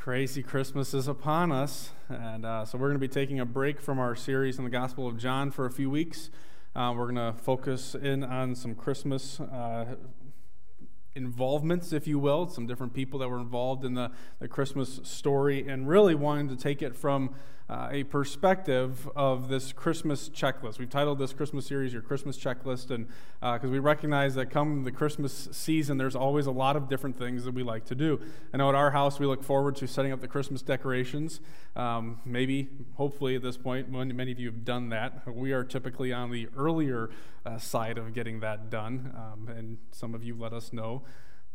Crazy 0.00 0.42
Christmas 0.42 0.94
is 0.94 1.08
upon 1.08 1.52
us. 1.52 1.90
And 2.08 2.46
uh, 2.46 2.64
so 2.64 2.78
we're 2.78 2.88
going 2.88 2.98
to 2.98 3.06
be 3.06 3.06
taking 3.06 3.38
a 3.38 3.44
break 3.44 3.82
from 3.82 3.98
our 3.98 4.16
series 4.16 4.56
in 4.56 4.64
the 4.64 4.70
Gospel 4.70 5.06
of 5.06 5.18
John 5.18 5.50
for 5.50 5.66
a 5.66 5.70
few 5.70 5.90
weeks. 5.90 6.30
Uh, 6.74 6.94
we're 6.96 7.12
going 7.12 7.16
to 7.16 7.38
focus 7.38 7.94
in 7.94 8.24
on 8.24 8.54
some 8.54 8.74
Christmas 8.74 9.40
uh, 9.40 9.96
involvements, 11.14 11.92
if 11.92 12.06
you 12.06 12.18
will, 12.18 12.48
some 12.48 12.66
different 12.66 12.94
people 12.94 13.20
that 13.20 13.28
were 13.28 13.40
involved 13.40 13.84
in 13.84 13.92
the, 13.92 14.10
the 14.38 14.48
Christmas 14.48 15.00
story, 15.02 15.68
and 15.68 15.86
really 15.86 16.14
wanting 16.14 16.48
to 16.48 16.56
take 16.56 16.80
it 16.80 16.96
from 16.96 17.34
uh, 17.70 17.88
a 17.92 18.02
perspective 18.02 19.08
of 19.14 19.48
this 19.48 19.72
Christmas 19.72 20.28
checklist. 20.28 20.80
We've 20.80 20.90
titled 20.90 21.20
this 21.20 21.32
Christmas 21.32 21.66
series 21.66 21.92
Your 21.92 22.02
Christmas 22.02 22.36
Checklist, 22.36 22.90
and 22.90 23.06
because 23.40 23.68
uh, 23.68 23.68
we 23.68 23.78
recognize 23.78 24.34
that 24.34 24.50
come 24.50 24.82
the 24.82 24.90
Christmas 24.90 25.48
season, 25.52 25.96
there's 25.96 26.16
always 26.16 26.46
a 26.46 26.50
lot 26.50 26.74
of 26.74 26.88
different 26.88 27.16
things 27.16 27.44
that 27.44 27.54
we 27.54 27.62
like 27.62 27.84
to 27.84 27.94
do. 27.94 28.20
I 28.52 28.56
know 28.56 28.68
at 28.68 28.74
our 28.74 28.90
house, 28.90 29.20
we 29.20 29.26
look 29.26 29.44
forward 29.44 29.76
to 29.76 29.86
setting 29.86 30.10
up 30.10 30.20
the 30.20 30.26
Christmas 30.26 30.62
decorations. 30.62 31.38
Um, 31.76 32.18
maybe, 32.24 32.68
hopefully, 32.94 33.36
at 33.36 33.42
this 33.42 33.56
point, 33.56 33.88
many 33.88 34.32
of 34.32 34.40
you 34.40 34.48
have 34.48 34.64
done 34.64 34.88
that, 34.88 35.32
we 35.32 35.52
are 35.52 35.62
typically 35.62 36.12
on 36.12 36.32
the 36.32 36.48
earlier 36.56 37.08
uh, 37.46 37.58
side 37.58 37.98
of 37.98 38.12
getting 38.12 38.40
that 38.40 38.68
done, 38.68 39.14
um, 39.14 39.48
and 39.48 39.78
some 39.92 40.12
of 40.12 40.24
you 40.24 40.34
let 40.36 40.52
us 40.52 40.72
know 40.72 41.02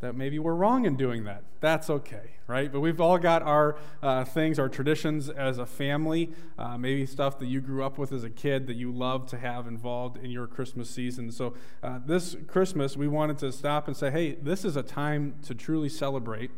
that 0.02 0.16
maybe 0.16 0.40
we're 0.40 0.55
wrong 0.55 0.85
in 0.85 0.95
doing 0.95 1.23
that. 1.23 1.44
That's 1.62 1.90
okay, 1.90 2.31
right? 2.48 2.72
But 2.72 2.81
we've 2.81 2.99
all 2.99 3.17
got 3.17 3.41
our 3.41 3.77
uh, 4.03 4.26
things, 4.26 4.59
our 4.59 4.67
traditions 4.67 5.30
as 5.30 5.58
a 5.58 5.66
family, 5.66 6.31
uh, 6.59 6.77
maybe 6.77 7.05
stuff 7.05 7.40
that 7.40 7.45
you 7.48 7.62
grew 7.62 7.84
up 7.84 7.98
with 7.98 8.12
as 8.12 8.23
a 8.23 8.30
kid 8.30 8.67
that 8.67 8.76
you 8.76 8.91
love 8.91 9.26
to 9.27 9.38
have 9.38 9.67
involved 9.67 10.17
in 10.17 10.31
your 10.31 10.48
Christmas 10.48 10.89
season. 10.89 11.31
So 11.31 11.55
uh, 11.81 12.00
this 12.05 12.36
Christmas, 12.48 12.98
we 12.98 13.08
wanted 13.08 13.38
to 13.39 13.52
stop 13.52 13.88
and 13.88 13.95
say, 13.95 14.12
hey, 14.12 14.36
this 14.36 14.66
is 14.66 14.76
a 14.76 14.84
time 14.84 15.36
to 15.44 15.55
truly 15.55 15.89
celebrate. 15.89 16.52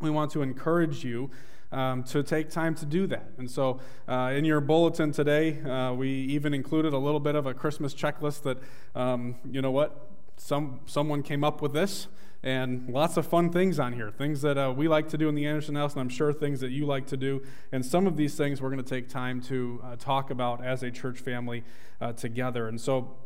We 0.00 0.10
want 0.10 0.30
to 0.32 0.42
encourage 0.42 1.04
you. 1.04 1.30
Um, 1.72 2.02
to 2.02 2.24
take 2.24 2.50
time 2.50 2.74
to 2.74 2.84
do 2.84 3.06
that. 3.06 3.30
And 3.38 3.48
so, 3.48 3.78
uh, 4.08 4.32
in 4.34 4.44
your 4.44 4.60
bulletin 4.60 5.12
today, 5.12 5.62
uh, 5.62 5.92
we 5.92 6.08
even 6.08 6.52
included 6.52 6.92
a 6.92 6.98
little 6.98 7.20
bit 7.20 7.36
of 7.36 7.46
a 7.46 7.54
Christmas 7.54 7.94
checklist 7.94 8.42
that, 8.42 8.58
um, 8.96 9.36
you 9.48 9.62
know 9.62 9.70
what, 9.70 10.10
some, 10.36 10.80
someone 10.86 11.22
came 11.22 11.44
up 11.44 11.62
with 11.62 11.72
this 11.72 12.08
and 12.42 12.88
lots 12.88 13.16
of 13.16 13.26
fun 13.26 13.50
things 13.50 13.78
on 13.78 13.92
here 13.92 14.10
things 14.10 14.40
that 14.42 14.56
uh, 14.56 14.72
we 14.74 14.88
like 14.88 15.08
to 15.08 15.18
do 15.18 15.28
in 15.28 15.34
the 15.34 15.46
anderson 15.46 15.74
house 15.74 15.92
and 15.92 16.00
i'm 16.00 16.08
sure 16.08 16.32
things 16.32 16.60
that 16.60 16.70
you 16.70 16.86
like 16.86 17.06
to 17.06 17.16
do 17.16 17.42
and 17.72 17.84
some 17.84 18.06
of 18.06 18.16
these 18.16 18.34
things 18.34 18.60
we're 18.62 18.70
going 18.70 18.82
to 18.82 18.88
take 18.88 19.08
time 19.08 19.40
to 19.40 19.80
uh, 19.84 19.96
talk 19.96 20.30
about 20.30 20.64
as 20.64 20.82
a 20.82 20.90
church 20.90 21.18
family 21.18 21.62
uh, 22.00 22.12
together 22.12 22.68
and 22.68 22.80
so 22.80 23.16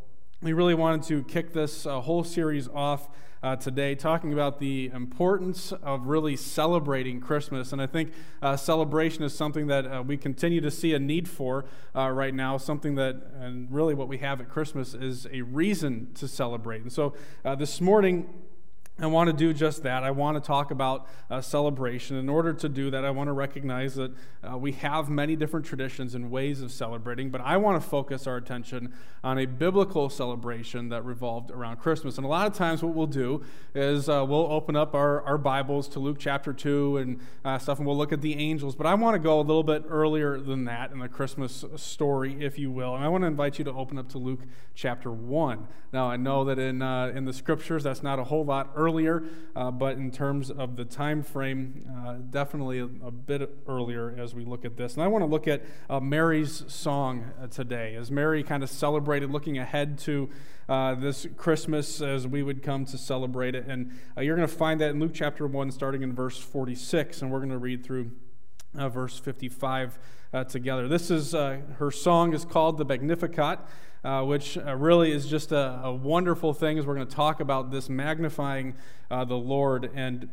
we 0.43 0.53
really 0.53 0.75
wanted 0.75 1.03
to 1.03 1.23
kick 1.25 1.53
this 1.53 1.87
uh, 1.87 2.01
whole 2.01 2.23
series 2.23 2.69
off 2.69 3.09
uh, 3.45 3.55
today, 3.55 3.95
talking 3.95 4.33
about 4.33 4.59
the 4.59 4.91
importance 4.95 5.71
of 5.83 6.07
really 6.07 6.35
celebrating 6.35 7.21
Christmas. 7.21 7.73
And 7.75 7.83
I 7.83 7.87
think 7.87 8.15
uh, 8.41 8.57
celebration 8.57 9.23
is 9.23 9.35
something 9.35 9.67
that 9.67 9.87
uh, 9.87 10.03
we 10.03 10.17
continue 10.17 10.63
to 10.63 10.71
see 10.71 10.95
a 10.95 10.99
need 10.99 11.29
for 11.29 11.67
uh, 11.95 12.09
right 12.09 12.35
now, 12.35 12.57
something 12.57 12.95
that, 12.95 13.17
and 13.39 13.71
really 13.71 13.93
what 13.93 14.09
we 14.09 14.17
have 14.19 14.41
at 14.41 14.49
Christmas 14.49 14.95
is 14.95 15.27
a 15.31 15.43
reason 15.43 16.09
to 16.15 16.27
celebrate. 16.27 16.81
And 16.81 16.91
so 16.91 17.13
uh, 17.45 17.55
this 17.55 17.83
morning, 17.83 18.33
I 18.97 19.07
want 19.07 19.27
to 19.27 19.33
do 19.33 19.53
just 19.53 19.83
that. 19.83 20.05
I 20.05 20.13
want 20.13 20.37
to 20.37 20.41
talk 20.41 20.71
about 20.71 21.09
uh, 21.29 21.41
celebration. 21.41 22.17
In 22.17 22.29
order 22.29 22.53
to 22.53 22.69
do 22.69 22.93
that, 22.93 23.05
I 23.05 23.11
want 23.11 23.27
to 23.27 23.33
recognize 23.33 23.97
that 23.97 24.13
uh, 24.49 24.57
we 24.57 24.71
have 24.71 25.11
many 25.11 25.35
different 25.35 25.67
traditions 25.67 26.15
and 26.15 26.31
ways 26.31 26.63
of 26.63 26.71
celebrating, 26.71 27.29
but 27.29 27.41
I 27.41 27.57
want 27.57 27.83
to 27.83 27.89
focus 27.89 28.29
our 28.29 28.37
attention 28.37 28.95
on 29.25 29.39
a 29.39 29.47
biblical 29.47 30.09
celebration 30.09 30.91
that 30.91 31.05
revolved 31.05 31.51
around 31.51 31.79
Christmas. 31.79 32.19
And 32.19 32.25
a 32.25 32.29
lot 32.29 32.47
of 32.47 32.55
times, 32.55 32.85
what 32.85 32.95
we'll 32.95 33.09
do 33.09 33.43
is 33.75 34.09
uh, 34.09 34.25
we'll 34.29 34.47
open 34.53 34.77
up 34.77 34.95
our, 34.95 35.23
our 35.23 35.39
Bibles 35.39 35.89
to 35.89 35.99
Luke 35.99 36.19
chapter 36.21 36.53
2 36.53 36.99
and 36.99 37.21
uh, 37.45 37.59
stuff, 37.59 37.79
and 37.79 37.89
we'll 37.89 37.99
look 37.99 38.13
at 38.13 38.21
the 38.21 38.39
angels. 38.39 38.77
But 38.77 38.87
I 38.87 38.95
want 38.95 39.17
to 39.17 39.19
go 39.19 39.41
a 39.41 39.43
little 39.43 39.65
bit 39.65 39.87
earlier 39.89 40.39
than 40.39 40.67
that 40.67 40.93
in 40.93 41.01
the 41.01 41.09
Christmas 41.09 41.65
story, 41.75 42.45
if 42.45 42.61
you 42.61 42.71
will. 42.71 42.95
And 42.95 43.03
I 43.03 43.09
want 43.09 43.23
to 43.23 43.27
invite 43.27 43.59
you 43.59 43.65
to 43.65 43.73
open 43.73 43.99
up 43.99 44.09
to 44.11 44.19
Luke 44.19 44.43
chapter 44.77 45.11
1. 45.11 45.67
Now, 45.93 46.09
I 46.09 46.17
know 46.17 46.45
that 46.45 46.61
in, 46.61 46.81
uh, 46.81 47.07
in 47.09 47.25
the 47.25 47.33
scriptures, 47.33 47.83
that's 47.83 48.03
not 48.03 48.21
a 48.21 48.25
whole 48.25 48.45
lot 48.45 48.71
earlier 48.77 48.84
earlier, 48.85 49.25
uh, 49.57 49.71
but 49.71 49.97
in 49.97 50.11
terms 50.11 50.51
of 50.51 50.77
the 50.77 50.85
time 50.85 51.23
frame, 51.23 51.85
uh, 52.07 52.15
definitely 52.31 52.81
a, 52.81 52.85
a, 52.85 53.11
bit 53.11 53.57
earlier 53.67 54.15
as 54.19 54.35
we 54.35 54.45
look 54.45 54.65
at 54.65 54.77
this. 54.77 54.95
And 54.95 55.03
I 55.03 55.09
want 55.09 55.23
to 55.23 55.27
look 55.27 55.49
at 55.49 55.63
uh, 55.89 56.01
Mary's 56.01 56.65
song 56.69 57.33
uh, 57.41 57.47
today, 57.47 57.95
as 57.97 58.11
Mary 58.11 58.43
kind 58.43 58.63
of 58.63 58.69
celebrated, 58.69 59.31
looking 59.31 59.57
ahead 59.57 59.99
to 60.01 60.29
uh, 60.69 60.95
this 60.95 61.27
Christmas 61.37 62.03
as 62.03 62.27
we 62.27 62.43
would 62.43 62.63
come 62.63 62.85
to 62.87 62.99
celebrate 62.99 63.55
it. 63.55 63.67
And 63.67 63.93
uh, 64.17 64.21
you're 64.21 64.37
going 64.37 64.49
to 64.49 64.55
find 64.55 64.81
that 64.81 64.91
in 64.91 65.01
Luke 65.01 65.13
chapter 65.15 65.47
1, 65.47 65.71
starting 65.71 66.03
in 66.03 66.15
verse 66.15 66.39
46, 66.39 67.23
and 67.23 67.31
we're 67.31 67.39
going 67.39 67.51
to 67.51 67.59
read 67.59 67.85
through 67.85 68.11
verse 68.75 69.19
55 69.19 69.99
together. 70.49 70.89
This 70.89 71.13
is 71.13 71.33
her 71.33 71.91
song 71.93 72.35
is 72.35 72.45
called 72.45 72.77
the 72.77 72.85
Magnificat 72.85 73.61
uh, 74.05 74.23
which 74.23 74.59
uh, 74.59 74.77
really 74.77 75.11
is 75.11 75.27
just 75.27 75.51
a, 75.51 75.81
a, 75.83 75.93
wonderful 75.93 76.53
thing 76.53 76.79
as 76.79 76.85
we're 76.85 76.95
going 76.95 77.07
to 77.07 77.15
talk 77.15 77.41
about 77.41 77.71
this 77.71 77.89
magnifying 77.89 78.75
uh, 79.11 79.25
the 79.25 79.35
Lord. 79.35 79.91
And 79.95 80.29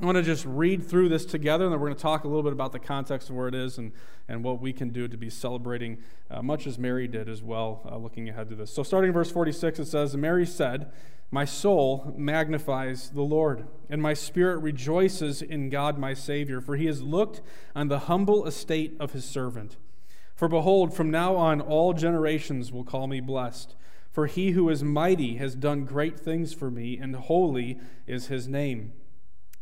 I 0.00 0.04
want 0.04 0.16
to 0.16 0.22
just 0.22 0.44
read 0.44 0.86
through 0.86 1.08
this 1.08 1.24
together, 1.24 1.64
and 1.64 1.72
then 1.72 1.80
we're 1.80 1.88
going 1.88 1.96
to 1.96 2.02
talk 2.02 2.24
a 2.24 2.28
little 2.28 2.42
bit 2.42 2.52
about 2.52 2.72
the 2.72 2.78
context 2.78 3.30
of 3.30 3.36
where 3.36 3.48
it 3.48 3.54
is 3.54 3.78
and, 3.78 3.92
and 4.28 4.44
what 4.44 4.60
we 4.60 4.72
can 4.72 4.90
do 4.90 5.08
to 5.08 5.16
be 5.16 5.30
celebrating, 5.30 5.98
uh, 6.30 6.42
much 6.42 6.66
as 6.66 6.78
Mary 6.78 7.08
did 7.08 7.28
as 7.28 7.42
well, 7.42 7.82
uh, 7.90 7.96
looking 7.96 8.28
ahead 8.28 8.50
to 8.50 8.54
this. 8.54 8.72
So, 8.72 8.82
starting 8.82 9.08
in 9.08 9.14
verse 9.14 9.30
46, 9.30 9.78
it 9.78 9.86
says, 9.86 10.14
Mary 10.14 10.46
said, 10.46 10.92
My 11.30 11.46
soul 11.46 12.14
magnifies 12.16 13.10
the 13.10 13.22
Lord, 13.22 13.66
and 13.88 14.02
my 14.02 14.12
spirit 14.12 14.58
rejoices 14.58 15.40
in 15.40 15.70
God 15.70 15.98
my 15.98 16.12
Savior, 16.12 16.60
for 16.60 16.76
he 16.76 16.86
has 16.86 17.02
looked 17.02 17.40
on 17.74 17.88
the 17.88 18.00
humble 18.00 18.46
estate 18.46 18.94
of 19.00 19.12
his 19.12 19.24
servant. 19.24 19.76
For 20.40 20.48
behold, 20.48 20.94
from 20.94 21.10
now 21.10 21.36
on 21.36 21.60
all 21.60 21.92
generations 21.92 22.72
will 22.72 22.82
call 22.82 23.06
me 23.06 23.20
blessed. 23.20 23.74
For 24.10 24.26
he 24.26 24.52
who 24.52 24.70
is 24.70 24.82
mighty 24.82 25.36
has 25.36 25.54
done 25.54 25.84
great 25.84 26.18
things 26.18 26.54
for 26.54 26.70
me, 26.70 26.96
and 26.96 27.14
holy 27.14 27.78
is 28.06 28.28
his 28.28 28.48
name. 28.48 28.94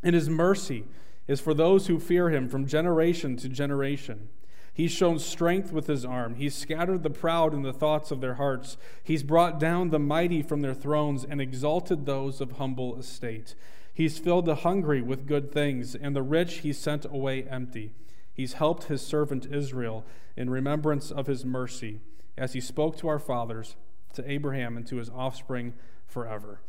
And 0.04 0.14
his 0.14 0.30
mercy 0.30 0.84
is 1.26 1.40
for 1.40 1.52
those 1.52 1.88
who 1.88 1.98
fear 1.98 2.30
him 2.30 2.48
from 2.48 2.64
generation 2.64 3.36
to 3.38 3.48
generation. 3.48 4.28
He's 4.72 4.92
shown 4.92 5.18
strength 5.18 5.72
with 5.72 5.88
his 5.88 6.04
arm. 6.04 6.36
He's 6.36 6.54
scattered 6.54 7.02
the 7.02 7.10
proud 7.10 7.54
in 7.54 7.62
the 7.62 7.72
thoughts 7.72 8.12
of 8.12 8.20
their 8.20 8.34
hearts. 8.34 8.76
He's 9.02 9.24
brought 9.24 9.58
down 9.58 9.90
the 9.90 9.98
mighty 9.98 10.42
from 10.42 10.60
their 10.60 10.74
thrones 10.74 11.24
and 11.28 11.40
exalted 11.40 12.06
those 12.06 12.40
of 12.40 12.52
humble 12.52 12.96
estate. 12.96 13.56
He's 13.92 14.20
filled 14.20 14.46
the 14.46 14.54
hungry 14.54 15.02
with 15.02 15.26
good 15.26 15.50
things, 15.50 15.96
and 15.96 16.14
the 16.14 16.22
rich 16.22 16.58
he 16.58 16.72
sent 16.72 17.04
away 17.04 17.42
empty. 17.50 17.94
He's 18.38 18.52
helped 18.52 18.84
his 18.84 19.04
servant 19.04 19.48
Israel 19.52 20.06
in 20.36 20.48
remembrance 20.48 21.10
of 21.10 21.26
his 21.26 21.44
mercy, 21.44 21.98
as 22.36 22.52
he 22.52 22.60
spoke 22.60 22.96
to 22.98 23.08
our 23.08 23.18
fathers, 23.18 23.74
to 24.12 24.30
Abraham, 24.30 24.76
and 24.76 24.86
to 24.86 24.96
his 24.98 25.10
offspring 25.10 25.74
forever. 26.06 26.60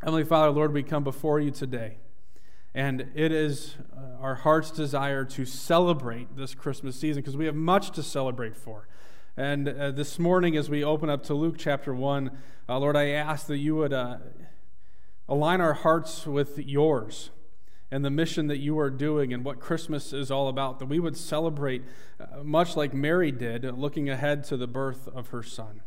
Heavenly 0.00 0.24
Father, 0.24 0.50
Lord, 0.50 0.72
we 0.72 0.82
come 0.82 1.04
before 1.04 1.38
you 1.38 1.52
today. 1.52 1.98
And 2.74 3.06
it 3.14 3.30
is 3.30 3.76
uh, 3.96 4.20
our 4.20 4.34
heart's 4.34 4.72
desire 4.72 5.24
to 5.26 5.44
celebrate 5.44 6.36
this 6.36 6.56
Christmas 6.56 6.98
season 6.98 7.22
because 7.22 7.36
we 7.36 7.46
have 7.46 7.54
much 7.54 7.92
to 7.92 8.02
celebrate 8.02 8.56
for. 8.56 8.88
And 9.36 9.68
uh, 9.68 9.92
this 9.92 10.18
morning, 10.18 10.56
as 10.56 10.68
we 10.68 10.82
open 10.82 11.08
up 11.08 11.22
to 11.26 11.34
Luke 11.34 11.54
chapter 11.56 11.94
1, 11.94 12.36
uh, 12.68 12.78
Lord, 12.80 12.96
I 12.96 13.10
ask 13.10 13.46
that 13.46 13.58
you 13.58 13.76
would 13.76 13.92
uh, 13.92 14.16
align 15.28 15.60
our 15.60 15.74
hearts 15.74 16.26
with 16.26 16.58
yours 16.58 17.30
and 17.90 18.04
the 18.04 18.10
mission 18.10 18.48
that 18.48 18.58
you 18.58 18.78
are 18.78 18.90
doing 18.90 19.32
and 19.32 19.44
what 19.44 19.60
Christmas 19.60 20.12
is 20.12 20.30
all 20.30 20.48
about, 20.48 20.78
that 20.78 20.86
we 20.86 21.00
would 21.00 21.16
celebrate 21.16 21.82
uh, 22.20 22.42
much 22.42 22.76
like 22.76 22.92
Mary 22.92 23.32
did, 23.32 23.64
looking 23.64 24.10
ahead 24.10 24.44
to 24.44 24.56
the 24.56 24.66
birth 24.66 25.08
of 25.08 25.28
her 25.28 25.42
son. 25.42 25.80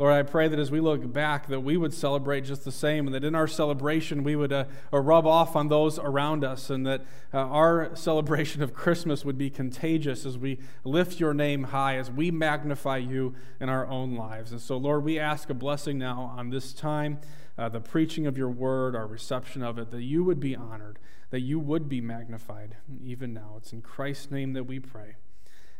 Lord, 0.00 0.14
I 0.14 0.22
pray 0.22 0.48
that 0.48 0.58
as 0.58 0.70
we 0.70 0.80
look 0.80 1.12
back, 1.12 1.48
that 1.48 1.60
we 1.60 1.76
would 1.76 1.92
celebrate 1.92 2.46
just 2.46 2.64
the 2.64 2.72
same, 2.72 3.06
and 3.06 3.14
that 3.14 3.22
in 3.22 3.34
our 3.34 3.46
celebration 3.46 4.24
we 4.24 4.34
would 4.34 4.50
uh, 4.50 4.64
uh 4.90 4.98
rub 4.98 5.26
off 5.26 5.54
on 5.54 5.68
those 5.68 5.98
around 5.98 6.42
us, 6.42 6.70
and 6.70 6.86
that 6.86 7.02
uh, 7.34 7.36
our 7.36 7.90
celebration 7.94 8.62
of 8.62 8.72
Christmas 8.72 9.26
would 9.26 9.36
be 9.36 9.50
contagious 9.50 10.24
as 10.24 10.38
we 10.38 10.58
lift 10.84 11.20
your 11.20 11.34
name 11.34 11.64
high, 11.64 11.96
as 11.98 12.10
we 12.10 12.30
magnify 12.30 12.96
you 12.96 13.34
in 13.60 13.68
our 13.68 13.86
own 13.88 14.16
lives. 14.16 14.52
And 14.52 14.60
so, 14.62 14.78
Lord, 14.78 15.04
we 15.04 15.18
ask 15.18 15.50
a 15.50 15.54
blessing 15.54 15.98
now 15.98 16.32
on 16.34 16.48
this 16.48 16.72
time, 16.72 17.18
uh, 17.60 17.68
the 17.68 17.80
preaching 17.80 18.26
of 18.26 18.36
your 18.36 18.50
word, 18.50 18.96
our 18.96 19.06
reception 19.06 19.62
of 19.62 19.78
it, 19.78 19.90
that 19.90 20.02
you 20.02 20.24
would 20.24 20.40
be 20.40 20.56
honored 20.56 20.98
that 21.30 21.40
you 21.40 21.58
would 21.58 21.88
be 21.88 22.00
magnified 22.00 22.76
even 23.02 23.32
now. 23.32 23.54
It's 23.56 23.72
in 23.72 23.82
Christ's 23.82 24.30
name 24.30 24.52
that 24.52 24.64
we 24.64 24.78
pray. 24.78 25.14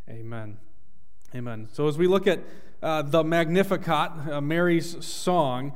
Amen. 0.08 0.58
Amen. 1.34 1.68
So, 1.72 1.86
as 1.86 1.98
we 1.98 2.06
look 2.06 2.26
at 2.26 2.40
uh, 2.82 3.02
the 3.02 3.22
Magnificat, 3.22 4.30
uh, 4.30 4.40
Mary's 4.40 5.04
song, 5.04 5.72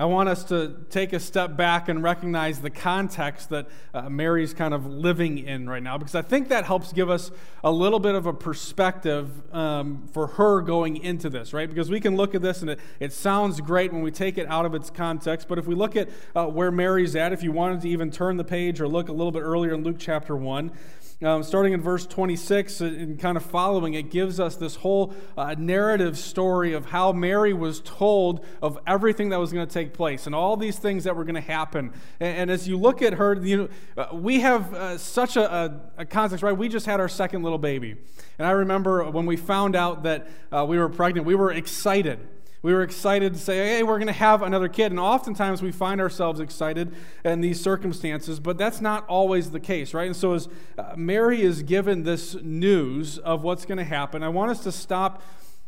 I 0.00 0.06
want 0.06 0.30
us 0.30 0.44
to 0.44 0.76
take 0.88 1.12
a 1.12 1.20
step 1.20 1.58
back 1.58 1.90
and 1.90 2.02
recognize 2.02 2.62
the 2.62 2.70
context 2.70 3.50
that 3.50 3.68
uh, 3.92 4.08
Mary's 4.08 4.54
kind 4.54 4.72
of 4.72 4.86
living 4.86 5.36
in 5.36 5.68
right 5.68 5.82
now, 5.82 5.98
because 5.98 6.14
I 6.14 6.22
think 6.22 6.48
that 6.48 6.64
helps 6.64 6.94
give 6.94 7.10
us 7.10 7.30
a 7.62 7.70
little 7.70 8.00
bit 8.00 8.14
of 8.14 8.24
a 8.24 8.32
perspective 8.32 9.30
um, 9.54 10.08
for 10.14 10.26
her 10.26 10.62
going 10.62 10.96
into 10.96 11.28
this, 11.28 11.52
right? 11.52 11.68
Because 11.68 11.90
we 11.90 12.00
can 12.00 12.16
look 12.16 12.34
at 12.34 12.40
this 12.40 12.62
and 12.62 12.70
it, 12.70 12.80
it 12.98 13.12
sounds 13.12 13.60
great 13.60 13.92
when 13.92 14.00
we 14.00 14.10
take 14.10 14.38
it 14.38 14.46
out 14.46 14.64
of 14.64 14.74
its 14.74 14.88
context, 14.88 15.48
but 15.48 15.58
if 15.58 15.66
we 15.66 15.74
look 15.74 15.96
at 15.96 16.08
uh, 16.34 16.46
where 16.46 16.70
Mary's 16.70 17.14
at, 17.14 17.34
if 17.34 17.42
you 17.42 17.52
wanted 17.52 17.82
to 17.82 17.88
even 17.90 18.10
turn 18.10 18.38
the 18.38 18.44
page 18.44 18.80
or 18.80 18.88
look 18.88 19.10
a 19.10 19.12
little 19.12 19.32
bit 19.32 19.42
earlier 19.42 19.74
in 19.74 19.84
Luke 19.84 19.96
chapter 19.98 20.34
1, 20.34 20.72
um, 21.22 21.42
starting 21.42 21.74
in 21.74 21.82
verse 21.82 22.06
26 22.06 22.80
and 22.80 23.18
kind 23.18 23.36
of 23.36 23.44
following, 23.44 23.92
it 23.92 24.10
gives 24.10 24.40
us 24.40 24.56
this 24.56 24.76
whole 24.76 25.12
uh, 25.36 25.54
narrative 25.58 26.16
story 26.16 26.72
of 26.72 26.86
how 26.86 27.12
Mary 27.12 27.52
was 27.52 27.80
told 27.80 28.44
of 28.62 28.78
everything 28.86 29.28
that 29.28 29.38
was 29.38 29.52
going 29.52 29.66
to 29.66 29.72
take 29.72 29.92
place 29.92 30.24
and 30.26 30.34
all 30.34 30.56
these 30.56 30.78
things 30.78 31.04
that 31.04 31.14
were 31.14 31.24
going 31.24 31.34
to 31.34 31.40
happen. 31.40 31.92
And, 32.20 32.38
and, 32.38 32.50
as 32.50 32.66
you 32.66 32.78
look 32.78 33.02
at 33.02 33.14
her, 33.14 33.34
you 33.34 33.56
know, 33.56 33.68
uh, 34.02 34.16
we 34.16 34.40
have 34.40 34.72
uh, 34.72 34.96
such 34.96 35.36
a, 35.36 35.54
a, 35.54 35.80
a, 35.98 36.06
context, 36.06 36.42
right? 36.42 36.56
We 36.56 36.70
just 36.70 36.86
had 36.86 37.00
our 37.00 37.08
second 37.08 37.42
little 37.42 37.58
baby. 37.58 37.96
And 38.38 38.46
I 38.46 38.52
remember 38.52 39.10
when 39.10 39.26
we 39.26 39.36
found 39.36 39.76
out 39.76 40.04
that 40.04 40.26
uh, 40.50 40.64
we 40.66 40.78
were 40.78 40.88
pregnant, 40.88 41.26
we 41.26 41.34
were 41.34 41.52
excited. 41.52 42.26
We 42.62 42.74
were 42.74 42.82
excited 42.82 43.34
to 43.34 43.40
say, 43.40 43.76
hey, 43.76 43.82
we're 43.82 43.98
going 43.98 44.06
to 44.08 44.12
have 44.12 44.42
another 44.42 44.68
kid. 44.68 44.92
And 44.92 45.00
oftentimes 45.00 45.62
we 45.62 45.72
find 45.72 46.00
ourselves 46.00 46.40
excited 46.40 46.94
in 47.24 47.40
these 47.40 47.60
circumstances, 47.60 48.38
but 48.38 48.58
that's 48.58 48.80
not 48.82 49.06
always 49.06 49.50
the 49.50 49.60
case, 49.60 49.94
right? 49.94 50.06
And 50.06 50.16
so 50.16 50.34
as 50.34 50.48
uh, 50.76 50.94
Mary 50.96 51.40
is 51.40 51.62
given 51.62 52.02
this 52.02 52.34
news 52.42 53.18
of 53.18 53.42
what's 53.42 53.64
going 53.64 53.78
to 53.78 53.84
happen, 53.84 54.22
I 54.22 54.28
want 54.28 54.50
us 54.50 54.62
to 54.64 54.72
stop 54.72 55.22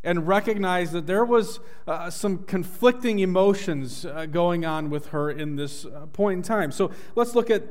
and 0.04 0.26
recognize 0.26 0.92
that 0.92 1.06
there 1.06 1.24
was 1.24 1.60
uh, 1.86 2.10
some 2.10 2.38
conflicting 2.44 3.20
emotions 3.20 4.04
uh, 4.04 4.26
going 4.26 4.64
on 4.64 4.90
with 4.90 5.08
her 5.08 5.30
in 5.30 5.56
this 5.56 5.86
uh, 5.86 6.06
point 6.12 6.38
in 6.38 6.42
time. 6.42 6.72
So 6.72 6.90
let's 7.14 7.34
look 7.34 7.50
at 7.50 7.62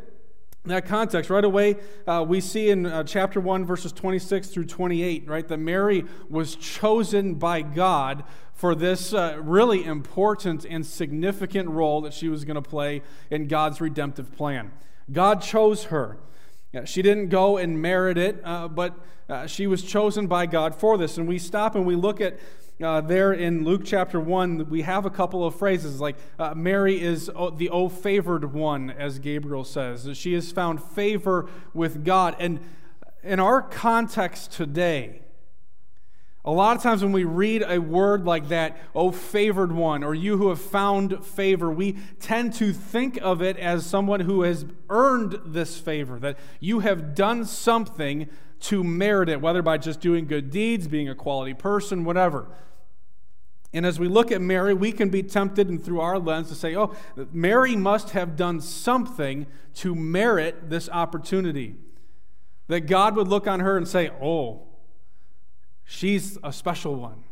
that 0.65 0.85
context, 0.85 1.29
right 1.31 1.43
away, 1.43 1.77
uh, 2.05 2.23
we 2.27 2.39
see 2.39 2.69
in 2.69 2.85
uh, 2.85 3.03
chapter 3.03 3.39
1, 3.39 3.65
verses 3.65 3.91
26 3.91 4.49
through 4.49 4.65
28, 4.65 5.27
right, 5.27 5.47
that 5.47 5.57
Mary 5.57 6.05
was 6.29 6.55
chosen 6.55 7.35
by 7.35 7.63
God 7.63 8.23
for 8.53 8.75
this 8.75 9.11
uh, 9.11 9.39
really 9.41 9.83
important 9.83 10.63
and 10.65 10.85
significant 10.85 11.67
role 11.69 12.01
that 12.01 12.13
she 12.13 12.29
was 12.29 12.45
going 12.45 12.61
to 12.61 12.61
play 12.61 13.01
in 13.31 13.47
God's 13.47 13.81
redemptive 13.81 14.35
plan. 14.35 14.71
God 15.11 15.41
chose 15.41 15.85
her. 15.85 16.17
She 16.85 17.01
didn't 17.01 17.29
go 17.29 17.57
and 17.57 17.81
merit 17.81 18.17
it, 18.17 18.39
uh, 18.45 18.69
but 18.69 18.97
uh, 19.27 19.45
she 19.45 19.67
was 19.67 19.83
chosen 19.83 20.27
by 20.27 20.45
God 20.45 20.73
for 20.73 20.97
this. 20.97 21.17
And 21.17 21.27
we 21.27 21.37
stop 21.37 21.75
and 21.75 21.85
we 21.85 21.95
look 21.95 22.21
at 22.21 22.39
uh, 22.83 23.01
there 23.01 23.33
in 23.33 23.63
Luke 23.63 23.81
chapter 23.85 24.19
1, 24.19 24.69
we 24.69 24.81
have 24.81 25.05
a 25.05 25.09
couple 25.09 25.45
of 25.45 25.55
phrases 25.55 25.99
like 25.99 26.15
uh, 26.39 26.53
Mary 26.55 27.01
is 27.01 27.27
the 27.27 27.69
O 27.69 27.89
favored 27.89 28.53
one, 28.53 28.89
as 28.89 29.19
Gabriel 29.19 29.63
says. 29.63 30.09
She 30.17 30.33
has 30.33 30.51
found 30.51 30.83
favor 30.83 31.49
with 31.73 32.03
God. 32.03 32.35
And 32.39 32.59
in 33.23 33.39
our 33.39 33.61
context 33.61 34.51
today, 34.51 35.21
a 36.43 36.51
lot 36.51 36.75
of 36.75 36.81
times 36.81 37.03
when 37.03 37.11
we 37.11 37.23
read 37.23 37.63
a 37.67 37.79
word 37.79 38.25
like 38.25 38.47
that, 38.49 38.77
oh, 38.95 39.11
favored 39.11 39.71
one, 39.71 40.03
or 40.03 40.15
you 40.15 40.37
who 40.37 40.49
have 40.49 40.59
found 40.59 41.23
favor, 41.23 41.71
we 41.71 41.97
tend 42.19 42.53
to 42.55 42.73
think 42.73 43.19
of 43.21 43.43
it 43.43 43.57
as 43.57 43.85
someone 43.85 44.21
who 44.21 44.41
has 44.41 44.65
earned 44.89 45.39
this 45.45 45.77
favor, 45.77 46.17
that 46.19 46.37
you 46.59 46.79
have 46.79 47.13
done 47.13 47.45
something 47.45 48.27
to 48.61 48.83
merit 48.83 49.29
it, 49.29 49.39
whether 49.39 49.61
by 49.61 49.77
just 49.77 49.99
doing 49.99 50.25
good 50.25 50.49
deeds, 50.49 50.87
being 50.87 51.09
a 51.09 51.15
quality 51.15 51.53
person, 51.53 52.03
whatever. 52.03 52.47
And 53.73 53.85
as 53.85 53.99
we 53.99 54.07
look 54.07 54.31
at 54.31 54.41
Mary, 54.41 54.73
we 54.73 54.91
can 54.91 55.09
be 55.09 55.23
tempted 55.23 55.69
and 55.69 55.83
through 55.83 56.01
our 56.01 56.19
lens 56.19 56.49
to 56.49 56.55
say, 56.55 56.75
oh, 56.75 56.93
Mary 57.31 57.75
must 57.75 58.09
have 58.09 58.35
done 58.35 58.59
something 58.59 59.47
to 59.75 59.95
merit 59.95 60.69
this 60.69 60.89
opportunity. 60.89 61.75
That 62.67 62.81
God 62.81 63.15
would 63.15 63.27
look 63.27 63.47
on 63.47 63.61
her 63.61 63.77
and 63.77 63.87
say, 63.87 64.09
oh, 64.21 64.67
she's 65.85 66.37
a 66.43 66.51
special 66.51 66.95
one. 66.95 67.23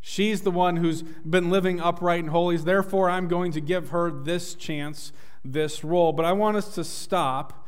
She's 0.00 0.42
the 0.42 0.52
one 0.52 0.76
who's 0.76 1.02
been 1.02 1.50
living 1.50 1.80
upright 1.80 2.20
and 2.20 2.30
holy. 2.30 2.56
Therefore, 2.56 3.10
I'm 3.10 3.26
going 3.26 3.50
to 3.52 3.60
give 3.60 3.90
her 3.90 4.10
this 4.12 4.54
chance, 4.54 5.12
this 5.44 5.82
role. 5.82 6.12
But 6.12 6.26
I 6.26 6.32
want 6.32 6.56
us 6.56 6.76
to 6.76 6.84
stop 6.84 7.66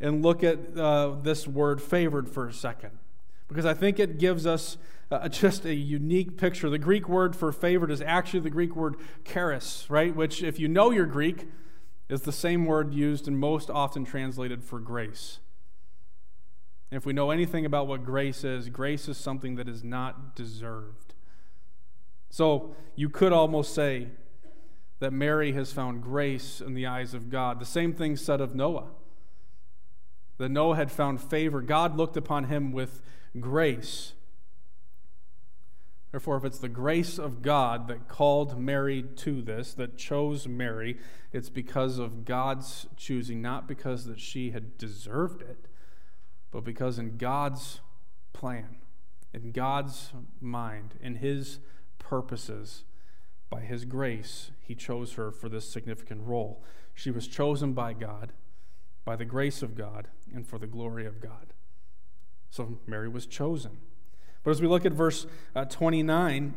and 0.00 0.22
look 0.22 0.42
at 0.42 0.58
uh, 0.78 1.16
this 1.20 1.46
word 1.46 1.82
favored 1.82 2.26
for 2.28 2.48
a 2.48 2.52
second 2.54 2.92
because 3.48 3.66
I 3.66 3.74
think 3.74 3.98
it 3.98 4.18
gives 4.18 4.46
us 4.46 4.78
uh, 5.10 5.28
just 5.28 5.64
a 5.64 5.74
unique 5.74 6.36
picture. 6.36 6.68
The 6.68 6.78
Greek 6.78 7.08
word 7.08 7.34
for 7.34 7.50
favored 7.52 7.90
is 7.90 8.02
actually 8.02 8.40
the 8.40 8.50
Greek 8.50 8.76
word 8.76 8.96
charis, 9.24 9.86
right? 9.88 10.14
Which, 10.14 10.42
if 10.42 10.58
you 10.58 10.68
know 10.68 10.90
your 10.90 11.06
Greek, 11.06 11.46
is 12.08 12.22
the 12.22 12.32
same 12.32 12.64
word 12.64 12.94
used 12.94 13.28
and 13.28 13.38
most 13.38 13.70
often 13.70 14.04
translated 14.04 14.64
for 14.64 14.78
grace. 14.80 15.40
And 16.90 16.96
if 16.96 17.04
we 17.04 17.12
know 17.12 17.30
anything 17.30 17.66
about 17.66 17.86
what 17.86 18.04
grace 18.04 18.44
is, 18.44 18.68
grace 18.70 19.08
is 19.08 19.18
something 19.18 19.56
that 19.56 19.68
is 19.68 19.84
not 19.84 20.34
deserved. 20.34 21.14
So 22.30 22.74
you 22.96 23.10
could 23.10 23.32
almost 23.32 23.74
say 23.74 24.08
that 25.00 25.12
Mary 25.12 25.52
has 25.52 25.72
found 25.72 26.02
grace 26.02 26.60
in 26.60 26.74
the 26.74 26.86
eyes 26.86 27.14
of 27.14 27.30
God. 27.30 27.60
The 27.60 27.66
same 27.66 27.92
thing 27.92 28.16
said 28.16 28.40
of 28.40 28.54
Noah. 28.54 28.88
That 30.38 30.48
Noah 30.50 30.76
had 30.76 30.90
found 30.90 31.20
favor. 31.20 31.60
God 31.60 31.96
looked 31.96 32.16
upon 32.16 32.44
him 32.44 32.72
with 32.72 33.02
grace. 33.38 34.12
Therefore, 36.10 36.38
if 36.38 36.44
it's 36.44 36.58
the 36.58 36.68
grace 36.68 37.18
of 37.18 37.42
God 37.42 37.86
that 37.88 38.08
called 38.08 38.58
Mary 38.58 39.02
to 39.16 39.42
this, 39.42 39.74
that 39.74 39.98
chose 39.98 40.48
Mary, 40.48 40.98
it's 41.32 41.50
because 41.50 41.98
of 41.98 42.24
God's 42.24 42.86
choosing, 42.96 43.42
not 43.42 43.68
because 43.68 44.06
that 44.06 44.18
she 44.18 44.52
had 44.52 44.78
deserved 44.78 45.42
it, 45.42 45.66
but 46.50 46.64
because 46.64 46.98
in 46.98 47.18
God's 47.18 47.80
plan, 48.32 48.76
in 49.34 49.52
God's 49.52 50.12
mind, 50.40 50.94
in 51.02 51.16
His 51.16 51.58
purposes, 51.98 52.84
by 53.50 53.60
His 53.60 53.84
grace, 53.84 54.50
He 54.60 54.74
chose 54.74 55.14
her 55.14 55.30
for 55.30 55.50
this 55.50 55.68
significant 55.68 56.22
role. 56.24 56.64
She 56.94 57.10
was 57.10 57.28
chosen 57.28 57.74
by 57.74 57.92
God, 57.92 58.32
by 59.04 59.14
the 59.14 59.26
grace 59.26 59.62
of 59.62 59.74
God, 59.74 60.08
and 60.34 60.46
for 60.46 60.58
the 60.58 60.66
glory 60.66 61.06
of 61.06 61.20
God. 61.20 61.52
So 62.50 62.78
Mary 62.86 63.08
was 63.08 63.26
chosen. 63.26 63.78
But 64.42 64.52
as 64.52 64.62
we 64.62 64.68
look 64.68 64.86
at 64.86 64.92
verse 64.92 65.26
uh, 65.54 65.64
29, 65.64 66.54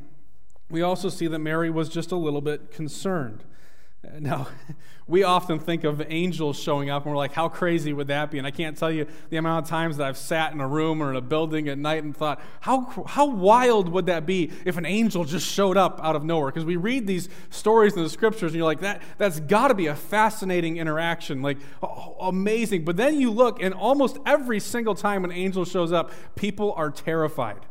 we 0.70 0.82
also 0.82 1.10
see 1.10 1.28
that 1.28 1.40
Mary 1.40 1.70
was 1.70 1.90
just 1.90 2.12
a 2.12 2.16
little 2.16 2.42
bit 2.42 2.72
concerned. 2.72 3.44
Now, 4.20 4.48
we 5.08 5.24
often 5.24 5.60
think 5.60 5.84
of 5.84 6.02
angels 6.08 6.58
showing 6.58 6.90
up 6.90 7.04
and 7.04 7.12
we're 7.12 7.18
like, 7.18 7.34
how 7.34 7.50
crazy 7.50 7.92
would 7.92 8.08
that 8.08 8.32
be? 8.32 8.38
And 8.38 8.48
I 8.48 8.52
can't 8.52 8.78
tell 8.78 8.92
you 8.92 9.06
the 9.30 9.38
amount 9.38 9.66
of 9.66 9.70
times 9.70 9.98
that 9.98 10.08
I've 10.08 10.18
sat 10.18 10.54
in 10.54 10.62
a 10.62 10.68
room 10.68 11.04
or 11.04 11.10
in 11.10 11.16
a 11.16 11.22
building 11.22 11.68
at 11.68 11.78
night 11.78 12.04
and 12.04 12.16
thought, 12.16 12.42
how, 12.62 13.06
how 13.08 13.26
wild 13.26 13.90
would 13.90 14.06
that 14.06 14.26
be 14.26 14.52
if 14.66 14.78
an 14.78 14.86
angel 14.86 15.26
just 15.26 15.46
showed 15.46 15.78
up 15.78 16.00
out 16.02 16.16
of 16.16 16.24
nowhere? 16.24 16.50
Because 16.50 16.66
we 16.66 16.78
read 16.78 17.08
these 17.08 17.30
stories 17.50 17.94
in 17.96 18.04
the 18.04 18.10
scriptures 18.10 18.52
and 18.52 18.56
you're 18.56 18.66
like, 18.66 18.80
that, 18.80 19.02
that's 19.18 19.40
got 19.40 19.68
to 19.68 19.76
be 19.76 19.88
a 19.88 19.96
fascinating 19.96 20.78
interaction, 20.78 21.42
like 21.42 21.58
oh, 21.84 22.16
amazing. 22.22 22.86
But 22.86 22.98
then 22.98 23.20
you 23.20 23.32
look, 23.32 23.62
and 23.62 23.74
almost 23.74 24.18
every 24.26 24.60
single 24.60 24.96
time 24.96 25.26
an 25.26 25.32
angel 25.32 25.66
shows 25.66 25.92
up, 25.92 26.12
people 26.36 26.74
are 26.74 26.90
terrified. 26.90 27.66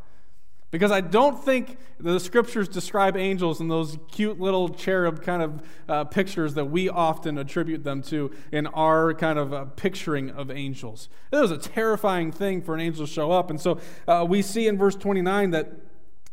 Because 0.70 0.92
I 0.92 1.00
don't 1.00 1.42
think 1.42 1.78
the 1.98 2.20
scriptures 2.20 2.68
describe 2.68 3.16
angels 3.16 3.60
in 3.60 3.66
those 3.66 3.98
cute 4.10 4.38
little 4.38 4.68
cherub 4.68 5.20
kind 5.22 5.42
of 5.42 5.62
uh, 5.88 6.04
pictures 6.04 6.54
that 6.54 6.66
we 6.66 6.88
often 6.88 7.38
attribute 7.38 7.82
them 7.82 8.02
to 8.02 8.30
in 8.52 8.68
our 8.68 9.12
kind 9.14 9.38
of 9.38 9.52
uh, 9.52 9.64
picturing 9.64 10.30
of 10.30 10.48
angels. 10.50 11.08
It 11.32 11.38
was 11.38 11.50
a 11.50 11.58
terrifying 11.58 12.30
thing 12.30 12.62
for 12.62 12.74
an 12.74 12.80
angel 12.80 13.04
to 13.04 13.12
show 13.12 13.32
up. 13.32 13.50
And 13.50 13.60
so 13.60 13.80
uh, 14.06 14.24
we 14.28 14.42
see 14.42 14.68
in 14.68 14.78
verse 14.78 14.94
29 14.94 15.50
that 15.50 15.72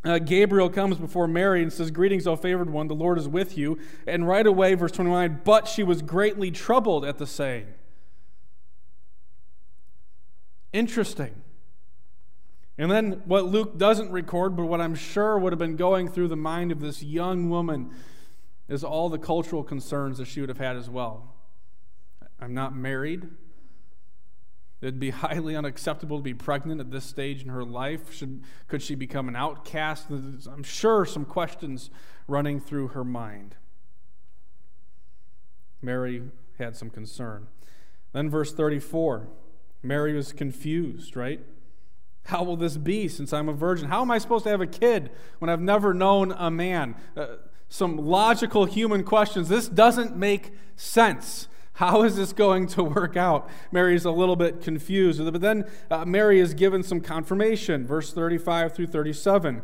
uh, 0.04 0.18
Gabriel 0.20 0.70
comes 0.70 0.96
before 0.98 1.26
Mary 1.26 1.60
and 1.60 1.72
says, 1.72 1.90
Greetings, 1.90 2.28
O 2.28 2.36
favored 2.36 2.70
one, 2.70 2.86
the 2.86 2.94
Lord 2.94 3.18
is 3.18 3.26
with 3.26 3.58
you. 3.58 3.78
And 4.06 4.28
right 4.28 4.46
away, 4.46 4.74
verse 4.74 4.92
29, 4.92 5.40
but 5.42 5.66
she 5.66 5.82
was 5.82 6.00
greatly 6.00 6.52
troubled 6.52 7.04
at 7.04 7.18
the 7.18 7.26
saying. 7.26 7.66
Interesting. 10.72 11.34
And 12.78 12.90
then 12.90 13.22
what 13.26 13.46
Luke 13.46 13.76
doesn't 13.76 14.12
record, 14.12 14.56
but 14.56 14.66
what 14.66 14.80
I'm 14.80 14.94
sure 14.94 15.36
would 15.36 15.52
have 15.52 15.58
been 15.58 15.76
going 15.76 16.08
through 16.08 16.28
the 16.28 16.36
mind 16.36 16.70
of 16.70 16.80
this 16.80 17.02
young 17.02 17.50
woman, 17.50 17.90
is 18.68 18.84
all 18.84 19.08
the 19.08 19.18
cultural 19.18 19.64
concerns 19.64 20.18
that 20.18 20.26
she 20.26 20.40
would 20.40 20.48
have 20.48 20.58
had 20.58 20.76
as 20.76 20.88
well. 20.88 21.34
I'm 22.38 22.54
not 22.54 22.76
married. 22.76 23.26
It'd 24.80 25.00
be 25.00 25.10
highly 25.10 25.56
unacceptable 25.56 26.18
to 26.18 26.22
be 26.22 26.34
pregnant 26.34 26.80
at 26.80 26.90
this 26.90 27.04
stage 27.04 27.42
in 27.42 27.48
her 27.48 27.64
life. 27.64 28.12
Should, 28.12 28.44
could 28.68 28.82
she 28.82 28.94
become 28.94 29.28
an 29.28 29.34
outcast? 29.34 30.08
I'm 30.10 30.62
sure 30.62 31.04
some 31.04 31.24
questions 31.24 31.90
running 32.28 32.60
through 32.60 32.88
her 32.88 33.04
mind. 33.04 33.56
Mary 35.80 36.22
had 36.58 36.76
some 36.76 36.90
concern. 36.90 37.46
Then, 38.12 38.30
verse 38.30 38.52
34 38.52 39.28
Mary 39.80 40.12
was 40.12 40.32
confused, 40.32 41.16
right? 41.16 41.40
How 42.28 42.42
will 42.42 42.58
this 42.58 42.76
be 42.76 43.08
since 43.08 43.32
I'm 43.32 43.48
a 43.48 43.54
virgin? 43.54 43.88
How 43.88 44.02
am 44.02 44.10
I 44.10 44.18
supposed 44.18 44.44
to 44.44 44.50
have 44.50 44.60
a 44.60 44.66
kid 44.66 45.10
when 45.38 45.48
I've 45.48 45.62
never 45.62 45.94
known 45.94 46.30
a 46.32 46.50
man? 46.50 46.94
Uh, 47.16 47.36
some 47.70 47.96
logical 47.96 48.66
human 48.66 49.02
questions. 49.02 49.48
This 49.48 49.66
doesn't 49.66 50.14
make 50.14 50.52
sense. 50.76 51.48
How 51.72 52.02
is 52.02 52.16
this 52.16 52.34
going 52.34 52.66
to 52.68 52.84
work 52.84 53.16
out? 53.16 53.48
Mary 53.72 53.94
is 53.94 54.04
a 54.04 54.10
little 54.10 54.36
bit 54.36 54.60
confused. 54.60 55.24
But 55.24 55.40
then 55.40 55.64
uh, 55.90 56.04
Mary 56.04 56.38
is 56.38 56.52
given 56.52 56.82
some 56.82 57.00
confirmation, 57.00 57.86
verse 57.86 58.12
35 58.12 58.74
through 58.74 58.88
37. 58.88 59.62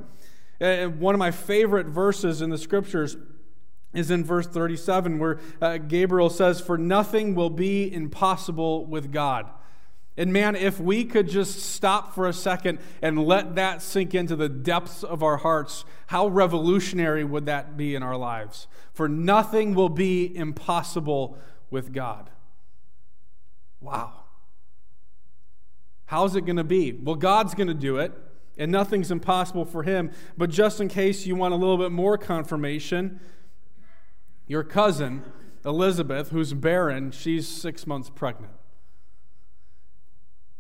And 0.59 1.01
one 1.01 1.15
of 1.15 1.19
my 1.19 1.33
favorite 1.33 1.89
verses 1.89 2.41
in 2.41 2.49
the 2.49 2.57
scriptures 2.57 3.19
is 3.93 4.11
in 4.11 4.25
verse 4.25 4.47
37, 4.47 5.19
where 5.19 5.39
uh, 5.61 5.77
Gabriel 5.77 6.31
says, 6.31 6.63
For 6.63 6.79
nothing 6.79 7.35
will 7.35 7.51
be 7.51 7.93
impossible 7.93 8.87
with 8.87 9.13
God. 9.13 9.51
And 10.17 10.33
man, 10.33 10.55
if 10.55 10.79
we 10.79 11.05
could 11.05 11.29
just 11.29 11.59
stop 11.59 12.15
for 12.15 12.29
a 12.29 12.33
second 12.33 12.79
and 13.03 13.27
let 13.27 13.57
that 13.57 13.83
sink 13.83 14.15
into 14.15 14.37
the 14.37 14.49
depths 14.49 15.03
of 15.03 15.25
our 15.25 15.39
hearts, 15.39 15.85
how 16.07 16.29
revolutionary 16.29 17.25
would 17.25 17.47
that 17.47 17.77
be 17.77 17.97
in 17.97 18.03
our 18.03 18.17
lives? 18.17 18.69
For 18.93 19.09
nothing 19.09 19.75
will 19.75 19.89
be 19.89 20.35
impossible 20.37 21.37
with 21.69 21.93
God. 21.93 22.31
Wow. 23.81 24.13
How's 26.07 26.37
it 26.37 26.43
going 26.43 26.57
to 26.57 26.65
be? 26.65 26.93
Well, 26.93 27.17
God's 27.17 27.55
going 27.55 27.67
to 27.67 27.75
do 27.75 27.97
it, 27.97 28.13
and 28.57 28.71
nothing's 28.71 29.11
impossible 29.11 29.65
for 29.65 29.83
Him. 29.83 30.13
But 30.37 30.51
just 30.51 30.81
in 30.81 30.87
case 30.87 31.27
you 31.27 31.35
want 31.35 31.55
a 31.55 31.57
little 31.57 31.79
bit 31.79 31.91
more 31.91 32.17
confirmation, 32.17 33.19
your 34.47 34.63
cousin, 34.63 35.25
Elizabeth, 35.65 36.31
who's 36.31 36.53
barren, 36.53 37.11
she's 37.11 37.49
six 37.49 37.85
months 37.85 38.11
pregnant. 38.11 38.53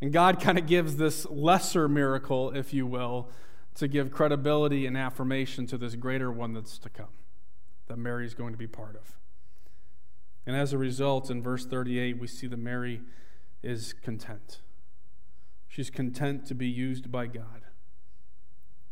And 0.04 0.12
God 0.12 0.38
kind 0.38 0.58
of 0.58 0.66
gives 0.66 0.96
this 0.96 1.24
lesser 1.30 1.88
miracle, 1.88 2.50
if 2.50 2.74
you 2.74 2.86
will, 2.86 3.30
to 3.76 3.88
give 3.88 4.10
credibility 4.10 4.84
and 4.84 4.98
affirmation 4.98 5.66
to 5.68 5.78
this 5.78 5.94
greater 5.94 6.30
one 6.30 6.52
that's 6.52 6.76
to 6.80 6.90
come, 6.90 7.14
that 7.86 7.96
Mary 7.96 8.26
is 8.26 8.34
going 8.34 8.52
to 8.52 8.58
be 8.58 8.66
part 8.66 8.96
of. 8.96 9.16
And 10.44 10.54
as 10.54 10.74
a 10.74 10.78
result, 10.78 11.30
in 11.30 11.42
verse 11.42 11.64
38, 11.64 12.18
we 12.18 12.26
see 12.26 12.46
that 12.46 12.58
Mary 12.58 13.00
is 13.62 13.94
content. 13.94 14.60
She's 15.68 15.88
content 15.88 16.44
to 16.48 16.54
be 16.54 16.68
used 16.68 17.10
by 17.10 17.26
God. 17.26 17.62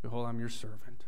Behold, 0.01 0.27
I'm 0.27 0.41
your 0.41 0.49
servant. 0.49 1.05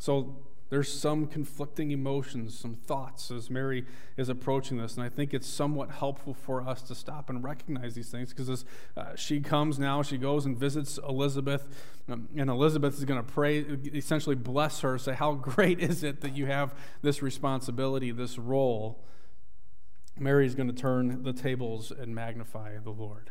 So 0.00 0.38
there's 0.70 0.92
some 0.92 1.26
conflicting 1.26 1.90
emotions, 1.90 2.58
some 2.58 2.74
thoughts 2.74 3.30
as 3.30 3.50
Mary 3.50 3.84
is 4.16 4.28
approaching 4.28 4.78
this. 4.78 4.96
And 4.96 5.04
I 5.04 5.08
think 5.08 5.34
it's 5.34 5.46
somewhat 5.46 5.90
helpful 5.90 6.34
for 6.34 6.66
us 6.66 6.82
to 6.82 6.94
stop 6.94 7.28
and 7.28 7.44
recognize 7.44 7.94
these 7.94 8.10
things 8.10 8.30
because 8.30 8.48
as 8.48 8.64
uh, 8.96 9.14
she 9.14 9.40
comes 9.40 9.78
now, 9.78 10.02
she 10.02 10.16
goes 10.16 10.46
and 10.46 10.56
visits 10.56 10.98
Elizabeth, 11.06 11.66
um, 12.08 12.28
and 12.36 12.48
Elizabeth 12.48 12.94
is 12.94 13.04
going 13.04 13.22
to 13.22 13.32
pray, 13.32 13.58
essentially 13.94 14.36
bless 14.36 14.80
her, 14.80 14.98
say, 14.98 15.12
How 15.12 15.34
great 15.34 15.80
is 15.80 16.02
it 16.02 16.22
that 16.22 16.34
you 16.36 16.46
have 16.46 16.74
this 17.02 17.22
responsibility, 17.22 18.10
this 18.10 18.38
role? 18.38 19.04
Mary's 20.18 20.54
going 20.54 20.68
to 20.68 20.74
turn 20.74 21.24
the 21.24 21.32
tables 21.32 21.90
and 21.90 22.14
magnify 22.14 22.78
the 22.78 22.90
Lord. 22.90 23.30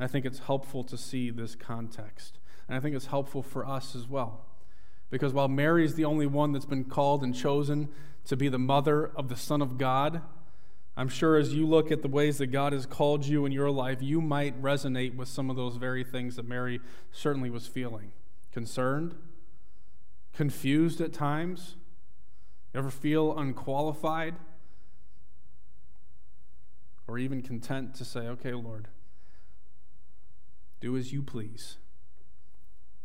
I 0.00 0.06
think 0.06 0.26
it's 0.26 0.40
helpful 0.40 0.84
to 0.84 0.96
see 0.96 1.30
this 1.30 1.54
context. 1.54 2.38
And 2.68 2.76
I 2.76 2.80
think 2.80 2.94
it's 2.94 3.06
helpful 3.06 3.42
for 3.42 3.66
us 3.66 3.96
as 3.96 4.06
well. 4.08 4.47
Because 5.10 5.32
while 5.32 5.48
Mary 5.48 5.84
is 5.84 5.94
the 5.94 6.04
only 6.04 6.26
one 6.26 6.52
that's 6.52 6.66
been 6.66 6.84
called 6.84 7.22
and 7.22 7.34
chosen 7.34 7.88
to 8.26 8.36
be 8.36 8.48
the 8.48 8.58
mother 8.58 9.10
of 9.16 9.28
the 9.28 9.36
Son 9.36 9.62
of 9.62 9.78
God, 9.78 10.22
I'm 10.96 11.08
sure 11.08 11.36
as 11.36 11.54
you 11.54 11.66
look 11.66 11.92
at 11.92 12.02
the 12.02 12.08
ways 12.08 12.38
that 12.38 12.48
God 12.48 12.72
has 12.72 12.84
called 12.84 13.24
you 13.24 13.46
in 13.46 13.52
your 13.52 13.70
life, 13.70 14.02
you 14.02 14.20
might 14.20 14.60
resonate 14.60 15.14
with 15.14 15.28
some 15.28 15.48
of 15.48 15.56
those 15.56 15.76
very 15.76 16.02
things 16.02 16.36
that 16.36 16.46
Mary 16.46 16.80
certainly 17.12 17.50
was 17.50 17.66
feeling 17.66 18.12
concerned, 18.52 19.14
confused 20.34 21.00
at 21.00 21.12
times. 21.12 21.76
Ever 22.74 22.90
feel 22.90 23.36
unqualified? 23.38 24.34
Or 27.06 27.18
even 27.18 27.40
content 27.40 27.94
to 27.94 28.04
say, 28.04 28.20
okay, 28.20 28.52
Lord, 28.52 28.88
do 30.80 30.96
as 30.96 31.12
you 31.12 31.22
please. 31.22 31.78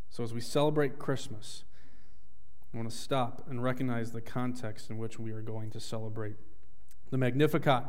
So 0.10 0.24
as 0.24 0.34
we 0.34 0.42
celebrate 0.42 1.00
Christmas, 1.00 1.64
I 2.74 2.78
want 2.78 2.90
to 2.90 2.96
stop 2.96 3.46
and 3.50 3.62
recognize 3.62 4.12
the 4.12 4.22
context 4.22 4.90
in 4.90 4.98
which 4.98 5.20
we 5.20 5.32
are 5.32 5.42
going 5.42 5.70
to 5.72 5.80
celebrate 5.80 6.36
the 7.12 7.20
Magnificat. 7.20 7.84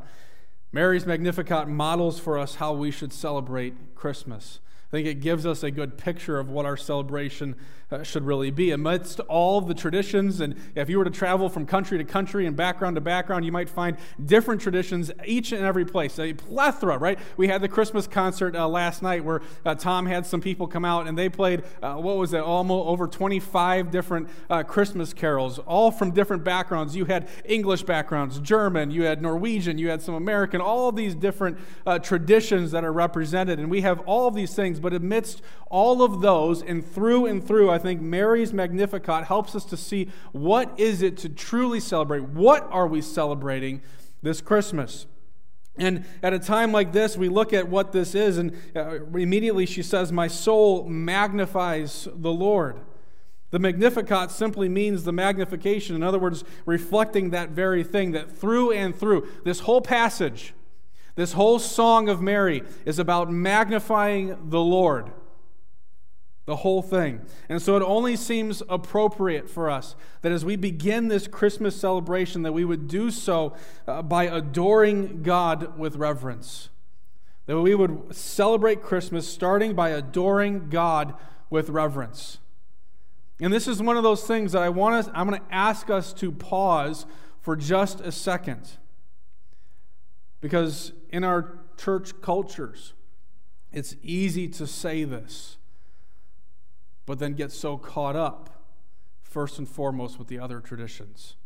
Mary's 0.72 1.06
Magnificat 1.06 1.68
models 1.68 2.20
for 2.20 2.38
us 2.38 2.56
how 2.56 2.74
we 2.74 2.90
should 2.90 3.12
celebrate 3.12 3.94
Christmas. 3.94 4.60
I 4.94 4.98
think 4.98 5.08
it 5.08 5.20
gives 5.20 5.44
us 5.44 5.64
a 5.64 5.72
good 5.72 5.98
picture 5.98 6.38
of 6.38 6.50
what 6.50 6.66
our 6.66 6.76
celebration 6.76 7.56
uh, 7.90 8.04
should 8.04 8.24
really 8.24 8.52
be. 8.52 8.70
Amidst 8.70 9.18
all 9.20 9.60
the 9.60 9.74
traditions, 9.74 10.40
and 10.40 10.54
if 10.76 10.88
you 10.88 10.98
were 10.98 11.04
to 11.04 11.10
travel 11.10 11.48
from 11.48 11.66
country 11.66 11.98
to 11.98 12.04
country 12.04 12.46
and 12.46 12.56
background 12.56 12.94
to 12.94 13.00
background, 13.00 13.44
you 13.44 13.50
might 13.50 13.68
find 13.68 13.96
different 14.24 14.60
traditions 14.60 15.10
each 15.26 15.50
and 15.50 15.64
every 15.64 15.84
place. 15.84 16.18
A 16.20 16.32
plethora, 16.32 16.96
right? 16.96 17.18
We 17.36 17.48
had 17.48 17.60
the 17.60 17.68
Christmas 17.68 18.06
concert 18.06 18.54
uh, 18.54 18.68
last 18.68 19.02
night 19.02 19.24
where 19.24 19.42
uh, 19.64 19.74
Tom 19.74 20.06
had 20.06 20.26
some 20.26 20.40
people 20.40 20.68
come 20.68 20.84
out 20.84 21.08
and 21.08 21.18
they 21.18 21.28
played, 21.28 21.64
uh, 21.82 21.94
what 21.94 22.16
was 22.16 22.32
it, 22.32 22.40
almost 22.40 22.86
over 22.86 23.08
25 23.08 23.90
different 23.90 24.28
uh, 24.48 24.62
Christmas 24.62 25.12
carols, 25.12 25.58
all 25.58 25.90
from 25.90 26.12
different 26.12 26.44
backgrounds. 26.44 26.94
You 26.94 27.04
had 27.04 27.28
English 27.44 27.82
backgrounds, 27.82 28.38
German, 28.38 28.92
you 28.92 29.02
had 29.02 29.20
Norwegian, 29.20 29.76
you 29.76 29.88
had 29.88 30.00
some 30.00 30.14
American, 30.14 30.60
all 30.60 30.92
these 30.92 31.16
different 31.16 31.58
traditions 32.02 32.70
that 32.70 32.84
are 32.84 32.92
represented. 32.92 33.58
And 33.58 33.68
we 33.70 33.80
have 33.80 33.98
all 34.00 34.30
these 34.30 34.54
things 34.54 34.80
but 34.84 34.92
amidst 34.92 35.40
all 35.70 36.02
of 36.02 36.20
those, 36.20 36.62
and 36.62 36.86
through 36.86 37.24
and 37.24 37.44
through, 37.44 37.70
I 37.70 37.78
think 37.78 38.02
Mary's 38.02 38.52
Magnificat 38.52 39.24
helps 39.24 39.56
us 39.56 39.64
to 39.64 39.78
see 39.78 40.10
what 40.32 40.78
is 40.78 41.00
it 41.00 41.16
to 41.18 41.30
truly 41.30 41.80
celebrate? 41.80 42.24
What 42.24 42.68
are 42.70 42.86
we 42.86 43.00
celebrating 43.00 43.80
this 44.22 44.42
Christmas? 44.42 45.06
And 45.76 46.04
at 46.22 46.34
a 46.34 46.38
time 46.38 46.70
like 46.70 46.92
this, 46.92 47.16
we 47.16 47.30
look 47.30 47.54
at 47.54 47.66
what 47.66 47.92
this 47.92 48.14
is, 48.14 48.36
and 48.36 48.54
uh, 48.76 49.02
immediately 49.06 49.64
she 49.64 49.82
says, 49.82 50.12
My 50.12 50.28
soul 50.28 50.86
magnifies 50.86 52.06
the 52.14 52.30
Lord. 52.30 52.76
The 53.52 53.58
Magnificat 53.58 54.30
simply 54.32 54.68
means 54.68 55.04
the 55.04 55.12
magnification. 55.12 55.96
In 55.96 56.02
other 56.02 56.18
words, 56.18 56.44
reflecting 56.66 57.30
that 57.30 57.50
very 57.50 57.82
thing 57.82 58.12
that 58.12 58.30
through 58.30 58.72
and 58.72 58.94
through, 58.94 59.28
this 59.44 59.60
whole 59.60 59.80
passage, 59.80 60.52
this 61.14 61.32
whole 61.34 61.58
song 61.58 62.08
of 62.08 62.20
Mary 62.20 62.62
is 62.84 62.98
about 62.98 63.30
magnifying 63.30 64.50
the 64.50 64.60
Lord. 64.60 65.12
The 66.46 66.56
whole 66.56 66.82
thing. 66.82 67.22
And 67.48 67.62
so 67.62 67.76
it 67.76 67.82
only 67.82 68.16
seems 68.16 68.62
appropriate 68.68 69.48
for 69.48 69.70
us 69.70 69.96
that 70.20 70.30
as 70.30 70.44
we 70.44 70.56
begin 70.56 71.08
this 71.08 71.26
Christmas 71.26 71.74
celebration 71.74 72.42
that 72.42 72.52
we 72.52 72.64
would 72.66 72.86
do 72.86 73.10
so 73.10 73.56
uh, 73.86 74.02
by 74.02 74.24
adoring 74.24 75.22
God 75.22 75.78
with 75.78 75.96
reverence. 75.96 76.68
That 77.46 77.58
we 77.60 77.74
would 77.74 78.14
celebrate 78.14 78.82
Christmas 78.82 79.26
starting 79.26 79.74
by 79.74 79.90
adoring 79.90 80.68
God 80.68 81.14
with 81.48 81.70
reverence. 81.70 82.38
And 83.40 83.52
this 83.52 83.66
is 83.66 83.82
one 83.82 83.96
of 83.96 84.02
those 84.02 84.26
things 84.26 84.52
that 84.52 84.62
I 84.62 84.68
want 84.68 84.94
us 84.96 85.08
I'm 85.14 85.28
going 85.28 85.40
to 85.40 85.54
ask 85.54 85.90
us 85.90 86.12
to 86.14 86.30
pause 86.30 87.06
for 87.40 87.56
just 87.56 88.00
a 88.00 88.12
second. 88.12 88.78
Because 90.40 90.92
in 91.14 91.22
our 91.22 91.60
church 91.76 92.20
cultures, 92.20 92.92
it's 93.70 93.94
easy 94.02 94.48
to 94.48 94.66
say 94.66 95.04
this, 95.04 95.58
but 97.06 97.20
then 97.20 97.34
get 97.34 97.52
so 97.52 97.78
caught 97.78 98.16
up, 98.16 98.50
first 99.22 99.56
and 99.56 99.68
foremost, 99.68 100.18
with 100.18 100.26
the 100.26 100.40
other 100.40 100.58
traditions, 100.58 101.36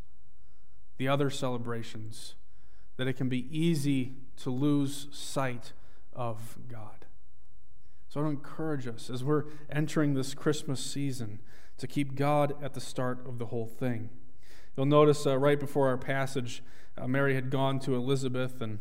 the 0.97 1.07
other 1.07 1.29
celebrations, 1.29 2.35
that 2.97 3.07
it 3.07 3.13
can 3.13 3.29
be 3.29 3.47
easy 3.51 4.15
to 4.39 4.49
lose 4.49 5.07
sight 5.11 5.75
of 6.15 6.57
God. 6.67 7.05
So 8.09 8.21
I 8.21 8.25
to 8.25 8.31
encourage 8.31 8.87
us 8.87 9.11
as 9.11 9.23
we're 9.23 9.45
entering 9.71 10.15
this 10.15 10.33
Christmas 10.33 10.81
season 10.81 11.41
to 11.77 11.87
keep 11.87 12.15
God 12.15 12.55
at 12.63 12.73
the 12.73 12.81
start 12.81 13.19
of 13.29 13.39
the 13.39 13.47
whole 13.47 13.67
thing. 13.67 14.09
You'll 14.79 14.87
notice 14.87 15.27
uh, 15.27 15.37
right 15.37 15.61
before 15.61 15.89
our 15.89 15.99
passage, 15.99 16.63
uh, 16.97 17.07
Mary 17.07 17.35
had 17.35 17.51
gone 17.51 17.79
to 17.81 17.95
Elizabeth 17.95 18.63
and 18.63 18.79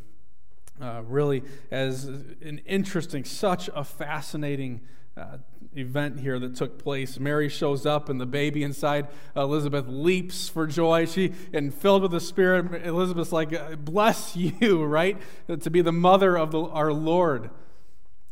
uh, 0.82 1.02
really 1.08 1.44
as 1.72 2.06
an 2.06 2.62
interesting, 2.66 3.24
such 3.24 3.70
a 3.76 3.84
fascinating 3.84 4.82
uh, 5.18 5.38
event 5.76 6.20
here 6.20 6.40
that 6.40 6.56
took 6.56 6.78
place. 6.78 7.20
Mary 7.20 7.50
shows 7.50 7.86
up, 7.86 8.10
and 8.10 8.22
the 8.22 8.26
baby 8.26 8.64
inside 8.64 9.08
Elizabeth 9.36 9.86
leaps 9.88 10.50
for 10.50 10.68
joy. 10.68 11.06
She 11.06 11.34
and 11.54 11.74
filled 11.74 12.04
with 12.04 12.12
the 12.12 12.20
Spirit. 12.20 12.86
Elizabeth's 12.86 13.32
like, 13.32 13.54
uh, 13.54 13.76
"Bless 13.76 14.36
you!" 14.36 14.84
Right 14.98 15.18
to 15.48 15.70
be 15.70 15.82
the 15.82 15.92
mother 15.92 16.38
of 16.38 16.52
the, 16.52 16.62
our 16.62 16.94
Lord. 16.94 17.50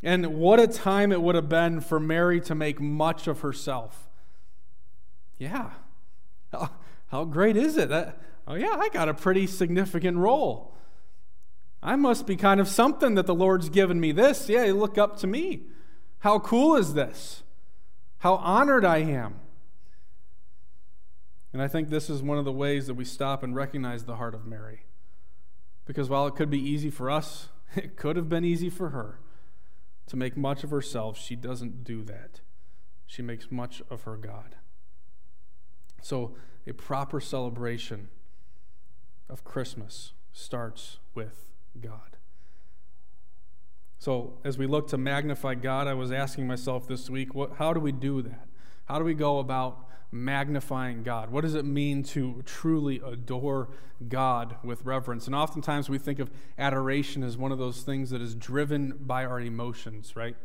And 0.03 0.37
what 0.37 0.59
a 0.59 0.67
time 0.67 1.11
it 1.11 1.21
would 1.21 1.35
have 1.35 1.49
been 1.49 1.81
for 1.81 1.99
Mary 1.99 2.39
to 2.41 2.55
make 2.55 2.79
much 2.79 3.27
of 3.27 3.41
herself. 3.41 4.07
Yeah, 5.37 5.71
how, 6.51 6.69
how 7.07 7.25
great 7.25 7.57
is 7.57 7.77
it? 7.77 7.89
That, 7.89 8.17
oh 8.47 8.55
yeah, 8.55 8.75
I 8.77 8.89
got 8.89 9.09
a 9.09 9.13
pretty 9.13 9.47
significant 9.47 10.17
role. 10.17 10.75
I 11.85 11.95
must 11.95 12.25
be 12.25 12.35
kind 12.35 12.59
of 12.59 12.67
something 12.67 13.13
that 13.13 13.27
the 13.27 13.35
Lord's 13.35 13.69
given 13.69 13.99
me 13.99 14.11
this. 14.11 14.49
Yeah, 14.49 14.71
look 14.73 14.97
up 14.97 15.17
to 15.17 15.27
me. 15.27 15.67
How 16.17 16.39
cool 16.39 16.75
is 16.75 16.95
this? 16.95 17.43
How 18.17 18.37
honored 18.37 18.83
I 18.83 18.97
am. 18.97 19.35
And 21.53 21.61
I 21.61 21.67
think 21.67 21.89
this 21.89 22.09
is 22.09 22.23
one 22.23 22.39
of 22.39 22.43
the 22.43 22.51
ways 22.51 22.87
that 22.87 22.95
we 22.95 23.05
stop 23.05 23.43
and 23.43 23.55
recognize 23.55 24.05
the 24.05 24.15
heart 24.15 24.33
of 24.33 24.47
Mary. 24.47 24.85
Because 25.85 26.09
while 26.09 26.25
it 26.25 26.33
could 26.33 26.49
be 26.49 26.59
easy 26.59 26.89
for 26.89 27.11
us, 27.11 27.49
it 27.75 27.95
could 27.95 28.15
have 28.15 28.27
been 28.27 28.43
easy 28.43 28.71
for 28.71 28.89
her 28.89 29.19
to 30.07 30.17
make 30.17 30.35
much 30.35 30.63
of 30.63 30.71
herself. 30.71 31.19
She 31.19 31.35
doesn't 31.35 31.83
do 31.83 32.03
that, 32.05 32.41
she 33.05 33.21
makes 33.21 33.51
much 33.51 33.83
of 33.91 34.03
her 34.03 34.17
God. 34.17 34.55
So, 36.01 36.35
a 36.65 36.73
proper 36.73 37.19
celebration 37.19 38.09
of 39.29 39.43
Christmas 39.43 40.13
starts 40.33 40.97
with 41.13 41.54
God. 41.81 42.17
So, 43.97 44.37
as 44.43 44.57
we 44.57 44.67
look 44.67 44.87
to 44.89 44.97
magnify 44.97 45.55
God, 45.55 45.87
I 45.87 45.93
was 45.93 46.11
asking 46.11 46.45
myself 46.45 46.87
this 46.87 47.09
week, 47.09 47.33
what, 47.33 47.53
how 47.57 47.73
do 47.73 47.79
we 47.79 47.91
do 47.91 48.21
that? 48.21 48.47
How 48.85 48.99
do 48.99 49.05
we 49.05 49.15
go 49.15 49.39
about 49.39 49.85
magnifying 50.11 51.03
God? 51.03 51.31
What 51.31 51.41
does 51.41 51.55
it 51.55 51.65
mean 51.65 52.03
to 52.03 52.41
truly 52.45 53.01
adore 53.05 53.69
God 54.07 54.57
with 54.63 54.85
reverence? 54.85 55.25
And 55.25 55.35
oftentimes 55.35 55.89
we 55.89 55.97
think 55.97 56.19
of 56.19 56.29
adoration 56.57 57.23
as 57.23 57.37
one 57.37 57.51
of 57.51 57.57
those 57.57 57.81
things 57.81 58.11
that 58.11 58.21
is 58.21 58.35
driven 58.35 58.93
by 58.99 59.25
our 59.25 59.39
emotions, 59.39 60.15
right? 60.15 60.35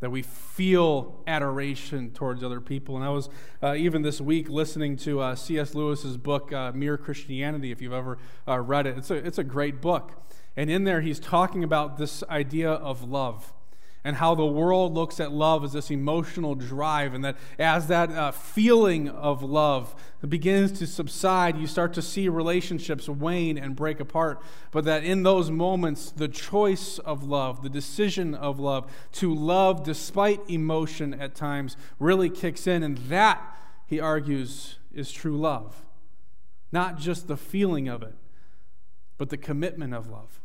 That 0.00 0.10
we 0.10 0.22
feel 0.22 1.22
adoration 1.26 2.10
towards 2.10 2.42
other 2.42 2.60
people. 2.60 2.96
And 2.96 3.04
I 3.04 3.08
was 3.10 3.28
uh, 3.62 3.74
even 3.74 4.02
this 4.02 4.20
week 4.20 4.48
listening 4.48 4.96
to 4.98 5.20
uh, 5.20 5.34
C.S. 5.34 5.74
Lewis's 5.74 6.16
book, 6.16 6.52
uh, 6.52 6.72
Mere 6.72 6.96
Christianity, 6.96 7.72
if 7.72 7.80
you've 7.80 7.92
ever 7.92 8.18
uh, 8.46 8.60
read 8.60 8.86
it. 8.86 8.98
It's 8.98 9.10
a, 9.10 9.14
it's 9.14 9.38
a 9.38 9.44
great 9.44 9.80
book. 9.80 10.12
And 10.56 10.70
in 10.70 10.84
there, 10.84 11.00
he's 11.00 11.20
talking 11.20 11.64
about 11.64 11.96
this 11.96 12.22
idea 12.28 12.70
of 12.70 13.08
love 13.08 13.52
and 14.02 14.16
how 14.16 14.34
the 14.34 14.46
world 14.46 14.94
looks 14.94 15.20
at 15.20 15.30
love 15.30 15.62
as 15.62 15.72
this 15.74 15.90
emotional 15.90 16.54
drive, 16.54 17.12
and 17.12 17.22
that 17.24 17.36
as 17.58 17.88
that 17.88 18.10
uh, 18.10 18.30
feeling 18.30 19.08
of 19.10 19.42
love 19.42 19.94
begins 20.26 20.72
to 20.72 20.86
subside, 20.86 21.58
you 21.58 21.66
start 21.66 21.92
to 21.92 22.00
see 22.00 22.28
relationships 22.28 23.08
wane 23.08 23.58
and 23.58 23.76
break 23.76 24.00
apart. 24.00 24.42
But 24.70 24.84
that 24.86 25.04
in 25.04 25.22
those 25.22 25.50
moments, 25.50 26.10
the 26.10 26.28
choice 26.28 26.98
of 27.00 27.24
love, 27.24 27.62
the 27.62 27.68
decision 27.68 28.34
of 28.34 28.58
love, 28.58 28.90
to 29.12 29.34
love 29.34 29.84
despite 29.84 30.48
emotion 30.48 31.12
at 31.12 31.34
times, 31.34 31.76
really 31.98 32.30
kicks 32.30 32.66
in. 32.66 32.82
And 32.82 32.96
that, 33.08 33.56
he 33.86 34.00
argues, 34.00 34.78
is 34.94 35.12
true 35.12 35.36
love. 35.36 35.84
Not 36.72 36.98
just 36.98 37.28
the 37.28 37.36
feeling 37.36 37.88
of 37.88 38.02
it, 38.02 38.14
but 39.20 39.28
the 39.28 39.36
commitment 39.36 39.92
of 39.92 40.08
love. 40.08 40.40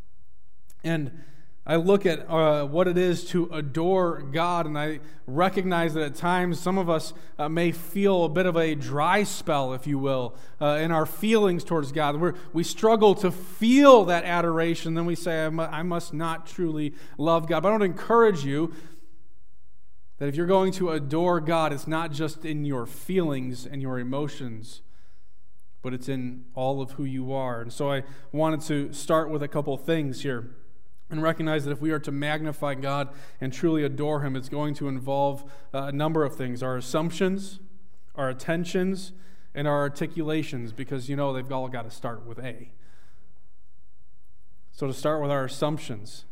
And 0.83 1.23
I 1.65 1.77
look 1.77 2.05
at 2.05 2.29
uh, 2.29 2.65
what 2.65 2.89
it 2.89 2.97
is 2.97 3.23
to 3.27 3.45
adore 3.53 4.21
God, 4.21 4.65
and 4.65 4.77
I 4.77 4.99
recognize 5.25 5.93
that 5.93 6.03
at 6.03 6.15
times 6.15 6.59
some 6.59 6.77
of 6.77 6.89
us 6.89 7.13
uh, 7.39 7.47
may 7.47 7.71
feel 7.71 8.25
a 8.25 8.29
bit 8.29 8.45
of 8.45 8.57
a 8.57 8.75
dry 8.75 9.23
spell, 9.23 9.73
if 9.73 9.87
you 9.87 9.97
will, 9.97 10.35
uh, 10.59 10.79
in 10.81 10.91
our 10.91 11.05
feelings 11.05 11.63
towards 11.63 11.93
God. 11.93 12.17
We're, 12.17 12.33
we 12.51 12.65
struggle 12.65 13.15
to 13.15 13.31
feel 13.31 14.03
that 14.05 14.25
adoration, 14.25 14.93
then 14.93 15.05
we 15.05 15.15
say, 15.15 15.45
I 15.45 15.83
must 15.83 16.13
not 16.13 16.45
truly 16.45 16.95
love 17.17 17.47
God. 17.47 17.63
But 17.63 17.69
I 17.69 17.71
want 17.71 17.81
to 17.83 17.85
encourage 17.85 18.43
you 18.43 18.73
that 20.17 20.27
if 20.27 20.35
you're 20.35 20.47
going 20.47 20.73
to 20.73 20.89
adore 20.89 21.39
God, 21.39 21.71
it's 21.71 21.87
not 21.87 22.11
just 22.11 22.43
in 22.43 22.65
your 22.65 22.85
feelings 22.85 23.65
and 23.65 23.81
your 23.81 23.99
emotions, 23.99 24.81
but 25.85 25.93
it's 25.93 26.09
in 26.09 26.43
all 26.55 26.81
of 26.81 26.93
who 26.93 27.03
you 27.03 27.31
are. 27.31 27.61
And 27.61 27.71
so 27.71 27.91
I 27.91 28.01
wanted 28.31 28.61
to 28.61 28.91
start 28.91 29.29
with 29.29 29.43
a 29.43 29.47
couple 29.47 29.77
things 29.77 30.23
here 30.23 30.49
and 31.11 31.21
recognize 31.21 31.63
that 31.65 31.71
if 31.71 31.79
we 31.79 31.91
are 31.91 31.99
to 31.99 32.11
magnify 32.11 32.73
God 32.73 33.09
and 33.39 33.53
truly 33.53 33.83
adore 33.83 34.21
Him, 34.21 34.35
it's 34.35 34.49
going 34.49 34.73
to 34.73 34.87
involve 34.87 35.43
uh, 35.75 35.83
a 35.83 35.91
number 35.91 36.23
of 36.23 36.35
things 36.35 36.63
our 36.63 36.75
assumptions, 36.75 37.59
our 38.15 38.29
attentions, 38.29 39.11
and 39.53 39.67
our 39.67 39.77
articulations, 39.77 40.73
because 40.73 41.07
you 41.07 41.15
know 41.15 41.31
they've 41.31 41.51
all 41.51 41.67
got 41.67 41.83
to 41.83 41.91
start 41.91 42.25
with 42.25 42.39
A. 42.39 42.71
So, 44.71 44.87
to 44.87 44.93
start 44.93 45.21
with 45.21 45.29
our 45.29 45.45
assumptions, 45.45 46.25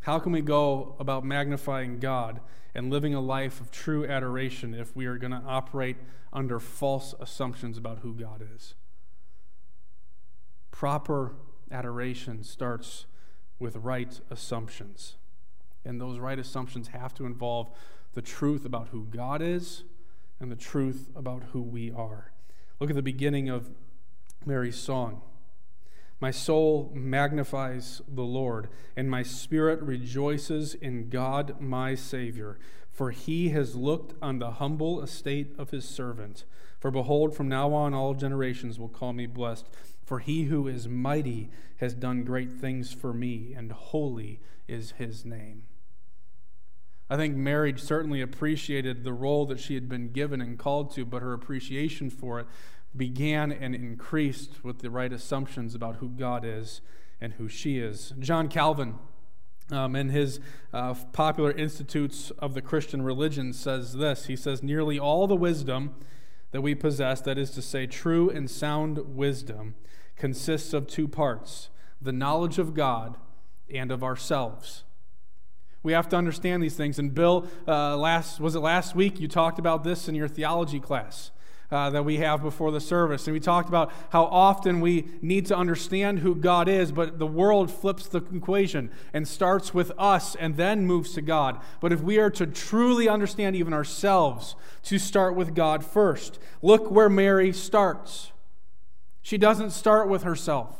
how 0.00 0.18
can 0.18 0.32
we 0.32 0.40
go 0.40 0.96
about 0.98 1.24
magnifying 1.24 1.98
God 1.98 2.40
and 2.74 2.90
living 2.90 3.14
a 3.14 3.20
life 3.20 3.60
of 3.60 3.70
true 3.70 4.06
adoration 4.06 4.74
if 4.74 4.96
we 4.96 5.06
are 5.06 5.18
going 5.18 5.32
to 5.32 5.42
operate 5.46 5.96
under 6.32 6.58
false 6.58 7.14
assumptions 7.20 7.76
about 7.76 7.98
who 7.98 8.14
God 8.14 8.42
is? 8.54 8.74
Proper 10.70 11.34
adoration 11.70 12.42
starts 12.42 13.04
with 13.58 13.76
right 13.76 14.20
assumptions. 14.30 15.16
And 15.84 16.00
those 16.00 16.18
right 16.18 16.38
assumptions 16.38 16.88
have 16.88 17.14
to 17.14 17.26
involve 17.26 17.70
the 18.14 18.22
truth 18.22 18.64
about 18.64 18.88
who 18.88 19.04
God 19.04 19.42
is 19.42 19.84
and 20.40 20.50
the 20.50 20.56
truth 20.56 21.08
about 21.14 21.44
who 21.52 21.60
we 21.60 21.92
are. 21.92 22.32
Look 22.80 22.90
at 22.90 22.96
the 22.96 23.02
beginning 23.02 23.50
of 23.50 23.70
Mary's 24.46 24.76
song. 24.76 25.20
My 26.20 26.30
soul 26.30 26.92
magnifies 26.94 28.02
the 28.06 28.22
Lord, 28.22 28.68
and 28.94 29.10
my 29.10 29.22
spirit 29.22 29.80
rejoices 29.80 30.74
in 30.74 31.08
God 31.08 31.58
my 31.60 31.94
Savior, 31.94 32.58
for 32.92 33.10
he 33.10 33.48
has 33.48 33.74
looked 33.74 34.12
on 34.20 34.38
the 34.38 34.52
humble 34.52 35.00
estate 35.02 35.54
of 35.56 35.70
his 35.70 35.88
servant. 35.88 36.44
For 36.78 36.90
behold, 36.90 37.34
from 37.34 37.48
now 37.48 37.72
on 37.72 37.94
all 37.94 38.12
generations 38.12 38.78
will 38.78 38.88
call 38.88 39.14
me 39.14 39.26
blessed. 39.26 39.66
For 40.04 40.18
he 40.18 40.44
who 40.44 40.68
is 40.68 40.88
mighty 40.88 41.50
has 41.76 41.94
done 41.94 42.24
great 42.24 42.52
things 42.52 42.92
for 42.92 43.14
me, 43.14 43.54
and 43.56 43.72
holy 43.72 44.40
is 44.68 44.92
his 44.98 45.24
name. 45.24 45.62
I 47.08 47.16
think 47.16 47.34
Mary 47.34 47.74
certainly 47.76 48.20
appreciated 48.20 49.02
the 49.02 49.12
role 49.12 49.46
that 49.46 49.58
she 49.58 49.74
had 49.74 49.88
been 49.88 50.12
given 50.12 50.40
and 50.40 50.58
called 50.58 50.94
to, 50.94 51.04
but 51.04 51.22
her 51.22 51.32
appreciation 51.32 52.10
for 52.10 52.40
it 52.40 52.46
began 52.96 53.52
and 53.52 53.74
increased 53.74 54.64
with 54.64 54.80
the 54.80 54.90
right 54.90 55.12
assumptions 55.12 55.74
about 55.74 55.96
who 55.96 56.08
God 56.08 56.44
is 56.44 56.80
and 57.20 57.34
who 57.34 57.48
she 57.48 57.78
is. 57.78 58.12
John 58.18 58.48
Calvin, 58.48 58.94
um, 59.70 59.94
in 59.94 60.08
his 60.08 60.40
uh, 60.72 60.94
popular 61.12 61.52
institutes 61.52 62.30
of 62.38 62.54
the 62.54 62.62
Christian 62.62 63.02
religion, 63.02 63.52
says 63.52 63.94
this 63.94 64.26
He 64.26 64.36
says, 64.36 64.62
Nearly 64.62 64.98
all 64.98 65.26
the 65.26 65.36
wisdom 65.36 65.94
that 66.50 66.62
we 66.62 66.74
possess, 66.74 67.20
that 67.20 67.38
is 67.38 67.50
to 67.52 67.62
say, 67.62 67.86
true 67.86 68.28
and 68.28 68.50
sound 68.50 69.14
wisdom, 69.14 69.76
consists 70.16 70.74
of 70.74 70.86
two 70.86 71.06
parts 71.06 71.70
the 72.02 72.12
knowledge 72.12 72.58
of 72.58 72.74
God 72.74 73.16
and 73.72 73.92
of 73.92 74.02
ourselves. 74.02 74.84
We 75.82 75.92
have 75.92 76.08
to 76.10 76.16
understand 76.16 76.62
these 76.62 76.74
things. 76.74 76.98
And 76.98 77.14
Bill, 77.14 77.46
uh, 77.68 77.96
last 77.96 78.40
was 78.40 78.54
it 78.54 78.60
last 78.60 78.94
week? 78.94 79.20
You 79.20 79.28
talked 79.28 79.58
about 79.58 79.84
this 79.84 80.08
in 80.08 80.14
your 80.14 80.28
theology 80.28 80.80
class 80.80 81.30
uh, 81.70 81.90
that 81.90 82.04
we 82.04 82.16
have 82.16 82.42
before 82.42 82.72
the 82.72 82.80
service, 82.80 83.26
and 83.26 83.34
we 83.34 83.40
talked 83.40 83.68
about 83.68 83.92
how 84.10 84.24
often 84.24 84.80
we 84.80 85.08
need 85.22 85.46
to 85.46 85.56
understand 85.56 86.18
who 86.18 86.34
God 86.34 86.68
is, 86.68 86.90
but 86.90 87.18
the 87.18 87.26
world 87.26 87.70
flips 87.70 88.06
the 88.06 88.22
equation 88.34 88.90
and 89.12 89.26
starts 89.26 89.72
with 89.72 89.92
us 89.96 90.34
and 90.34 90.56
then 90.56 90.86
moves 90.86 91.12
to 91.14 91.22
God. 91.22 91.60
But 91.80 91.92
if 91.92 92.00
we 92.00 92.18
are 92.18 92.30
to 92.30 92.46
truly 92.46 93.08
understand 93.08 93.54
even 93.54 93.72
ourselves, 93.72 94.56
to 94.84 94.98
start 94.98 95.34
with 95.36 95.54
God 95.54 95.84
first, 95.84 96.38
look 96.62 96.90
where 96.90 97.08
Mary 97.08 97.52
starts. 97.52 98.32
She 99.22 99.38
doesn't 99.38 99.70
start 99.70 100.08
with 100.08 100.22
herself. 100.22 100.76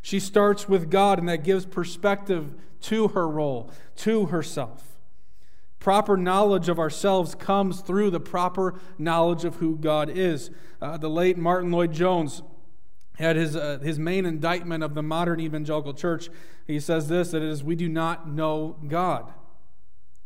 She 0.00 0.18
starts 0.18 0.68
with 0.68 0.90
God, 0.90 1.18
and 1.18 1.28
that 1.28 1.44
gives 1.44 1.66
perspective 1.66 2.54
to 2.82 3.08
her 3.08 3.28
role, 3.28 3.70
to 3.96 4.26
herself. 4.26 4.91
Proper 5.82 6.16
knowledge 6.16 6.68
of 6.68 6.78
ourselves 6.78 7.34
comes 7.34 7.80
through 7.80 8.10
the 8.10 8.20
proper 8.20 8.78
knowledge 8.98 9.44
of 9.44 9.56
who 9.56 9.76
God 9.76 10.08
is. 10.08 10.52
Uh, 10.80 10.96
the 10.96 11.10
late 11.10 11.36
Martyn 11.36 11.72
Lloyd-Jones 11.72 12.42
had 13.18 13.34
his, 13.34 13.56
uh, 13.56 13.80
his 13.82 13.98
main 13.98 14.24
indictment 14.24 14.84
of 14.84 14.94
the 14.94 15.02
modern 15.02 15.40
evangelical 15.40 15.92
church. 15.92 16.28
He 16.68 16.78
says 16.78 17.08
this 17.08 17.32
that 17.32 17.42
is, 17.42 17.64
we 17.64 17.74
do 17.74 17.88
not 17.88 18.28
know 18.28 18.76
God. 18.86 19.32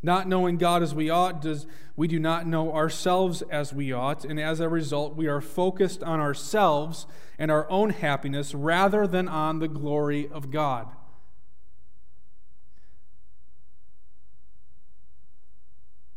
Not 0.02 0.28
knowing 0.28 0.58
God 0.58 0.82
as 0.82 0.94
we 0.94 1.08
ought, 1.08 1.40
does 1.40 1.66
we 1.96 2.06
do 2.06 2.18
not 2.18 2.46
know 2.46 2.74
ourselves 2.74 3.40
as 3.50 3.72
we 3.72 3.94
ought, 3.94 4.26
and 4.26 4.38
as 4.38 4.60
a 4.60 4.68
result, 4.68 5.16
we 5.16 5.26
are 5.26 5.40
focused 5.40 6.02
on 6.02 6.20
ourselves 6.20 7.06
and 7.38 7.50
our 7.50 7.66
own 7.70 7.88
happiness 7.88 8.54
rather 8.54 9.06
than 9.06 9.26
on 9.26 9.60
the 9.60 9.68
glory 9.68 10.28
of 10.28 10.50
God. 10.50 10.88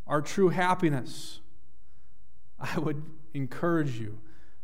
Our 0.09 0.23
true 0.23 0.49
happiness, 0.49 1.39
I 2.59 2.79
would 2.79 3.03
encourage 3.35 3.99
you, 3.99 4.19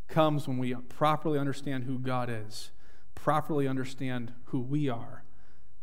comes 0.08 0.47
when 0.47 0.58
we 0.58 0.73
properly 0.73 1.38
understand 1.38 1.84
who 1.84 1.99
God 1.99 2.31
is, 2.31 2.71
properly 3.13 3.67
understand 3.67 4.34
who 4.45 4.60
we 4.60 4.89
are, 4.89 5.23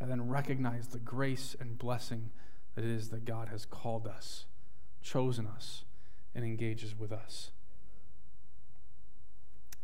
and 0.00 0.10
then 0.10 0.28
recognize 0.28 0.88
the 0.88 0.98
grace 0.98 1.54
and 1.60 1.78
blessing 1.78 2.30
that 2.74 2.82
it 2.82 2.90
is 2.90 3.10
that 3.10 3.24
God 3.24 3.50
has 3.50 3.64
called 3.64 4.08
us, 4.08 4.46
chosen 5.00 5.46
us, 5.46 5.84
and 6.34 6.44
engages 6.44 6.98
with 6.98 7.12
us. 7.12 7.52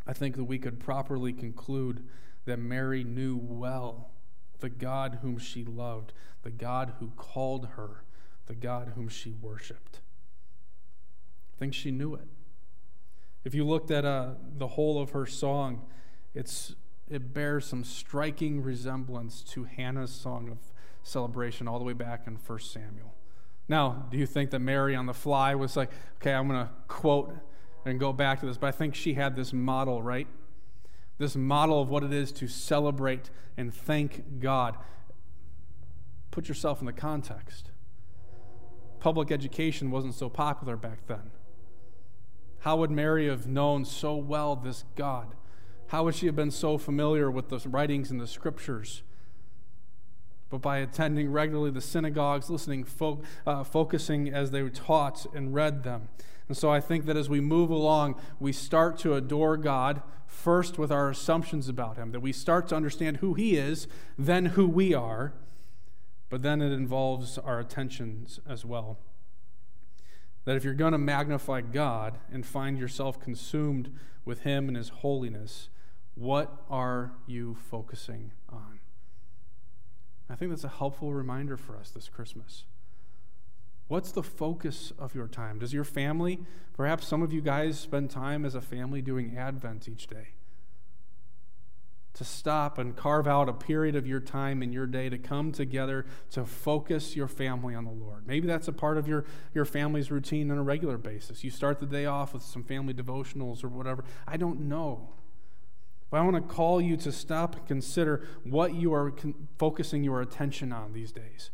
I 0.08 0.12
think 0.12 0.34
that 0.34 0.44
we 0.44 0.58
could 0.58 0.80
properly 0.80 1.32
conclude 1.32 2.04
that 2.46 2.58
Mary 2.58 3.04
knew 3.04 3.36
well 3.36 4.10
the 4.58 4.70
God 4.70 5.20
whom 5.22 5.38
she 5.38 5.64
loved, 5.64 6.12
the 6.42 6.50
God 6.50 6.94
who 6.98 7.12
called 7.16 7.68
her, 7.76 8.02
the 8.48 8.54
God 8.54 8.92
whom 8.96 9.08
she 9.08 9.32
worshiped. 9.32 10.00
I 11.54 11.58
think 11.58 11.74
she 11.74 11.90
knew 11.90 12.14
it. 12.14 12.26
If 13.44 13.54
you 13.54 13.64
looked 13.64 13.90
at 13.90 14.04
uh, 14.04 14.30
the 14.56 14.68
whole 14.68 15.00
of 15.00 15.10
her 15.10 15.26
song, 15.26 15.82
it's, 16.34 16.74
it 17.08 17.32
bears 17.32 17.66
some 17.66 17.84
striking 17.84 18.62
resemblance 18.62 19.42
to 19.42 19.64
Hannah's 19.64 20.10
song 20.10 20.48
of 20.50 20.58
celebration 21.02 21.68
all 21.68 21.78
the 21.78 21.84
way 21.84 21.92
back 21.92 22.26
in 22.26 22.34
1 22.34 22.58
Samuel. 22.58 23.14
Now, 23.68 24.06
do 24.10 24.16
you 24.16 24.26
think 24.26 24.50
that 24.50 24.60
Mary 24.60 24.96
on 24.96 25.06
the 25.06 25.14
fly 25.14 25.54
was 25.54 25.76
like, 25.76 25.90
okay, 26.16 26.32
I'm 26.32 26.48
going 26.48 26.66
to 26.66 26.72
quote 26.88 27.34
and 27.84 28.00
go 28.00 28.12
back 28.12 28.40
to 28.40 28.46
this, 28.46 28.56
but 28.56 28.68
I 28.68 28.72
think 28.72 28.94
she 28.94 29.14
had 29.14 29.36
this 29.36 29.52
model, 29.52 30.02
right? 30.02 30.26
This 31.18 31.36
model 31.36 31.82
of 31.82 31.88
what 31.88 32.02
it 32.02 32.12
is 32.12 32.32
to 32.32 32.48
celebrate 32.48 33.30
and 33.56 33.74
thank 33.74 34.40
God. 34.40 34.76
Put 36.30 36.48
yourself 36.48 36.80
in 36.80 36.86
the 36.86 36.92
context. 36.92 37.70
Public 39.00 39.30
education 39.30 39.90
wasn't 39.90 40.14
so 40.14 40.28
popular 40.28 40.76
back 40.76 41.06
then. 41.06 41.30
How 42.60 42.76
would 42.76 42.90
Mary 42.90 43.28
have 43.28 43.46
known 43.46 43.84
so 43.84 44.16
well 44.16 44.56
this 44.56 44.84
God? 44.96 45.34
How 45.88 46.04
would 46.04 46.14
she 46.14 46.26
have 46.26 46.36
been 46.36 46.50
so 46.50 46.76
familiar 46.76 47.30
with 47.30 47.48
the 47.48 47.58
writings 47.68 48.10
in 48.10 48.18
the 48.18 48.26
scriptures? 48.26 49.02
But 50.50 50.62
by 50.62 50.78
attending 50.78 51.30
regularly 51.30 51.70
the 51.70 51.80
synagogues, 51.80 52.50
listening, 52.50 52.86
uh, 53.46 53.64
focusing 53.64 54.32
as 54.32 54.50
they 54.50 54.62
were 54.62 54.70
taught 54.70 55.26
and 55.34 55.54
read 55.54 55.84
them. 55.84 56.08
And 56.48 56.56
so 56.56 56.70
I 56.70 56.80
think 56.80 57.04
that 57.06 57.16
as 57.16 57.28
we 57.28 57.40
move 57.40 57.70
along, 57.70 58.20
we 58.40 58.52
start 58.52 58.98
to 59.00 59.14
adore 59.14 59.56
God 59.56 60.02
first 60.26 60.78
with 60.78 60.90
our 60.90 61.10
assumptions 61.10 61.68
about 61.68 61.96
Him, 61.96 62.12
that 62.12 62.20
we 62.20 62.32
start 62.32 62.68
to 62.68 62.76
understand 62.76 63.18
who 63.18 63.34
He 63.34 63.56
is, 63.56 63.86
then 64.18 64.46
who 64.46 64.66
we 64.66 64.94
are, 64.94 65.34
but 66.28 66.42
then 66.42 66.60
it 66.60 66.72
involves 66.72 67.38
our 67.38 67.58
attentions 67.58 68.40
as 68.48 68.64
well. 68.64 68.98
That 70.44 70.56
if 70.56 70.64
you're 70.64 70.74
going 70.74 70.92
to 70.92 70.98
magnify 70.98 71.62
God 71.62 72.18
and 72.32 72.44
find 72.44 72.78
yourself 72.78 73.20
consumed 73.20 73.90
with 74.24 74.40
Him 74.40 74.68
and 74.68 74.76
His 74.76 74.88
holiness, 74.88 75.68
what 76.14 76.64
are 76.68 77.12
you 77.26 77.56
focusing 77.70 78.32
on? 78.48 78.80
I 80.30 80.34
think 80.34 80.50
that's 80.50 80.64
a 80.64 80.68
helpful 80.68 81.12
reminder 81.12 81.56
for 81.56 81.76
us 81.76 81.90
this 81.90 82.08
Christmas. 82.08 82.64
What's 83.88 84.12
the 84.12 84.22
focus 84.22 84.92
of 84.98 85.14
your 85.14 85.28
time? 85.28 85.58
Does 85.58 85.72
your 85.72 85.84
family, 85.84 86.40
perhaps 86.74 87.06
some 87.06 87.22
of 87.22 87.32
you 87.32 87.40
guys 87.40 87.80
spend 87.80 88.10
time 88.10 88.44
as 88.44 88.54
a 88.54 88.60
family 88.60 89.00
doing 89.00 89.36
Advent 89.36 89.88
each 89.88 90.06
day? 90.06 90.28
To 92.14 92.24
stop 92.24 92.78
and 92.78 92.96
carve 92.96 93.28
out 93.28 93.48
a 93.48 93.52
period 93.52 93.94
of 93.94 94.06
your 94.06 94.20
time 94.20 94.62
in 94.62 94.72
your 94.72 94.86
day 94.86 95.08
to 95.08 95.18
come 95.18 95.52
together 95.52 96.04
to 96.30 96.44
focus 96.44 97.14
your 97.14 97.28
family 97.28 97.74
on 97.74 97.84
the 97.84 97.90
Lord. 97.90 98.26
Maybe 98.26 98.46
that's 98.46 98.66
a 98.66 98.72
part 98.72 98.98
of 98.98 99.06
your, 99.06 99.24
your 99.54 99.64
family's 99.64 100.10
routine 100.10 100.50
on 100.50 100.58
a 100.58 100.62
regular 100.62 100.98
basis. 100.98 101.44
You 101.44 101.50
start 101.50 101.78
the 101.78 101.86
day 101.86 102.06
off 102.06 102.34
with 102.34 102.42
some 102.42 102.64
family 102.64 102.94
devotionals 102.94 103.62
or 103.62 103.68
whatever. 103.68 104.04
I 104.26 104.36
don't 104.36 104.62
know. 104.62 105.10
But 106.10 106.18
I 106.18 106.22
want 106.22 106.36
to 106.36 106.54
call 106.54 106.80
you 106.80 106.96
to 106.96 107.12
stop 107.12 107.54
and 107.54 107.66
consider 107.66 108.26
what 108.42 108.74
you 108.74 108.94
are 108.94 109.10
con- 109.10 109.48
focusing 109.58 110.02
your 110.02 110.20
attention 110.20 110.72
on 110.72 110.94
these 110.94 111.12
days. 111.12 111.50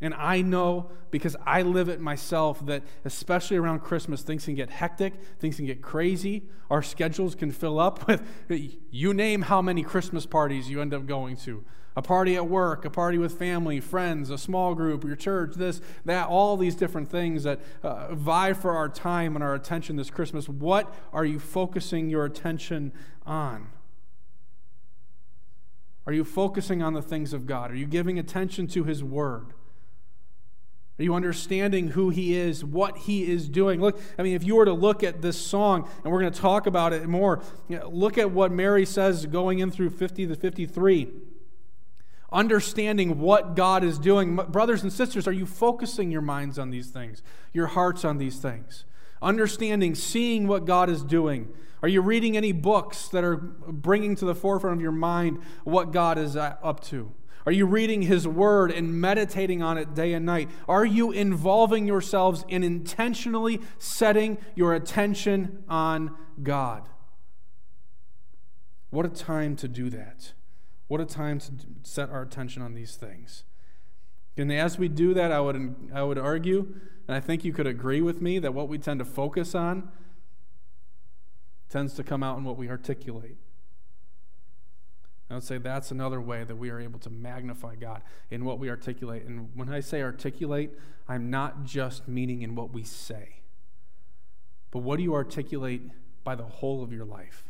And 0.00 0.12
I 0.14 0.42
know 0.42 0.90
because 1.10 1.36
I 1.46 1.62
live 1.62 1.88
it 1.88 2.00
myself 2.00 2.64
that, 2.66 2.82
especially 3.04 3.56
around 3.56 3.80
Christmas, 3.80 4.22
things 4.22 4.44
can 4.44 4.54
get 4.54 4.70
hectic, 4.70 5.14
things 5.38 5.56
can 5.56 5.66
get 5.66 5.80
crazy. 5.80 6.44
Our 6.70 6.82
schedules 6.82 7.34
can 7.34 7.50
fill 7.50 7.78
up 7.78 8.06
with 8.06 8.22
you 8.90 9.14
name 9.14 9.42
how 9.42 9.62
many 9.62 9.82
Christmas 9.82 10.26
parties 10.26 10.68
you 10.68 10.80
end 10.80 10.92
up 10.92 11.06
going 11.06 11.36
to 11.38 11.64
a 11.96 12.02
party 12.02 12.36
at 12.36 12.46
work, 12.46 12.84
a 12.84 12.90
party 12.90 13.16
with 13.16 13.38
family, 13.38 13.80
friends, 13.80 14.28
a 14.28 14.36
small 14.36 14.74
group, 14.74 15.02
your 15.02 15.16
church, 15.16 15.54
this, 15.54 15.80
that, 16.04 16.28
all 16.28 16.58
these 16.58 16.74
different 16.74 17.08
things 17.08 17.44
that 17.44 17.58
uh, 17.82 18.14
vie 18.14 18.52
for 18.52 18.72
our 18.76 18.88
time 18.88 19.34
and 19.34 19.42
our 19.42 19.54
attention 19.54 19.96
this 19.96 20.10
Christmas. 20.10 20.46
What 20.46 20.94
are 21.12 21.24
you 21.24 21.38
focusing 21.38 22.10
your 22.10 22.26
attention 22.26 22.92
on? 23.24 23.68
Are 26.06 26.12
you 26.12 26.22
focusing 26.22 26.82
on 26.82 26.92
the 26.92 27.02
things 27.02 27.32
of 27.32 27.46
God? 27.46 27.70
Are 27.70 27.76
you 27.76 27.86
giving 27.86 28.18
attention 28.18 28.66
to 28.68 28.84
His 28.84 29.02
Word? 29.02 29.54
Are 30.98 31.02
you 31.02 31.14
understanding 31.14 31.88
who 31.88 32.08
he 32.08 32.34
is, 32.34 32.64
what 32.64 32.96
he 32.96 33.30
is 33.30 33.48
doing? 33.50 33.80
Look, 33.80 34.00
I 34.18 34.22
mean, 34.22 34.34
if 34.34 34.44
you 34.44 34.56
were 34.56 34.64
to 34.64 34.72
look 34.72 35.02
at 35.02 35.20
this 35.20 35.38
song, 35.38 35.88
and 36.02 36.12
we're 36.12 36.20
going 36.20 36.32
to 36.32 36.40
talk 36.40 36.66
about 36.66 36.94
it 36.94 37.06
more, 37.06 37.42
look 37.68 38.16
at 38.16 38.30
what 38.30 38.50
Mary 38.50 38.86
says 38.86 39.26
going 39.26 39.58
in 39.58 39.70
through 39.70 39.90
50 39.90 40.26
to 40.28 40.34
53. 40.34 41.08
Understanding 42.32 43.20
what 43.20 43.54
God 43.54 43.84
is 43.84 43.98
doing. 43.98 44.36
Brothers 44.36 44.82
and 44.82 44.92
sisters, 44.92 45.28
are 45.28 45.32
you 45.32 45.44
focusing 45.44 46.10
your 46.10 46.22
minds 46.22 46.58
on 46.58 46.70
these 46.70 46.88
things, 46.88 47.22
your 47.52 47.66
hearts 47.66 48.04
on 48.04 48.16
these 48.16 48.38
things? 48.38 48.84
Understanding, 49.20 49.94
seeing 49.94 50.48
what 50.48 50.64
God 50.64 50.88
is 50.88 51.02
doing. 51.02 51.48
Are 51.82 51.88
you 51.88 52.00
reading 52.00 52.38
any 52.38 52.52
books 52.52 53.08
that 53.08 53.22
are 53.22 53.36
bringing 53.36 54.16
to 54.16 54.24
the 54.24 54.34
forefront 54.34 54.76
of 54.76 54.82
your 54.82 54.92
mind 54.92 55.40
what 55.64 55.92
God 55.92 56.16
is 56.16 56.36
uh, 56.36 56.56
up 56.62 56.80
to? 56.84 57.12
Are 57.46 57.52
you 57.52 57.64
reading 57.64 58.02
His 58.02 58.26
Word 58.26 58.72
and 58.72 59.00
meditating 59.00 59.62
on 59.62 59.78
it 59.78 59.94
day 59.94 60.12
and 60.14 60.26
night? 60.26 60.50
Are 60.68 60.84
you 60.84 61.12
involving 61.12 61.86
yourselves 61.86 62.44
in 62.48 62.64
intentionally 62.64 63.60
setting 63.78 64.38
your 64.56 64.74
attention 64.74 65.62
on 65.68 66.16
God? 66.42 66.88
What 68.90 69.06
a 69.06 69.10
time 69.10 69.54
to 69.56 69.68
do 69.68 69.88
that. 69.90 70.32
What 70.88 71.00
a 71.00 71.04
time 71.04 71.38
to 71.38 71.52
set 71.82 72.10
our 72.10 72.22
attention 72.22 72.62
on 72.62 72.74
these 72.74 72.96
things. 72.96 73.44
And 74.36 74.52
as 74.52 74.76
we 74.76 74.88
do 74.88 75.14
that, 75.14 75.30
I 75.30 75.40
would, 75.40 75.90
I 75.94 76.02
would 76.02 76.18
argue, 76.18 76.74
and 77.06 77.16
I 77.16 77.20
think 77.20 77.44
you 77.44 77.52
could 77.52 77.66
agree 77.66 78.00
with 78.00 78.20
me, 78.20 78.40
that 78.40 78.54
what 78.54 78.68
we 78.68 78.78
tend 78.78 78.98
to 78.98 79.04
focus 79.04 79.54
on 79.54 79.88
tends 81.68 81.94
to 81.94 82.02
come 82.02 82.22
out 82.22 82.38
in 82.38 82.44
what 82.44 82.56
we 82.56 82.68
articulate. 82.68 83.36
I 85.28 85.34
would 85.34 85.42
say 85.42 85.58
that's 85.58 85.90
another 85.90 86.20
way 86.20 86.44
that 86.44 86.56
we 86.56 86.70
are 86.70 86.80
able 86.80 87.00
to 87.00 87.10
magnify 87.10 87.74
God 87.74 88.02
in 88.30 88.44
what 88.44 88.58
we 88.58 88.70
articulate. 88.70 89.24
And 89.24 89.50
when 89.54 89.68
I 89.68 89.80
say 89.80 90.02
articulate, 90.02 90.78
I'm 91.08 91.30
not 91.30 91.64
just 91.64 92.06
meaning 92.06 92.42
in 92.42 92.54
what 92.54 92.72
we 92.72 92.84
say, 92.84 93.40
but 94.70 94.80
what 94.80 94.98
do 94.98 95.02
you 95.02 95.14
articulate 95.14 95.82
by 96.22 96.34
the 96.34 96.44
whole 96.44 96.82
of 96.82 96.92
your 96.92 97.04
life? 97.04 97.44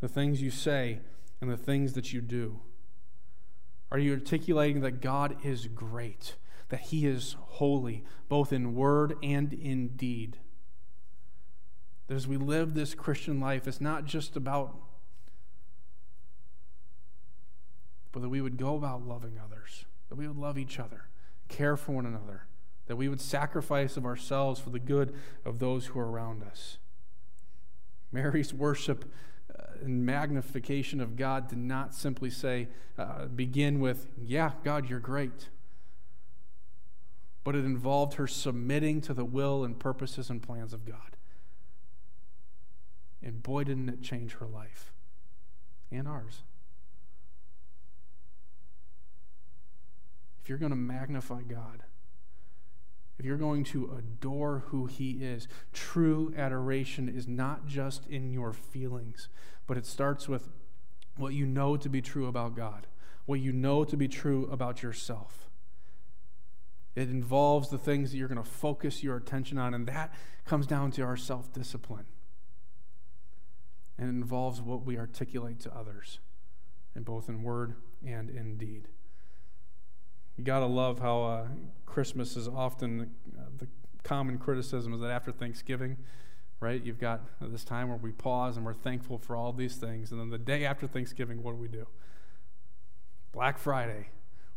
The 0.00 0.08
things 0.08 0.42
you 0.42 0.50
say 0.50 1.00
and 1.40 1.50
the 1.50 1.56
things 1.56 1.92
that 1.92 2.12
you 2.12 2.20
do. 2.20 2.60
Are 3.92 3.98
you 3.98 4.14
articulating 4.14 4.80
that 4.80 5.00
God 5.00 5.36
is 5.44 5.66
great, 5.66 6.36
that 6.70 6.80
He 6.80 7.06
is 7.06 7.36
holy, 7.40 8.04
both 8.28 8.52
in 8.52 8.74
word 8.74 9.16
and 9.22 9.52
in 9.52 9.88
deed? 9.88 10.38
That 12.06 12.14
as 12.14 12.26
we 12.26 12.36
live 12.36 12.74
this 12.74 12.94
Christian 12.94 13.38
life, 13.38 13.68
it's 13.68 13.80
not 13.80 14.06
just 14.06 14.34
about 14.34 14.76
but 18.12 18.20
that 18.20 18.28
we 18.28 18.40
would 18.40 18.56
go 18.56 18.76
about 18.76 19.06
loving 19.06 19.38
others, 19.42 19.86
that 20.08 20.16
we 20.16 20.28
would 20.28 20.36
love 20.36 20.58
each 20.58 20.78
other, 20.78 21.08
care 21.48 21.76
for 21.76 21.92
one 21.92 22.06
another, 22.06 22.46
that 22.86 22.96
we 22.96 23.08
would 23.08 23.20
sacrifice 23.20 23.96
of 23.96 24.04
ourselves 24.04 24.60
for 24.60 24.70
the 24.70 24.78
good 24.78 25.14
of 25.44 25.58
those 25.58 25.86
who 25.86 25.98
are 25.98 26.10
around 26.10 26.42
us. 26.42 26.78
Mary's 28.12 28.52
worship 28.52 29.10
uh, 29.58 29.62
and 29.80 30.04
magnification 30.04 31.00
of 31.00 31.16
God 31.16 31.48
did 31.48 31.58
not 31.58 31.94
simply 31.94 32.28
say, 32.28 32.68
uh, 32.98 33.26
begin 33.26 33.80
with, 33.80 34.06
Yeah, 34.20 34.52
God, 34.62 34.88
you're 34.90 35.00
great. 35.00 35.48
But 37.44 37.56
it 37.56 37.64
involved 37.64 38.14
her 38.14 38.26
submitting 38.26 39.00
to 39.02 39.14
the 39.14 39.24
will 39.24 39.64
and 39.64 39.78
purposes 39.78 40.30
and 40.30 40.42
plans 40.42 40.72
of 40.72 40.84
God. 40.84 41.16
And 43.22 43.42
boy, 43.42 43.64
didn't 43.64 43.88
it 43.88 44.02
change 44.02 44.34
her 44.34 44.46
life 44.46 44.92
and 45.90 46.08
ours. 46.08 46.42
If 50.42 50.48
you're 50.48 50.58
going 50.58 50.70
to 50.70 50.76
magnify 50.76 51.42
God, 51.42 51.84
if 53.18 53.24
you're 53.24 53.36
going 53.36 53.62
to 53.64 53.94
adore 53.96 54.64
who 54.68 54.86
He 54.86 55.22
is, 55.22 55.46
true 55.72 56.34
adoration 56.36 57.08
is 57.08 57.28
not 57.28 57.66
just 57.66 58.06
in 58.08 58.32
your 58.32 58.52
feelings, 58.52 59.28
but 59.66 59.76
it 59.76 59.86
starts 59.86 60.28
with 60.28 60.48
what 61.16 61.32
you 61.34 61.46
know 61.46 61.76
to 61.76 61.88
be 61.88 62.02
true 62.02 62.26
about 62.26 62.56
God, 62.56 62.88
what 63.26 63.38
you 63.38 63.52
know 63.52 63.84
to 63.84 63.96
be 63.96 64.08
true 64.08 64.48
about 64.50 64.82
yourself. 64.82 65.48
It 66.96 67.08
involves 67.08 67.70
the 67.70 67.78
things 67.78 68.10
that 68.10 68.18
you're 68.18 68.28
going 68.28 68.42
to 68.42 68.50
focus 68.50 69.02
your 69.02 69.16
attention 69.16 69.58
on, 69.58 69.72
and 69.74 69.86
that 69.86 70.12
comes 70.44 70.66
down 70.66 70.90
to 70.92 71.02
our 71.02 71.16
self 71.16 71.52
discipline. 71.52 72.06
And 73.96 74.08
it 74.08 74.12
involves 74.12 74.60
what 74.60 74.84
we 74.84 74.98
articulate 74.98 75.60
to 75.60 75.76
others, 75.76 76.18
and 76.94 77.04
both 77.04 77.28
in 77.28 77.44
word 77.44 77.76
and 78.04 78.28
in 78.28 78.56
deed. 78.56 78.88
You 80.42 80.46
got 80.46 80.58
to 80.58 80.66
love 80.66 80.98
how 80.98 81.22
uh, 81.22 81.44
Christmas 81.86 82.36
is 82.36 82.48
often 82.48 83.12
uh, 83.38 83.42
the 83.58 83.68
common 84.02 84.38
criticism 84.38 84.92
is 84.92 85.00
that 85.00 85.12
after 85.12 85.30
Thanksgiving, 85.30 85.98
right, 86.58 86.82
you've 86.82 86.98
got 86.98 87.20
this 87.40 87.62
time 87.62 87.90
where 87.90 87.96
we 87.96 88.10
pause 88.10 88.56
and 88.56 88.66
we're 88.66 88.74
thankful 88.74 89.18
for 89.18 89.36
all 89.36 89.52
these 89.52 89.76
things. 89.76 90.10
And 90.10 90.18
then 90.18 90.30
the 90.30 90.38
day 90.38 90.64
after 90.64 90.88
Thanksgiving, 90.88 91.44
what 91.44 91.52
do 91.52 91.58
we 91.58 91.68
do? 91.68 91.86
Black 93.30 93.56
Friday, 93.56 94.08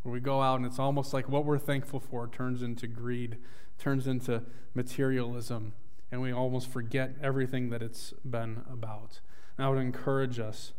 where 0.02 0.12
we 0.12 0.20
go 0.20 0.42
out 0.42 0.56
and 0.56 0.66
it's 0.66 0.80
almost 0.80 1.14
like 1.14 1.30
what 1.30 1.46
we're 1.46 1.60
thankful 1.60 2.00
for 2.00 2.28
turns 2.28 2.64
into 2.64 2.88
greed, 2.88 3.38
turns 3.78 4.08
into 4.08 4.42
materialism, 4.74 5.74
and 6.12 6.20
we 6.20 6.32
almost 6.32 6.68
forget 6.68 7.12
everything 7.22 7.70
that 7.70 7.84
it's 7.84 8.12
been 8.28 8.64
about. 8.74 9.20
And 9.56 9.68
I 9.68 9.70
would 9.70 9.78
encourage 9.78 10.40
us 10.40 10.74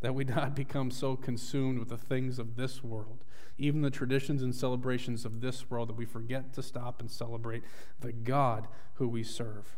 that 0.00 0.14
we 0.14 0.24
not 0.24 0.56
become 0.56 0.90
so 0.90 1.14
consumed 1.14 1.78
with 1.78 1.90
the 1.90 1.98
things 1.98 2.38
of 2.38 2.56
this 2.56 2.82
world, 2.82 3.22
even 3.58 3.82
the 3.82 3.90
traditions 3.90 4.42
and 4.42 4.54
celebrations 4.54 5.24
of 5.24 5.40
this 5.40 5.70
world, 5.70 5.88
that 5.88 5.96
we 5.96 6.04
forget 6.04 6.52
to 6.54 6.62
stop 6.62 7.00
and 7.00 7.10
celebrate 7.10 7.62
the 8.00 8.12
God 8.12 8.68
who 8.94 9.08
we 9.08 9.22
serve. 9.22 9.76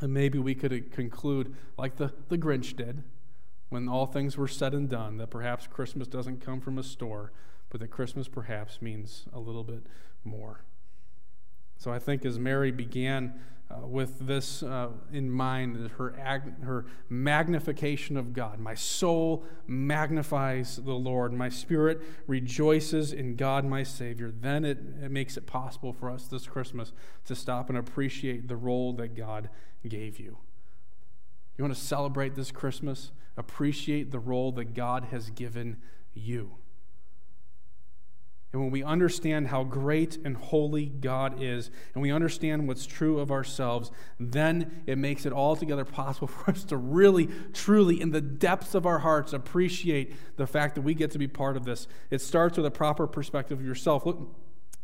And 0.00 0.12
maybe 0.12 0.38
we 0.38 0.54
could 0.54 0.72
uh, 0.72 0.78
conclude, 0.90 1.54
like 1.78 1.96
the, 1.96 2.12
the 2.28 2.38
Grinch 2.38 2.76
did, 2.76 3.02
when 3.68 3.88
all 3.88 4.06
things 4.06 4.36
were 4.36 4.48
said 4.48 4.74
and 4.74 4.88
done, 4.88 5.16
that 5.16 5.30
perhaps 5.30 5.66
Christmas 5.66 6.08
doesn't 6.08 6.44
come 6.44 6.60
from 6.60 6.78
a 6.78 6.82
store, 6.82 7.32
but 7.70 7.80
that 7.80 7.88
Christmas 7.88 8.28
perhaps 8.28 8.80
means 8.80 9.24
a 9.32 9.40
little 9.40 9.64
bit 9.64 9.86
more. 10.24 10.64
So 11.78 11.92
I 11.92 11.98
think 11.98 12.24
as 12.24 12.38
Mary 12.38 12.70
began 12.70 13.34
uh, 13.70 13.86
with 13.86 14.26
this 14.26 14.62
uh, 14.62 14.88
in 15.12 15.30
mind, 15.30 15.90
her, 15.96 16.14
ag- 16.20 16.62
her 16.62 16.86
magnification 17.08 18.16
of 18.16 18.32
God, 18.32 18.58
my 18.58 18.74
soul 18.74 19.44
magnifies 19.66 20.76
the 20.76 20.92
Lord, 20.92 21.32
my 21.32 21.48
spirit 21.48 22.00
rejoices 22.26 23.12
in 23.12 23.36
God, 23.36 23.64
my 23.64 23.82
Savior, 23.82 24.30
then 24.30 24.64
it, 24.64 24.78
it 25.02 25.10
makes 25.10 25.36
it 25.36 25.46
possible 25.46 25.92
for 25.92 26.10
us 26.10 26.26
this 26.26 26.46
Christmas 26.46 26.92
to 27.24 27.34
stop 27.34 27.68
and 27.68 27.78
appreciate 27.78 28.48
the 28.48 28.56
role 28.56 28.92
that 28.94 29.14
God 29.14 29.48
gave 29.88 30.20
you. 30.20 30.38
You 31.56 31.64
want 31.64 31.74
to 31.74 31.80
celebrate 31.80 32.34
this 32.34 32.50
Christmas? 32.50 33.12
Appreciate 33.36 34.10
the 34.10 34.18
role 34.18 34.52
that 34.52 34.74
God 34.74 35.06
has 35.10 35.30
given 35.30 35.78
you. 36.12 36.56
And 38.54 38.62
when 38.62 38.70
we 38.70 38.84
understand 38.84 39.48
how 39.48 39.64
great 39.64 40.16
and 40.24 40.36
holy 40.36 40.86
God 40.86 41.42
is, 41.42 41.72
and 41.92 42.00
we 42.00 42.12
understand 42.12 42.68
what's 42.68 42.86
true 42.86 43.18
of 43.18 43.32
ourselves, 43.32 43.90
then 44.20 44.84
it 44.86 44.96
makes 44.96 45.26
it 45.26 45.32
altogether 45.32 45.84
possible 45.84 46.28
for 46.28 46.52
us 46.52 46.62
to 46.66 46.76
really, 46.76 47.28
truly, 47.52 48.00
in 48.00 48.12
the 48.12 48.20
depths 48.20 48.76
of 48.76 48.86
our 48.86 49.00
hearts, 49.00 49.32
appreciate 49.32 50.14
the 50.36 50.46
fact 50.46 50.76
that 50.76 50.82
we 50.82 50.94
get 50.94 51.10
to 51.10 51.18
be 51.18 51.26
part 51.26 51.56
of 51.56 51.64
this. 51.64 51.88
It 52.10 52.20
starts 52.20 52.56
with 52.56 52.64
a 52.64 52.70
proper 52.70 53.08
perspective 53.08 53.58
of 53.58 53.66
yourself. 53.66 54.06
Look, 54.06 54.20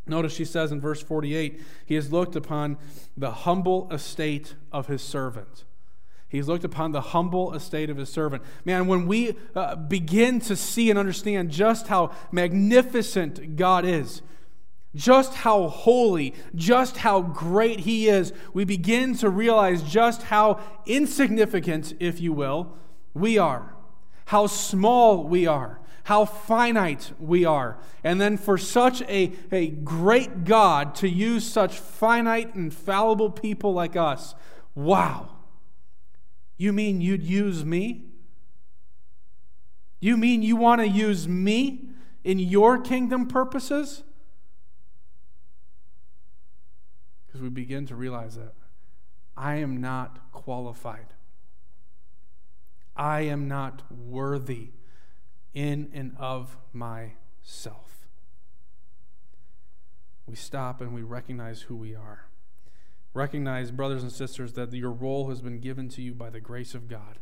notice 0.05 0.33
she 0.33 0.43
says 0.43 0.73
in 0.73 0.81
verse 0.81 1.01
48 1.01 1.61
He 1.85 1.95
has 1.95 2.11
looked 2.11 2.35
upon 2.35 2.77
the 3.15 3.31
humble 3.31 3.87
estate 3.89 4.55
of 4.73 4.87
his 4.87 5.01
servant. 5.01 5.63
He's 6.31 6.47
looked 6.47 6.63
upon 6.63 6.93
the 6.93 7.01
humble 7.01 7.53
estate 7.53 7.89
of 7.89 7.97
his 7.97 8.07
servant. 8.07 8.41
Man, 8.63 8.87
when 8.87 9.05
we 9.05 9.35
uh, 9.53 9.75
begin 9.75 10.39
to 10.41 10.55
see 10.55 10.89
and 10.89 10.97
understand 10.97 11.51
just 11.51 11.87
how 11.87 12.11
magnificent 12.31 13.57
God 13.57 13.83
is, 13.83 14.21
just 14.95 15.33
how 15.33 15.67
holy, 15.67 16.33
just 16.55 16.97
how 16.97 17.19
great 17.21 17.81
he 17.81 18.07
is, 18.07 18.31
we 18.53 18.63
begin 18.63 19.13
to 19.15 19.29
realize 19.29 19.83
just 19.83 20.23
how 20.23 20.61
insignificant, 20.85 21.93
if 21.99 22.21
you 22.21 22.31
will, 22.31 22.77
we 23.13 23.37
are, 23.37 23.75
how 24.27 24.47
small 24.47 25.25
we 25.25 25.45
are, 25.45 25.81
how 26.03 26.23
finite 26.23 27.11
we 27.19 27.43
are. 27.43 27.77
And 28.05 28.21
then 28.21 28.37
for 28.37 28.57
such 28.57 29.01
a, 29.01 29.33
a 29.51 29.67
great 29.67 30.45
God 30.45 30.95
to 30.95 31.09
use 31.09 31.45
such 31.45 31.77
finite 31.77 32.55
and 32.55 32.73
fallible 32.73 33.31
people 33.31 33.73
like 33.73 33.97
us, 33.97 34.33
wow. 34.75 35.40
You 36.61 36.71
mean 36.71 37.01
you'd 37.01 37.23
use 37.23 37.65
me? 37.65 38.03
You 39.99 40.15
mean 40.15 40.43
you 40.43 40.55
want 40.55 40.79
to 40.79 40.87
use 40.87 41.27
me 41.27 41.89
in 42.23 42.37
your 42.37 42.77
kingdom 42.77 43.25
purposes? 43.25 44.03
Because 47.25 47.41
we 47.41 47.49
begin 47.49 47.87
to 47.87 47.95
realize 47.95 48.35
that 48.35 48.53
I 49.35 49.55
am 49.55 49.81
not 49.81 50.31
qualified. 50.31 51.07
I 52.95 53.21
am 53.21 53.47
not 53.47 53.81
worthy 53.91 54.69
in 55.55 55.89
and 55.95 56.15
of 56.19 56.57
myself. 56.73 58.05
We 60.27 60.35
stop 60.35 60.79
and 60.79 60.93
we 60.93 61.01
recognize 61.01 61.63
who 61.63 61.75
we 61.75 61.95
are. 61.95 62.25
Recognize, 63.13 63.71
brothers 63.71 64.03
and 64.03 64.11
sisters, 64.11 64.53
that 64.53 64.73
your 64.73 64.91
role 64.91 65.29
has 65.29 65.41
been 65.41 65.59
given 65.59 65.89
to 65.89 66.01
you 66.01 66.13
by 66.13 66.29
the 66.29 66.39
grace 66.39 66.73
of 66.73 66.87
God. 66.87 67.19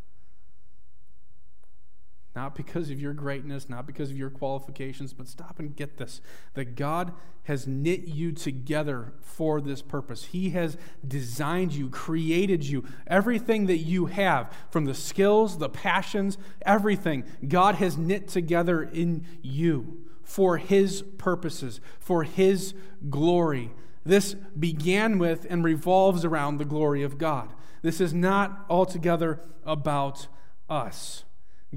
Not 2.36 2.56
because 2.56 2.92
of 2.92 3.02
your 3.02 3.14
greatness, 3.14 3.70
not 3.70 3.88
because 3.88 4.12
of 4.12 4.18
your 4.18 4.30
qualifications, 4.30 5.14
but 5.14 5.28
stop 5.28 5.58
and 5.58 5.76
get 5.76 5.98
this 5.98 6.22
that 6.54 6.76
God 6.76 7.12
has 7.44 7.68
knit 7.68 8.02
you 8.02 8.32
together 8.32 9.14
for 9.20 9.60
this 9.60 9.82
purpose. 9.82 10.26
He 10.26 10.52
has 10.52 10.78
designed 11.06 11.74
you, 11.74 11.90
created 11.90 12.64
you, 12.64 12.86
everything 13.08 13.66
that 13.66 13.80
you 13.80 14.06
have, 14.06 14.54
from 14.70 14.86
the 14.86 14.94
skills, 14.94 15.58
the 15.58 15.70
passions, 15.70 16.38
everything, 16.62 17.24
God 17.48 17.76
has 17.76 17.98
knit 17.98 18.28
together 18.28 18.84
in 18.84 19.26
you 19.42 20.06
for 20.22 20.58
His 20.58 21.02
purposes, 21.18 21.82
for 22.00 22.24
His 22.24 22.76
glory. 23.10 23.72
This 24.10 24.34
began 24.34 25.20
with 25.20 25.46
and 25.52 25.64
revolves 25.64 26.26
around 26.26 26.58
the 26.58 26.66
glory 26.66 27.04
of 27.04 27.20
God. 27.20 27.54
This 27.84 28.02
is 28.02 28.12
not 28.12 28.66
altogether 28.68 29.42
about 29.64 30.28
us. 30.68 31.26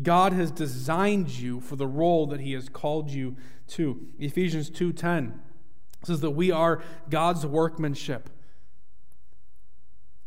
God 0.02 0.32
has 0.32 0.50
designed 0.50 1.28
you 1.28 1.60
for 1.60 1.76
the 1.76 1.86
role 1.86 2.26
that 2.28 2.40
he 2.40 2.54
has 2.54 2.70
called 2.70 3.10
you 3.10 3.36
to. 3.68 4.08
Ephesians 4.18 4.70
2:10 4.70 5.42
says 6.04 6.22
that 6.22 6.30
we 6.30 6.50
are 6.50 6.82
God's 7.10 7.44
workmanship. 7.44 8.30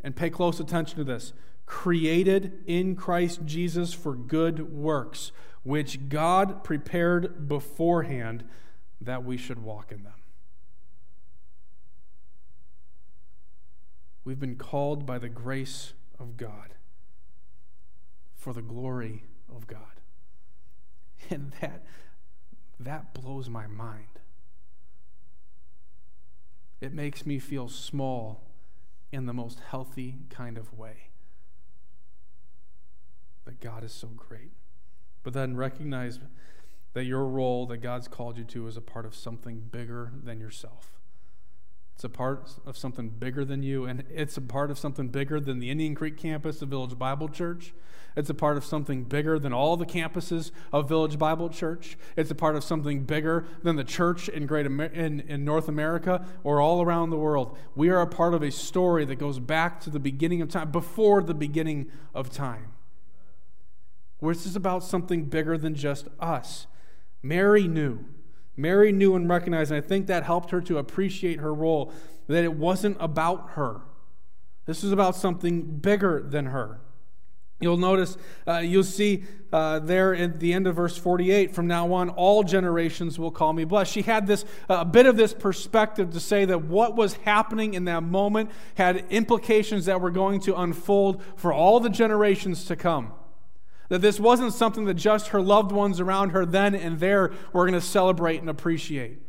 And 0.00 0.14
pay 0.14 0.30
close 0.30 0.60
attention 0.60 0.98
to 0.98 1.04
this. 1.04 1.32
Created 1.66 2.62
in 2.66 2.94
Christ 2.94 3.44
Jesus 3.44 3.92
for 3.92 4.14
good 4.14 4.72
works, 4.72 5.32
which 5.64 6.08
God 6.08 6.62
prepared 6.62 7.48
beforehand 7.48 8.44
that 9.00 9.24
we 9.24 9.36
should 9.36 9.58
walk 9.58 9.90
in 9.90 10.04
them. 10.04 10.12
We've 14.26 14.40
been 14.40 14.56
called 14.56 15.06
by 15.06 15.20
the 15.20 15.28
grace 15.28 15.92
of 16.18 16.36
God 16.36 16.74
for 18.34 18.52
the 18.52 18.60
glory 18.60 19.22
of 19.48 19.66
God. 19.66 19.80
And 21.30 21.52
that, 21.60 21.84
that 22.78 23.14
blows 23.14 23.48
my 23.48 23.66
mind. 23.66 24.20
It 26.80 26.92
makes 26.92 27.26
me 27.26 27.40
feel 27.40 27.68
small 27.68 28.42
in 29.10 29.26
the 29.26 29.32
most 29.32 29.60
healthy 29.70 30.18
kind 30.30 30.56
of 30.56 30.72
way. 30.72 31.08
That 33.44 33.60
God 33.60 33.82
is 33.82 33.92
so 33.92 34.08
great. 34.08 34.52
But 35.24 35.32
then 35.32 35.56
recognize 35.56 36.20
that 36.92 37.04
your 37.04 37.26
role 37.26 37.66
that 37.66 37.78
God's 37.78 38.06
called 38.06 38.38
you 38.38 38.44
to 38.44 38.68
is 38.68 38.76
a 38.76 38.80
part 38.80 39.06
of 39.06 39.16
something 39.16 39.62
bigger 39.70 40.12
than 40.22 40.38
yourself. 40.38 40.96
It's 41.96 42.04
a 42.04 42.10
part 42.10 42.50
of 42.66 42.76
something 42.76 43.08
bigger 43.08 43.42
than 43.42 43.62
you, 43.62 43.86
and 43.86 44.04
it's 44.10 44.36
a 44.36 44.42
part 44.42 44.70
of 44.70 44.78
something 44.78 45.08
bigger 45.08 45.40
than 45.40 45.60
the 45.60 45.70
Indian 45.70 45.94
Creek 45.94 46.18
campus 46.18 46.60
of 46.60 46.68
Village 46.68 46.98
Bible 46.98 47.26
Church. 47.26 47.72
It's 48.14 48.28
a 48.28 48.34
part 48.34 48.58
of 48.58 48.66
something 48.66 49.04
bigger 49.04 49.38
than 49.38 49.54
all 49.54 49.78
the 49.78 49.86
campuses 49.86 50.50
of 50.74 50.90
Village 50.90 51.18
Bible 51.18 51.48
Church. 51.48 51.96
It's 52.14 52.30
a 52.30 52.34
part 52.34 52.54
of 52.54 52.64
something 52.64 53.04
bigger 53.04 53.46
than 53.62 53.76
the 53.76 53.84
church 53.84 54.28
in, 54.28 54.44
Great 54.44 54.66
Amer- 54.66 54.92
in, 54.92 55.20
in 55.20 55.46
North 55.46 55.68
America 55.68 56.26
or 56.44 56.60
all 56.60 56.82
around 56.82 57.08
the 57.08 57.16
world. 57.16 57.56
We 57.74 57.88
are 57.88 58.02
a 58.02 58.06
part 58.06 58.34
of 58.34 58.42
a 58.42 58.50
story 58.50 59.06
that 59.06 59.16
goes 59.16 59.38
back 59.38 59.80
to 59.80 59.88
the 59.88 59.98
beginning 59.98 60.42
of 60.42 60.50
time, 60.50 60.70
before 60.70 61.22
the 61.22 61.32
beginning 61.32 61.90
of 62.14 62.28
time. 62.28 62.74
Where 64.18 64.34
this 64.34 64.44
is 64.44 64.54
about 64.54 64.84
something 64.84 65.24
bigger 65.24 65.56
than 65.56 65.74
just 65.74 66.08
us. 66.20 66.66
Mary 67.22 67.66
knew 67.66 68.04
Mary 68.56 68.92
knew 68.92 69.14
and 69.14 69.28
recognized, 69.28 69.70
and 69.70 69.82
I 69.82 69.86
think 69.86 70.06
that 70.06 70.24
helped 70.24 70.50
her 70.50 70.60
to 70.62 70.78
appreciate 70.78 71.40
her 71.40 71.52
role, 71.52 71.92
that 72.26 72.44
it 72.44 72.54
wasn't 72.54 72.96
about 73.00 73.50
her. 73.50 73.82
This 74.66 74.82
was 74.82 74.92
about 74.92 75.14
something 75.14 75.78
bigger 75.78 76.22
than 76.22 76.46
her. 76.46 76.80
You'll 77.58 77.78
notice, 77.78 78.18
uh, 78.46 78.58
you'll 78.58 78.84
see 78.84 79.24
uh, 79.50 79.78
there 79.78 80.14
at 80.14 80.40
the 80.40 80.52
end 80.52 80.66
of 80.66 80.76
verse 80.76 80.98
48, 80.98 81.54
from 81.54 81.66
now 81.66 81.90
on, 81.94 82.10
all 82.10 82.42
generations 82.42 83.18
will 83.18 83.30
call 83.30 83.54
me 83.54 83.64
blessed. 83.64 83.92
She 83.92 84.02
had 84.02 84.26
this, 84.26 84.44
a 84.68 84.72
uh, 84.72 84.84
bit 84.84 85.06
of 85.06 85.16
this 85.16 85.32
perspective 85.32 86.12
to 86.12 86.20
say 86.20 86.44
that 86.44 86.64
what 86.64 86.96
was 86.96 87.14
happening 87.14 87.72
in 87.72 87.86
that 87.86 88.02
moment 88.02 88.50
had 88.74 89.06
implications 89.08 89.86
that 89.86 90.02
were 90.02 90.10
going 90.10 90.40
to 90.40 90.54
unfold 90.54 91.22
for 91.36 91.50
all 91.50 91.80
the 91.80 91.88
generations 91.88 92.66
to 92.66 92.76
come. 92.76 93.12
That 93.88 94.00
this 94.00 94.18
wasn't 94.18 94.52
something 94.52 94.84
that 94.86 94.94
just 94.94 95.28
her 95.28 95.40
loved 95.40 95.72
ones 95.72 96.00
around 96.00 96.30
her 96.30 96.44
then 96.44 96.74
and 96.74 96.98
there 96.98 97.32
were 97.52 97.64
going 97.64 97.80
to 97.80 97.80
celebrate 97.80 98.40
and 98.40 98.50
appreciate. 98.50 99.20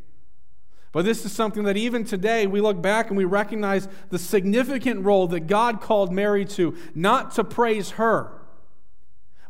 But 0.92 1.06
this 1.06 1.26
is 1.26 1.32
something 1.32 1.64
that 1.66 1.78
even 1.78 2.06
today 2.06 2.48
we 2.48 2.62
look 2.62 2.82
back 2.82 3.10
and 3.10 3.18
we 3.18 3.26
recognize 3.26 3.88
the 4.10 4.18
significant 4.18 5.06
role 5.06 5.28
that 5.28 5.42
God 5.42 5.82
called 5.82 6.12
Mary 6.12 6.46
to, 6.46 6.76
not 6.96 7.36
to 7.36 7.44
praise 7.44 7.92
her, 7.92 8.32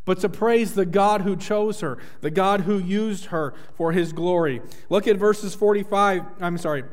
but 0.04 0.20
to 0.20 0.28
praise 0.28 0.74
the 0.74 0.86
God 0.86 1.22
who 1.22 1.36
chose 1.36 1.80
her, 1.80 1.98
the 2.22 2.30
God 2.30 2.62
who 2.62 2.78
used 2.78 3.26
her 3.26 3.54
for 3.74 3.92
his 3.92 4.12
glory. 4.12 4.62
Look 4.88 5.06
at 5.06 5.16
verses 5.16 5.54
45, 5.54 6.24
I'm 6.40 6.58
sorry, 6.58 6.84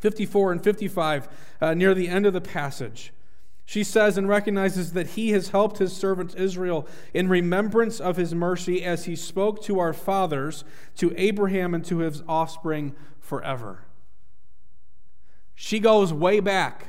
54 0.00 0.52
and 0.52 0.64
55 0.64 1.28
uh, 1.60 1.74
near 1.74 1.94
the 1.94 2.08
end 2.08 2.26
of 2.26 2.32
the 2.32 2.40
passage. 2.40 3.12
She 3.68 3.82
says 3.82 4.16
and 4.16 4.28
recognizes 4.28 4.92
that 4.92 5.08
he 5.08 5.30
has 5.32 5.48
helped 5.48 5.78
his 5.78 5.94
servant 5.94 6.36
Israel 6.36 6.86
in 7.12 7.28
remembrance 7.28 8.00
of 8.00 8.16
his 8.16 8.32
mercy 8.32 8.84
as 8.84 9.06
he 9.06 9.16
spoke 9.16 9.60
to 9.64 9.80
our 9.80 9.92
fathers, 9.92 10.62
to 10.94 11.12
Abraham, 11.16 11.74
and 11.74 11.84
to 11.86 11.98
his 11.98 12.22
offspring 12.28 12.94
forever. 13.18 13.82
She 15.56 15.80
goes 15.80 16.12
way 16.12 16.38
back, 16.38 16.86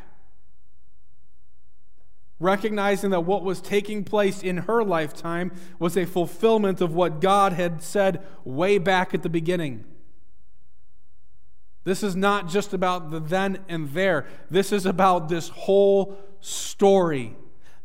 recognizing 2.39 3.09
that 3.09 3.21
what 3.21 3.43
was 3.43 3.59
taking 3.59 4.03
place 4.03 4.43
in 4.43 4.57
her 4.57 4.83
lifetime 4.83 5.51
was 5.79 5.97
a 5.97 6.05
fulfillment 6.05 6.79
of 6.79 6.93
what 6.93 7.21
God 7.21 7.53
had 7.53 7.81
said 7.81 8.23
way 8.45 8.77
back 8.77 9.15
at 9.15 9.23
the 9.23 9.29
beginning. 9.29 9.83
This 11.87 12.03
is 12.03 12.17
not 12.17 12.49
just 12.49 12.73
about 12.73 13.11
the 13.11 13.21
then 13.21 13.59
and 13.69 13.91
there. 13.91 14.27
This 14.51 14.73
is 14.73 14.85
about 14.85 15.29
this 15.29 15.47
whole 15.47 16.17
story. 16.41 17.37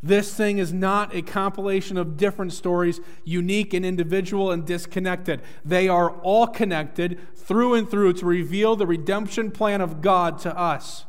This 0.02 0.34
thing 0.34 0.58
is 0.58 0.72
not 0.72 1.14
a 1.14 1.22
compilation 1.22 1.96
of 1.96 2.16
different 2.16 2.52
stories, 2.52 2.98
unique 3.22 3.72
and 3.72 3.86
individual 3.86 4.50
and 4.50 4.66
disconnected. 4.66 5.40
They 5.64 5.86
are 5.86 6.10
all 6.22 6.48
connected 6.48 7.20
through 7.36 7.74
and 7.74 7.88
through 7.88 8.14
to 8.14 8.26
reveal 8.26 8.74
the 8.74 8.88
redemption 8.88 9.52
plan 9.52 9.80
of 9.80 10.00
God 10.02 10.40
to 10.40 10.58
us. 10.58 11.04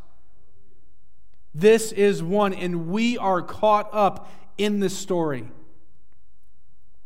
This 1.51 1.91
is 1.93 2.21
one, 2.21 2.53
and 2.53 2.89
we 2.89 3.17
are 3.17 3.41
caught 3.41 3.89
up 3.91 4.29
in 4.59 4.81
this 4.81 4.95
story. 4.95 5.49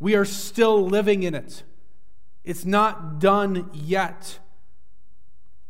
We 0.02 0.16
are 0.16 0.26
still 0.26 0.86
living 0.86 1.24
in 1.24 1.34
it. 1.34 1.64
It's 2.44 2.66
not 2.66 3.20
done 3.20 3.70
yet. 3.72 4.40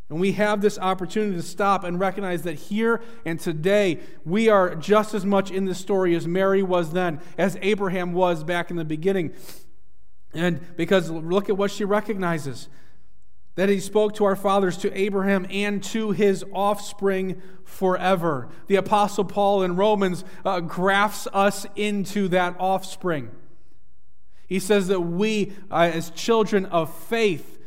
And 0.10 0.22
we 0.22 0.34
have 0.34 0.62
this 0.62 0.80
opportunity 0.80 1.36
to 1.36 1.44
stop 1.44 1.84
and 1.84 2.00
recognize 2.00 2.44
that 2.44 2.54
here 2.54 3.02
and 3.26 3.40
today, 3.40 4.00
we 4.24 4.48
are 4.48 4.74
just 4.74 5.14
as 5.14 5.26
much 5.26 5.52
in 5.52 5.66
the 5.66 5.76
story 5.76 6.16
as 6.16 6.26
Mary 6.26 6.64
was 6.64 6.94
then, 6.94 7.20
as 7.38 7.58
Abraham 7.62 8.14
was 8.14 8.44
back 8.44 8.72
in 8.72 8.78
the 8.78 8.86
beginning. 8.86 9.34
And 10.34 10.76
because 10.78 11.10
look 11.10 11.50
at 11.50 11.58
what 11.58 11.72
she 11.72 11.84
recognizes 11.84 12.70
that 13.56 13.70
he 13.70 13.80
spoke 13.80 14.14
to 14.14 14.24
our 14.24 14.36
fathers, 14.36 14.78
to 14.78 14.98
Abraham, 14.98 15.48
and 15.50 15.84
to 15.84 16.12
his 16.12 16.46
offspring 16.54 17.42
forever. 17.66 18.48
The 18.68 18.76
Apostle 18.76 19.26
Paul 19.26 19.64
in 19.64 19.76
Romans 19.76 20.24
uh, 20.46 20.60
grafts 20.60 21.28
us 21.34 21.66
into 21.76 22.28
that 22.28 22.56
offspring. 22.60 23.32
He 24.48 24.60
says 24.60 24.88
that 24.88 25.02
we, 25.02 25.54
uh, 25.72 25.90
as 25.92 26.12
children 26.12 26.66
of 26.68 26.94
faith, 26.96 27.60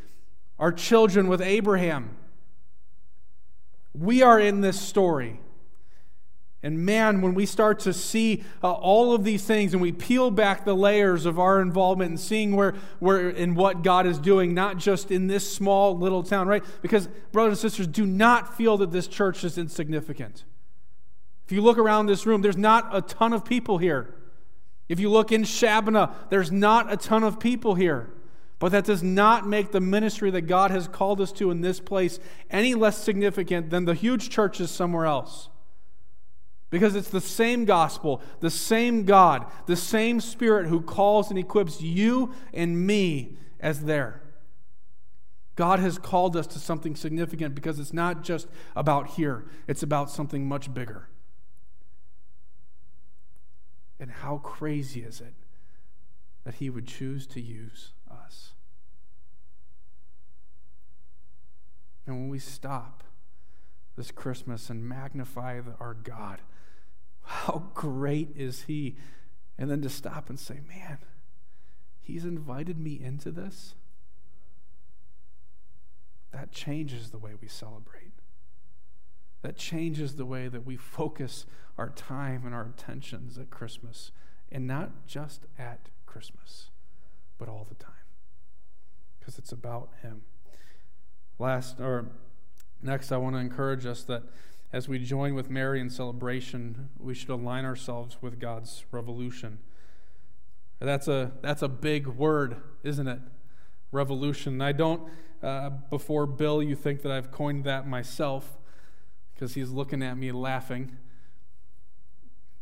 are 0.60 0.70
children 0.70 1.26
with 1.26 1.42
Abraham. 1.42 2.16
We 3.94 4.22
are 4.22 4.38
in 4.38 4.60
this 4.60 4.80
story. 4.80 5.40
And 6.62 6.84
man, 6.84 7.22
when 7.22 7.34
we 7.34 7.46
start 7.46 7.78
to 7.80 7.92
see 7.94 8.44
uh, 8.62 8.70
all 8.70 9.14
of 9.14 9.24
these 9.24 9.44
things 9.44 9.72
and 9.72 9.80
we 9.80 9.92
peel 9.92 10.30
back 10.30 10.66
the 10.66 10.74
layers 10.74 11.24
of 11.24 11.38
our 11.38 11.62
involvement 11.62 12.10
and 12.10 12.20
seeing 12.20 12.54
where, 12.54 12.74
where 12.98 13.30
and 13.30 13.56
what 13.56 13.82
God 13.82 14.06
is 14.06 14.18
doing, 14.18 14.52
not 14.52 14.76
just 14.76 15.10
in 15.10 15.26
this 15.26 15.50
small 15.50 15.96
little 15.96 16.22
town, 16.22 16.48
right? 16.48 16.62
Because, 16.82 17.08
brothers 17.32 17.62
and 17.62 17.70
sisters, 17.70 17.86
do 17.86 18.04
not 18.04 18.56
feel 18.58 18.76
that 18.76 18.92
this 18.92 19.06
church 19.08 19.42
is 19.42 19.56
insignificant. 19.56 20.44
If 21.46 21.52
you 21.52 21.62
look 21.62 21.78
around 21.78 22.06
this 22.06 22.26
room, 22.26 22.42
there's 22.42 22.58
not 22.58 22.94
a 22.94 23.00
ton 23.00 23.32
of 23.32 23.44
people 23.44 23.78
here. 23.78 24.14
If 24.90 25.00
you 25.00 25.08
look 25.08 25.32
in 25.32 25.42
Shabbona, 25.42 26.12
there's 26.28 26.52
not 26.52 26.92
a 26.92 26.96
ton 26.96 27.24
of 27.24 27.40
people 27.40 27.74
here. 27.74 28.12
But 28.60 28.72
that 28.72 28.84
does 28.84 29.02
not 29.02 29.48
make 29.48 29.72
the 29.72 29.80
ministry 29.80 30.30
that 30.32 30.42
God 30.42 30.70
has 30.70 30.86
called 30.86 31.20
us 31.20 31.32
to 31.32 31.50
in 31.50 31.62
this 31.62 31.80
place 31.80 32.20
any 32.50 32.74
less 32.74 33.02
significant 33.02 33.70
than 33.70 33.86
the 33.86 33.94
huge 33.94 34.28
churches 34.28 34.70
somewhere 34.70 35.06
else. 35.06 35.48
Because 36.68 36.94
it's 36.94 37.08
the 37.08 37.22
same 37.22 37.64
gospel, 37.64 38.22
the 38.40 38.50
same 38.50 39.04
God, 39.06 39.46
the 39.66 39.76
same 39.76 40.20
Spirit 40.20 40.68
who 40.68 40.82
calls 40.82 41.30
and 41.30 41.38
equips 41.38 41.80
you 41.80 42.34
and 42.52 42.86
me 42.86 43.38
as 43.58 43.84
there. 43.84 44.22
God 45.56 45.78
has 45.78 45.98
called 45.98 46.36
us 46.36 46.46
to 46.48 46.58
something 46.58 46.94
significant 46.94 47.54
because 47.54 47.78
it's 47.78 47.94
not 47.94 48.22
just 48.22 48.46
about 48.76 49.08
here, 49.08 49.46
it's 49.66 49.82
about 49.82 50.10
something 50.10 50.46
much 50.46 50.72
bigger. 50.72 51.08
And 53.98 54.10
how 54.10 54.38
crazy 54.38 55.00
is 55.00 55.20
it 55.20 55.34
that 56.44 56.54
He 56.56 56.70
would 56.70 56.86
choose 56.86 57.26
to 57.28 57.40
use 57.40 57.92
us. 58.10 58.52
And 62.06 62.16
when 62.16 62.28
we 62.28 62.38
stop 62.38 63.04
this 63.96 64.10
Christmas 64.10 64.70
and 64.70 64.88
magnify 64.88 65.60
our 65.78 65.94
God, 65.94 66.40
how 67.22 67.70
great 67.74 68.30
is 68.36 68.62
He? 68.62 68.96
And 69.58 69.70
then 69.70 69.82
to 69.82 69.88
stop 69.88 70.28
and 70.28 70.38
say, 70.38 70.60
man, 70.68 70.98
He's 72.00 72.24
invited 72.24 72.78
me 72.78 73.00
into 73.00 73.30
this. 73.30 73.74
That 76.32 76.52
changes 76.52 77.10
the 77.10 77.18
way 77.18 77.32
we 77.40 77.48
celebrate. 77.48 78.12
That 79.42 79.56
changes 79.56 80.16
the 80.16 80.26
way 80.26 80.48
that 80.48 80.66
we 80.66 80.76
focus 80.76 81.46
our 81.78 81.90
time 81.90 82.44
and 82.44 82.54
our 82.54 82.66
attentions 82.66 83.38
at 83.38 83.50
Christmas, 83.50 84.12
and 84.50 84.66
not 84.66 85.06
just 85.06 85.46
at 85.58 85.88
Christmas 86.06 86.70
but 87.40 87.48
all 87.48 87.66
the 87.68 87.74
time 87.74 87.94
because 89.18 89.38
it's 89.38 89.50
about 89.50 89.88
Him. 90.02 90.22
Last, 91.40 91.80
or 91.80 92.04
next, 92.82 93.10
I 93.10 93.16
want 93.16 93.34
to 93.34 93.40
encourage 93.40 93.86
us 93.86 94.02
that 94.02 94.24
as 94.74 94.90
we 94.90 94.98
join 94.98 95.34
with 95.34 95.48
Mary 95.48 95.80
in 95.80 95.88
celebration, 95.88 96.90
we 96.98 97.14
should 97.14 97.30
align 97.30 97.64
ourselves 97.64 98.18
with 98.20 98.38
God's 98.38 98.84
revolution. 98.92 99.58
That's 100.80 101.08
a, 101.08 101.32
that's 101.40 101.62
a 101.62 101.68
big 101.68 102.06
word, 102.06 102.56
isn't 102.82 103.08
it? 103.08 103.20
Revolution. 103.90 104.60
I 104.60 104.72
don't, 104.72 105.10
uh, 105.42 105.70
before 105.70 106.26
Bill, 106.26 106.62
you 106.62 106.76
think 106.76 107.00
that 107.00 107.10
I've 107.10 107.30
coined 107.30 107.64
that 107.64 107.88
myself 107.88 108.58
because 109.32 109.54
he's 109.54 109.70
looking 109.70 110.02
at 110.02 110.18
me 110.18 110.32
laughing. 110.32 110.98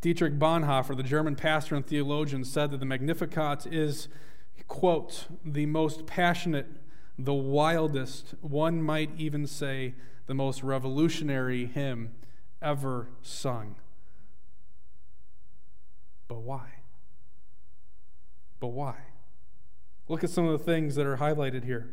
Dietrich 0.00 0.38
Bonhoeffer, 0.38 0.96
the 0.96 1.02
German 1.02 1.34
pastor 1.34 1.74
and 1.74 1.84
theologian, 1.84 2.44
said 2.44 2.70
that 2.70 2.78
the 2.78 2.86
Magnificat 2.86 3.66
is 3.66 4.06
quote, 4.66 5.26
the 5.44 5.66
most 5.66 6.06
passionate, 6.06 6.66
the 7.18 7.34
wildest, 7.34 8.34
one 8.40 8.80
might 8.80 9.10
even 9.18 9.46
say 9.46 9.94
the 10.26 10.34
most 10.34 10.62
revolutionary 10.62 11.66
hymn 11.66 12.12
ever 12.62 13.08
sung. 13.22 13.74
But 16.28 16.42
why? 16.42 16.66
But 18.60 18.68
why? 18.68 18.96
Look 20.06 20.22
at 20.22 20.30
some 20.30 20.46
of 20.46 20.52
the 20.52 20.64
things 20.64 20.94
that 20.94 21.06
are 21.06 21.16
highlighted 21.16 21.64
here. 21.64 21.90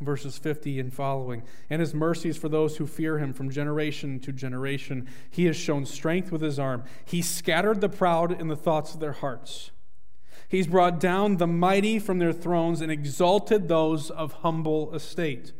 Verses 0.00 0.38
50 0.38 0.78
and 0.80 0.92
following. 0.92 1.42
And 1.70 1.80
his 1.80 1.94
mercies 1.94 2.36
for 2.36 2.48
those 2.48 2.76
who 2.76 2.86
fear 2.86 3.18
him 3.18 3.32
from 3.32 3.50
generation 3.50 4.20
to 4.20 4.32
generation. 4.32 5.08
He 5.30 5.46
has 5.46 5.56
shown 5.56 5.86
strength 5.86 6.30
with 6.30 6.42
his 6.42 6.58
arm. 6.58 6.84
He 7.04 7.22
scattered 7.22 7.80
the 7.80 7.88
proud 7.88 8.38
in 8.40 8.48
the 8.48 8.56
thoughts 8.56 8.94
of 8.94 9.00
their 9.00 9.12
hearts. 9.12 9.70
He's 10.48 10.66
brought 10.66 11.00
down 11.00 11.36
the 11.36 11.46
mighty 11.46 11.98
from 11.98 12.18
their 12.18 12.32
thrones 12.32 12.80
and 12.80 12.90
exalted 12.90 13.68
those 13.68 14.10
of 14.10 14.32
humble 14.34 14.94
estate. 14.94 15.52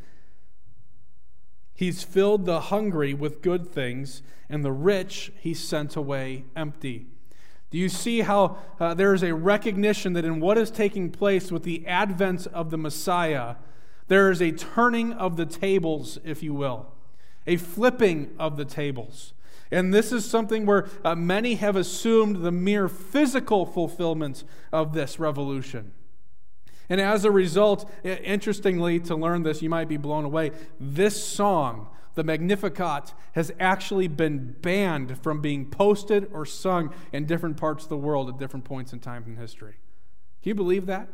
He's 1.75 2.03
filled 2.03 2.47
the 2.47 2.61
hungry 2.61 3.13
with 3.13 3.43
good 3.43 3.69
things, 3.69 4.23
and 4.49 4.65
the 4.65 4.73
rich 4.73 5.33
he 5.39 5.53
sent 5.53 5.97
away 5.97 6.45
empty. 6.55 7.07
Do 7.71 7.79
you 7.79 7.89
see 7.89 8.21
how 8.21 8.59
uh, 8.79 8.95
there 8.95 9.13
is 9.13 9.23
a 9.23 9.35
recognition 9.35 10.13
that 10.13 10.25
in 10.25 10.41
what 10.41 10.57
is 10.57 10.71
taking 10.71 11.11
place 11.11 11.51
with 11.51 11.65
the 11.65 11.87
advent 11.87 12.47
of 12.47 12.71
the 12.71 12.79
Messiah, 12.79 13.57
there 14.09 14.31
is 14.31 14.41
a 14.41 14.53
turning 14.53 15.13
of 15.13 15.37
the 15.37 15.47
tables, 15.47 16.19
if 16.25 16.43
you 16.43 16.55
will, 16.55 16.87
a 17.47 17.57
flipping 17.57 18.31
of 18.39 18.57
the 18.57 18.65
tables. 18.65 19.35
And 19.71 19.93
this 19.93 20.13
is 20.13 20.29
something 20.29 20.67
where 20.67 20.89
uh, 21.05 21.15
many 21.15 21.57
have 21.57 21.77
assumed 21.77 22.45
the 22.45 22.53
mere 22.53 22.89
physical 22.89 23.67
fulfillment 23.67 24.45
of 24.73 24.93
this 24.93 25.19
revolution. 25.19 25.93
And 26.89 27.01
as 27.01 27.25
a 27.25 27.31
result, 27.31 27.91
interestingly, 28.05 29.01
to 29.01 29.17
learn 29.17 29.43
this, 29.43 29.61
you 29.61 29.69
might 29.69 29.89
be 29.89 29.97
blown 29.97 30.25
away. 30.25 30.53
This 30.79 31.23
song, 31.23 31.89
the 32.15 32.23
Magnificat, 32.23 33.13
has 33.33 33.53
actually 33.59 34.07
been 34.07 34.55
banned 34.63 35.21
from 35.21 35.41
being 35.41 35.69
posted 35.69 36.29
or 36.33 36.47
sung 36.47 36.95
in 37.13 37.27
different 37.27 37.57
parts 37.57 37.85
of 37.85 37.89
the 37.89 37.97
world 37.97 38.29
at 38.29 38.39
different 38.39 38.65
points 38.65 38.93
in 38.93 39.01
time 39.01 39.25
in 39.27 39.37
history. 39.37 39.75
Can 40.43 40.51
you 40.51 40.55
believe 40.55 40.87
that? 40.87 41.09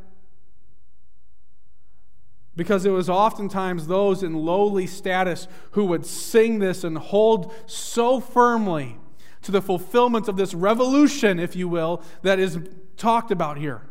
Because 2.54 2.84
it 2.84 2.90
was 2.90 3.08
oftentimes 3.08 3.86
those 3.86 4.22
in 4.22 4.34
lowly 4.34 4.86
status 4.86 5.48
who 5.72 5.86
would 5.86 6.04
sing 6.04 6.58
this 6.58 6.84
and 6.84 6.98
hold 6.98 7.52
so 7.66 8.20
firmly 8.20 8.98
to 9.42 9.50
the 9.50 9.62
fulfillment 9.62 10.28
of 10.28 10.36
this 10.36 10.54
revolution, 10.54 11.38
if 11.38 11.56
you 11.56 11.68
will, 11.68 12.02
that 12.22 12.38
is 12.38 12.58
talked 12.96 13.30
about 13.30 13.58
here. 13.58 13.82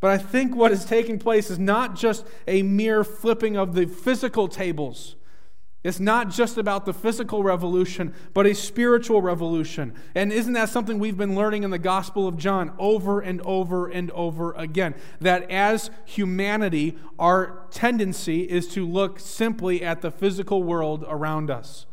But 0.00 0.12
I 0.12 0.18
think 0.18 0.56
what 0.56 0.72
is 0.72 0.84
taking 0.84 1.18
place 1.18 1.50
is 1.50 1.58
not 1.58 1.94
just 1.94 2.26
a 2.46 2.62
mere 2.62 3.04
flipping 3.04 3.56
of 3.56 3.74
the 3.74 3.86
physical 3.86 4.48
tables, 4.48 5.16
It's 5.82 6.00
not 6.00 6.28
just 6.28 6.58
about 6.58 6.84
the 6.84 6.92
physical 6.92 7.42
revolution, 7.42 8.12
but 8.34 8.46
a 8.46 8.54
spiritual 8.54 9.22
revolution. 9.22 9.94
And 10.14 10.30
isn't 10.30 10.52
that 10.52 10.68
something 10.68 10.98
we've 10.98 11.16
been 11.16 11.34
learning 11.34 11.62
in 11.62 11.70
the 11.70 11.78
Gospel 11.78 12.28
of 12.28 12.36
John 12.36 12.72
over 12.78 13.20
and 13.20 13.40
over 13.42 13.88
and 13.88 14.10
over 14.10 14.52
again? 14.52 14.94
That 15.20 15.50
as 15.50 15.90
humanity, 16.04 16.98
our 17.18 17.62
tendency 17.70 18.42
is 18.42 18.68
to 18.68 18.86
look 18.86 19.18
simply 19.18 19.82
at 19.82 20.02
the 20.02 20.10
physical 20.10 20.62
world 20.62 21.02
around 21.08 21.50
us. 21.50 21.86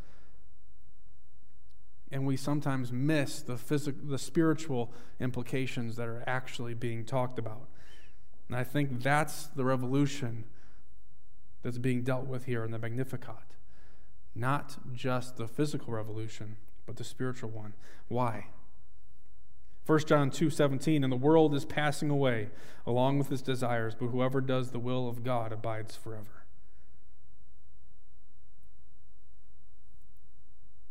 And 2.12 2.26
we 2.26 2.36
sometimes 2.36 2.92
miss 2.92 3.42
the, 3.42 3.58
physical, 3.58 4.02
the 4.06 4.18
spiritual 4.18 4.92
implications 5.22 5.96
that 5.96 6.08
are 6.08 6.26
actually 6.28 6.74
being 6.74 7.06
talked 7.06 7.40
about. 7.40 7.70
And 8.50 8.58
I 8.58 8.66
think 8.66 9.02
that's 9.02 9.48
the 9.48 9.64
revolution 9.64 10.44
that's 11.64 11.78
being 11.78 12.04
dealt 12.04 12.26
with 12.26 12.46
here 12.46 12.66
in 12.66 12.72
the 12.72 12.80
Magnificat 12.80 13.57
not 14.38 14.78
just 14.94 15.38
the 15.38 15.48
physical 15.48 15.94
revolution, 15.94 16.58
but 16.86 16.96
the 16.96 17.04
spiritual 17.04 17.50
one. 17.50 17.74
Why? 18.08 18.48
1 19.86 20.00
John 20.00 20.30
2 20.30 20.50
17, 20.50 21.04
and 21.04 21.12
the 21.12 21.18
world 21.18 21.56
is 21.56 21.66
passing 21.66 22.10
away 22.10 22.50
along 22.86 23.18
with 23.18 23.32
its 23.32 23.42
desires, 23.42 23.96
but 23.96 24.08
whoever 24.08 24.42
does 24.42 24.72
the 24.72 24.80
will 24.80 25.08
of 25.08 25.24
God 25.24 25.52
abides 25.52 25.96
forever. 25.96 26.46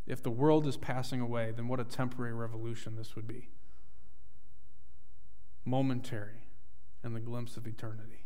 If 0.07 0.23
the 0.23 0.31
world 0.31 0.67
is 0.67 0.77
passing 0.77 1.21
away, 1.21 1.53
then 1.55 1.69
what 1.69 1.81
a 1.81 1.85
temporary 1.85 2.33
revolution 2.33 2.97
this 2.97 3.17
would 3.17 3.27
be. 3.27 3.49
Momentary 5.65 6.49
and 7.03 7.15
the 7.15 7.21
glimpse 7.21 7.57
of 7.57 7.67
eternity. 7.67 8.26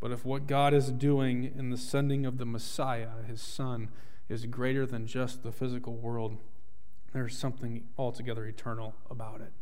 But 0.00 0.12
if 0.12 0.24
what 0.24 0.46
God 0.46 0.74
is 0.74 0.92
doing 0.92 1.52
in 1.56 1.70
the 1.70 1.78
sending 1.78 2.26
of 2.26 2.38
the 2.38 2.44
Messiah, 2.44 3.22
his 3.26 3.40
Son, 3.40 3.88
is 4.28 4.44
greater 4.46 4.86
than 4.86 5.06
just 5.06 5.42
the 5.42 5.52
physical 5.52 5.94
world, 5.96 6.36
there's 7.12 7.38
something 7.38 7.84
altogether 7.96 8.44
eternal 8.44 8.94
about 9.10 9.40
it. 9.40 9.52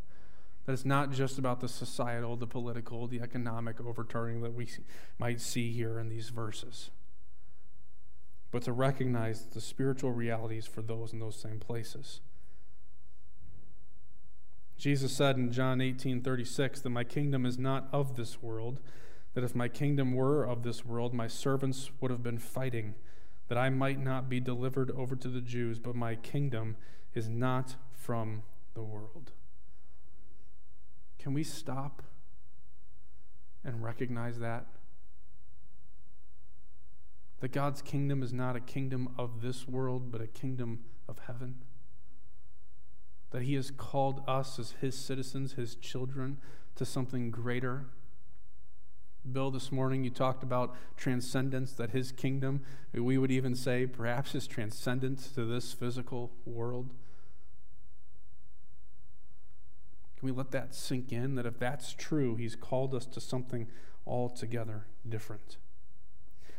That 0.64 0.72
it's 0.72 0.84
not 0.84 1.12
just 1.12 1.38
about 1.38 1.60
the 1.60 1.68
societal, 1.68 2.36
the 2.36 2.46
political, 2.46 3.06
the 3.06 3.20
economic 3.20 3.80
overturning 3.80 4.40
that 4.42 4.54
we 4.54 4.66
might 5.18 5.40
see 5.40 5.72
here 5.72 5.98
in 5.98 6.08
these 6.08 6.30
verses, 6.30 6.90
but 8.50 8.62
to 8.62 8.72
recognize 8.72 9.44
the 9.44 9.60
spiritual 9.60 10.12
realities 10.12 10.66
for 10.66 10.80
those 10.80 11.12
in 11.12 11.20
those 11.20 11.36
same 11.36 11.60
places. 11.60 12.20
Jesus 14.76 15.12
said 15.12 15.36
in 15.36 15.52
John 15.52 15.80
18 15.80 16.22
36 16.22 16.80
that 16.80 16.90
my 16.90 17.04
kingdom 17.04 17.46
is 17.46 17.58
not 17.58 17.88
of 17.92 18.16
this 18.16 18.42
world 18.42 18.80
that 19.34 19.44
if 19.44 19.54
my 19.54 19.68
kingdom 19.68 20.14
were 20.14 20.44
of 20.44 20.62
this 20.62 20.84
world, 20.84 21.12
my 21.12 21.26
servants 21.26 21.90
would 22.00 22.10
have 22.10 22.22
been 22.22 22.38
fighting, 22.38 22.94
that 23.48 23.58
I 23.58 23.68
might 23.68 24.00
not 24.00 24.28
be 24.28 24.40
delivered 24.40 24.90
over 24.92 25.16
to 25.16 25.28
the 25.28 25.40
Jews, 25.40 25.78
but 25.78 25.94
my 25.94 26.14
kingdom 26.14 26.76
is 27.14 27.28
not 27.28 27.76
from 27.92 28.42
the 28.74 28.82
world. 28.82 29.32
Can 31.18 31.34
we 31.34 31.42
stop 31.42 32.02
and 33.64 33.82
recognize 33.82 34.38
that? 34.38 34.66
That 37.40 37.52
God's 37.52 37.82
kingdom 37.82 38.22
is 38.22 38.32
not 38.32 38.56
a 38.56 38.60
kingdom 38.60 39.08
of 39.18 39.42
this 39.42 39.66
world, 39.66 40.12
but 40.12 40.20
a 40.20 40.26
kingdom 40.26 40.80
of 41.08 41.18
heaven. 41.26 41.56
That 43.30 43.42
He 43.42 43.54
has 43.54 43.70
called 43.70 44.22
us 44.28 44.58
as 44.58 44.74
His 44.80 44.94
citizens, 44.96 45.54
His 45.54 45.74
children, 45.74 46.38
to 46.76 46.84
something 46.84 47.30
greater 47.30 47.86
Bill, 49.30 49.50
this 49.50 49.72
morning 49.72 50.04
you 50.04 50.10
talked 50.10 50.42
about 50.42 50.76
transcendence, 50.96 51.72
that 51.72 51.90
his 51.90 52.12
kingdom, 52.12 52.60
we 52.92 53.16
would 53.16 53.30
even 53.30 53.54
say, 53.54 53.86
perhaps 53.86 54.34
is 54.34 54.46
transcendent 54.46 55.18
to 55.34 55.44
this 55.44 55.72
physical 55.72 56.30
world. 56.44 56.90
Can 60.18 60.28
we 60.28 60.32
let 60.32 60.50
that 60.50 60.74
sink 60.74 61.10
in? 61.10 61.36
That 61.36 61.46
if 61.46 61.58
that's 61.58 61.94
true, 61.94 62.36
he's 62.36 62.54
called 62.54 62.94
us 62.94 63.06
to 63.06 63.20
something 63.20 63.66
altogether 64.06 64.84
different. 65.08 65.56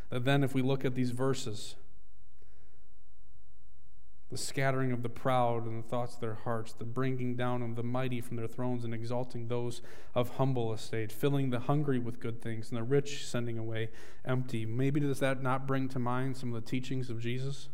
That 0.09 0.25
then, 0.25 0.43
if 0.43 0.55
we 0.55 0.63
look 0.63 0.83
at 0.83 0.95
these 0.95 1.11
verses, 1.11 1.75
the 4.35 4.41
scattering 4.41 4.91
of 4.91 5.01
the 5.01 5.07
proud 5.07 5.65
and 5.65 5.81
the 5.81 5.87
thoughts 5.87 6.15
of 6.15 6.19
their 6.19 6.35
hearts, 6.43 6.73
the 6.73 6.83
bringing 6.83 7.37
down 7.37 7.61
of 7.61 7.77
the 7.77 7.83
mighty 7.83 8.19
from 8.19 8.35
their 8.35 8.49
thrones 8.49 8.83
and 8.83 8.93
exalting 8.93 9.47
those 9.47 9.81
of 10.13 10.31
humble 10.31 10.73
estate, 10.73 11.09
filling 11.09 11.51
the 11.51 11.61
hungry 11.61 11.97
with 11.97 12.19
good 12.19 12.41
things 12.41 12.69
and 12.69 12.77
the 12.77 12.83
rich 12.83 13.25
sending 13.25 13.57
away 13.57 13.87
empty. 14.25 14.65
Maybe 14.65 14.99
does 14.99 15.19
that 15.19 15.41
not 15.41 15.65
bring 15.65 15.87
to 15.87 15.99
mind 15.99 16.35
some 16.35 16.53
of 16.53 16.61
the 16.61 16.69
teachings 16.69 17.09
of 17.09 17.21
Jesus? 17.21 17.69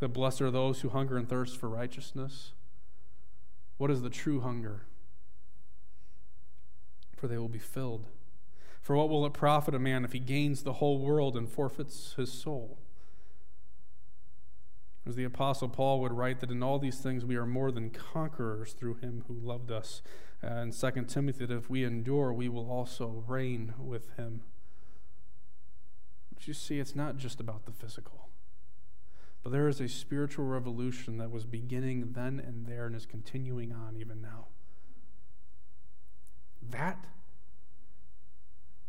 That 0.00 0.08
blessed 0.08 0.40
are 0.40 0.50
those 0.50 0.80
who 0.80 0.88
hunger 0.88 1.16
and 1.16 1.28
thirst 1.28 1.56
for 1.56 1.68
righteousness. 1.68 2.50
What 3.76 3.92
is 3.92 4.02
the 4.02 4.10
true 4.10 4.40
hunger? 4.40 4.86
For 7.14 7.28
they 7.28 7.38
will 7.38 7.48
be 7.48 7.60
filled. 7.60 8.08
For 8.82 8.96
what 8.96 9.08
will 9.08 9.24
it 9.24 9.34
profit 9.34 9.76
a 9.76 9.78
man 9.78 10.04
if 10.04 10.10
he 10.10 10.18
gains 10.18 10.64
the 10.64 10.74
whole 10.74 10.98
world 10.98 11.36
and 11.36 11.48
forfeits 11.48 12.14
his 12.14 12.32
soul? 12.32 12.78
As 15.08 15.16
the 15.16 15.24
Apostle 15.24 15.70
Paul 15.70 16.00
would 16.00 16.12
write, 16.12 16.40
that 16.40 16.50
in 16.50 16.62
all 16.62 16.78
these 16.78 16.98
things 16.98 17.24
we 17.24 17.36
are 17.36 17.46
more 17.46 17.72
than 17.72 17.88
conquerors 17.88 18.74
through 18.74 18.96
him 18.96 19.24
who 19.26 19.34
loved 19.34 19.72
us. 19.72 20.02
Uh, 20.44 20.48
in 20.56 20.70
2 20.70 20.90
Timothy, 21.08 21.46
that 21.46 21.56
if 21.56 21.70
we 21.70 21.82
endure, 21.82 22.30
we 22.30 22.50
will 22.50 22.70
also 22.70 23.24
reign 23.26 23.72
with 23.78 24.14
him. 24.18 24.42
But 26.34 26.46
you 26.46 26.52
see, 26.52 26.78
it's 26.78 26.94
not 26.94 27.16
just 27.16 27.40
about 27.40 27.64
the 27.64 27.72
physical. 27.72 28.28
But 29.42 29.50
there 29.50 29.66
is 29.66 29.80
a 29.80 29.88
spiritual 29.88 30.44
revolution 30.44 31.16
that 31.16 31.30
was 31.30 31.46
beginning 31.46 32.12
then 32.12 32.38
and 32.38 32.66
there 32.66 32.84
and 32.84 32.94
is 32.94 33.06
continuing 33.06 33.72
on 33.72 33.96
even 33.96 34.20
now. 34.20 34.48
That 36.70 37.06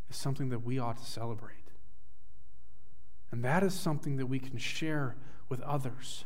is 0.09 0.17
something 0.17 0.49
that 0.49 0.65
we 0.65 0.79
ought 0.79 0.97
to 0.97 1.09
celebrate. 1.09 1.55
And 3.31 3.41
that 3.45 3.63
is 3.63 3.73
something 3.73 4.17
that 4.17 4.25
we 4.25 4.39
can 4.39 4.57
share 4.57 5.15
with 5.49 5.61
others. 5.61 6.25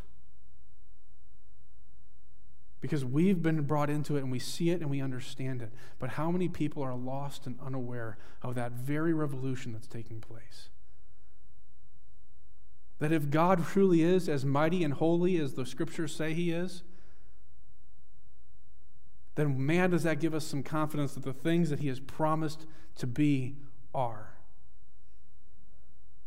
Because 2.81 3.05
we've 3.05 3.41
been 3.41 3.61
brought 3.61 3.89
into 3.89 4.17
it 4.17 4.19
and 4.19 4.31
we 4.31 4.39
see 4.39 4.69
it 4.69 4.81
and 4.81 4.89
we 4.89 5.01
understand 5.01 5.61
it. 5.61 5.71
But 5.99 6.11
how 6.11 6.29
many 6.29 6.49
people 6.49 6.83
are 6.83 6.93
lost 6.93 7.47
and 7.47 7.57
unaware 7.65 8.17
of 8.41 8.55
that 8.55 8.73
very 8.73 9.13
revolution 9.13 9.71
that's 9.71 9.87
taking 9.87 10.19
place? 10.19 10.69
That 12.99 13.13
if 13.13 13.29
God 13.29 13.65
truly 13.65 14.01
is 14.01 14.27
as 14.27 14.43
mighty 14.43 14.83
and 14.83 14.93
holy 14.93 15.37
as 15.37 15.53
the 15.53 15.65
scriptures 15.65 16.13
say 16.13 16.33
he 16.33 16.51
is, 16.51 16.83
then 19.35 19.65
man, 19.65 19.89
does 19.89 20.03
that 20.03 20.19
give 20.19 20.33
us 20.35 20.45
some 20.45 20.61
confidence 20.61 21.13
that 21.13 21.23
the 21.23 21.33
things 21.33 21.69
that 21.69 21.79
he 21.79 21.87
has 21.87 21.99
promised 21.99 22.65
to 22.97 23.07
be 23.07 23.55
are. 23.93 24.33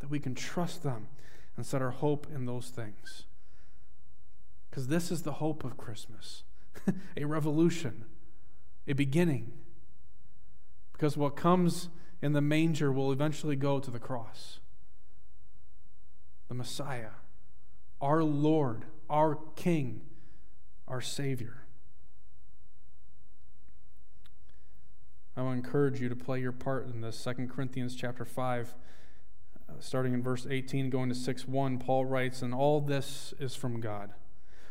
That 0.01 0.11
we 0.11 0.19
can 0.19 0.35
trust 0.35 0.83
them 0.83 1.09
and 1.57 1.65
set 1.65 1.83
our 1.83 1.91
hope 1.91 2.27
in 2.33 2.47
those 2.47 2.69
things. 2.69 3.25
Because 4.69 4.89
this 4.89 5.11
is 5.11 5.23
the 5.23 5.35
hope 5.35 5.65
of 5.65 5.77
Christmas 5.77 6.43
a 7.17 7.25
revolution, 7.25 8.05
a 8.87 8.93
beginning. 8.93 9.53
Because 10.93 11.17
what 11.17 11.37
comes 11.37 11.89
in 12.23 12.33
the 12.33 12.41
manger 12.41 12.93
will 12.93 13.13
eventually 13.13 13.57
go 13.57 13.79
to 13.81 13.91
the 13.91 13.99
cross. 13.99 14.61
The 16.49 16.55
Messiah, 16.55 17.11
our 18.01 18.23
Lord, 18.23 18.85
our 19.11 19.39
King, 19.57 20.03
our 20.87 21.01
Savior. 21.01 21.63
I 25.37 25.43
will 25.43 25.53
encourage 25.53 26.01
you 26.01 26.09
to 26.09 26.17
play 26.17 26.41
your 26.41 26.53
part 26.53 26.87
in 26.87 27.03
this. 27.03 27.23
2 27.23 27.47
Corinthians 27.49 27.95
chapter 27.95 28.25
5 28.25 28.75
Uh, 29.69 29.75
starting 29.81 30.15
in 30.15 30.23
verse 30.23 30.47
18, 30.49 30.91
going 30.91 31.09
to 31.09 31.15
6 31.15 31.49
1, 31.49 31.79
Paul 31.79 32.05
writes, 32.05 32.43
And 32.43 32.55
all 32.55 32.81
this 32.81 33.35
is 33.39 33.55
from 33.55 33.81
God, 33.81 34.13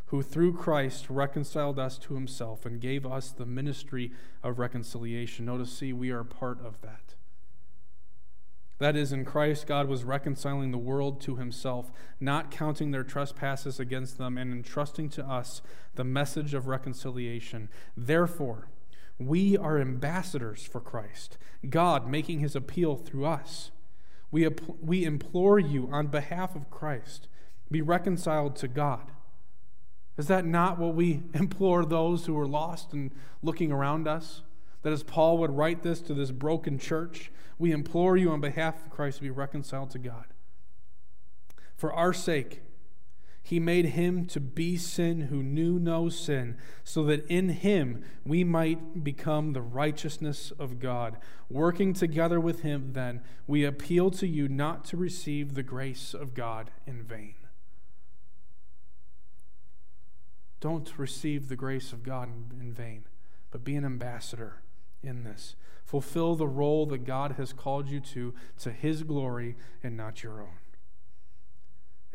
who 0.07 0.21
through 0.21 0.53
Christ 0.53 1.09
reconciled 1.09 1.79
us 1.79 1.97
to 1.99 2.13
himself 2.15 2.65
and 2.65 2.79
gave 2.79 3.05
us 3.05 3.31
the 3.31 3.45
ministry 3.45 4.11
of 4.43 4.59
reconciliation. 4.59 5.45
Notice, 5.45 5.77
see, 5.77 5.91
we 5.91 6.11
are 6.11 6.23
part 6.23 6.63
of 6.63 6.81
that. 6.81 7.15
That 8.77 8.97
is, 8.97 9.13
in 9.13 9.23
Christ, 9.23 9.67
God 9.67 9.87
was 9.87 10.03
reconciling 10.03 10.71
the 10.71 10.77
world 10.77 11.21
to 11.21 11.37
himself, 11.37 11.91
not 12.19 12.51
counting 12.51 12.91
their 12.91 13.05
trespasses 13.05 13.79
against 13.79 14.17
them, 14.17 14.37
and 14.37 14.51
entrusting 14.51 15.09
to 15.11 15.25
us 15.25 15.61
the 15.95 16.03
message 16.03 16.53
of 16.53 16.67
reconciliation. 16.67 17.69
Therefore, 17.95 18.67
we 19.17 19.57
are 19.57 19.79
ambassadors 19.79 20.65
for 20.65 20.81
Christ, 20.81 21.37
God 21.69 22.09
making 22.09 22.39
his 22.39 22.53
appeal 22.53 22.97
through 22.97 23.25
us. 23.25 23.71
We, 24.32 24.47
we 24.82 25.05
implore 25.05 25.59
you 25.59 25.89
on 25.91 26.07
behalf 26.07 26.55
of 26.55 26.69
Christ, 26.69 27.28
be 27.71 27.82
reconciled 27.82 28.55
to 28.57 28.67
God. 28.67 29.11
Is 30.17 30.28
that 30.28 30.45
not 30.45 30.78
what 30.78 30.95
we 30.95 31.23
implore 31.34 31.86
those 31.86 32.26
who 32.26 32.39
are 32.39 32.47
lost 32.47 32.93
and 32.93 33.11
looking 33.41 33.71
around 33.71 34.07
us? 34.07 34.41
That 34.82 34.93
as 34.93 35.03
Paul 35.03 35.38
would 35.39 35.51
write 35.51 35.84
this 35.84 36.01
to 36.01 36.13
this 36.13 36.32
broken 36.32 36.78
church, 36.78 37.32
we 37.57 37.71
implore 37.71 38.17
you 38.17 38.32
on 38.32 38.41
behalf 38.41 38.84
of 38.86 38.91
Christ 38.91 39.17
to 39.17 39.23
be 39.23 39.30
reconciled 39.30 39.89
to 39.91 39.99
God. 39.99 40.26
For 41.76 41.91
our 41.93 42.13
sake, 42.13 42.61
he 43.45 43.59
made 43.59 43.85
him 43.85 44.25
to 44.25 44.39
be 44.39 44.75
sin 44.75 45.21
who 45.21 45.43
knew 45.43 45.77
no 45.77 46.09
sin, 46.09 46.57
so 46.83 47.03
that 47.03 47.23
in 47.27 47.49
him 47.49 48.03
we 48.25 48.43
might 48.43 49.03
become 49.03 49.53
the 49.53 49.61
righteousness 49.61 50.51
of 50.57 50.79
God. 50.79 51.17
Working 51.47 51.93
together 51.93 52.39
with 52.39 52.61
him, 52.61 52.93
then, 52.93 53.21
we 53.45 53.63
appeal 53.63 54.09
to 54.09 54.25
you 54.25 54.47
not 54.47 54.83
to 54.85 54.97
receive 54.97 55.53
the 55.53 55.61
grace 55.61 56.15
of 56.15 56.33
God 56.33 56.71
in 56.87 57.03
vain. 57.03 57.35
Don't 60.59 60.97
receive 60.97 61.47
the 61.47 61.55
grace 61.55 61.93
of 61.93 62.01
God 62.01 62.29
in 62.59 62.73
vain, 62.73 63.05
but 63.51 63.63
be 63.63 63.75
an 63.75 63.85
ambassador 63.85 64.63
in 65.03 65.23
this. 65.23 65.55
Fulfill 65.83 66.33
the 66.33 66.47
role 66.47 66.87
that 66.87 67.05
God 67.05 67.33
has 67.33 67.53
called 67.53 67.91
you 67.91 67.99
to, 67.99 68.33
to 68.61 68.71
his 68.71 69.03
glory 69.03 69.55
and 69.83 69.95
not 69.95 70.23
your 70.23 70.41
own. 70.41 70.64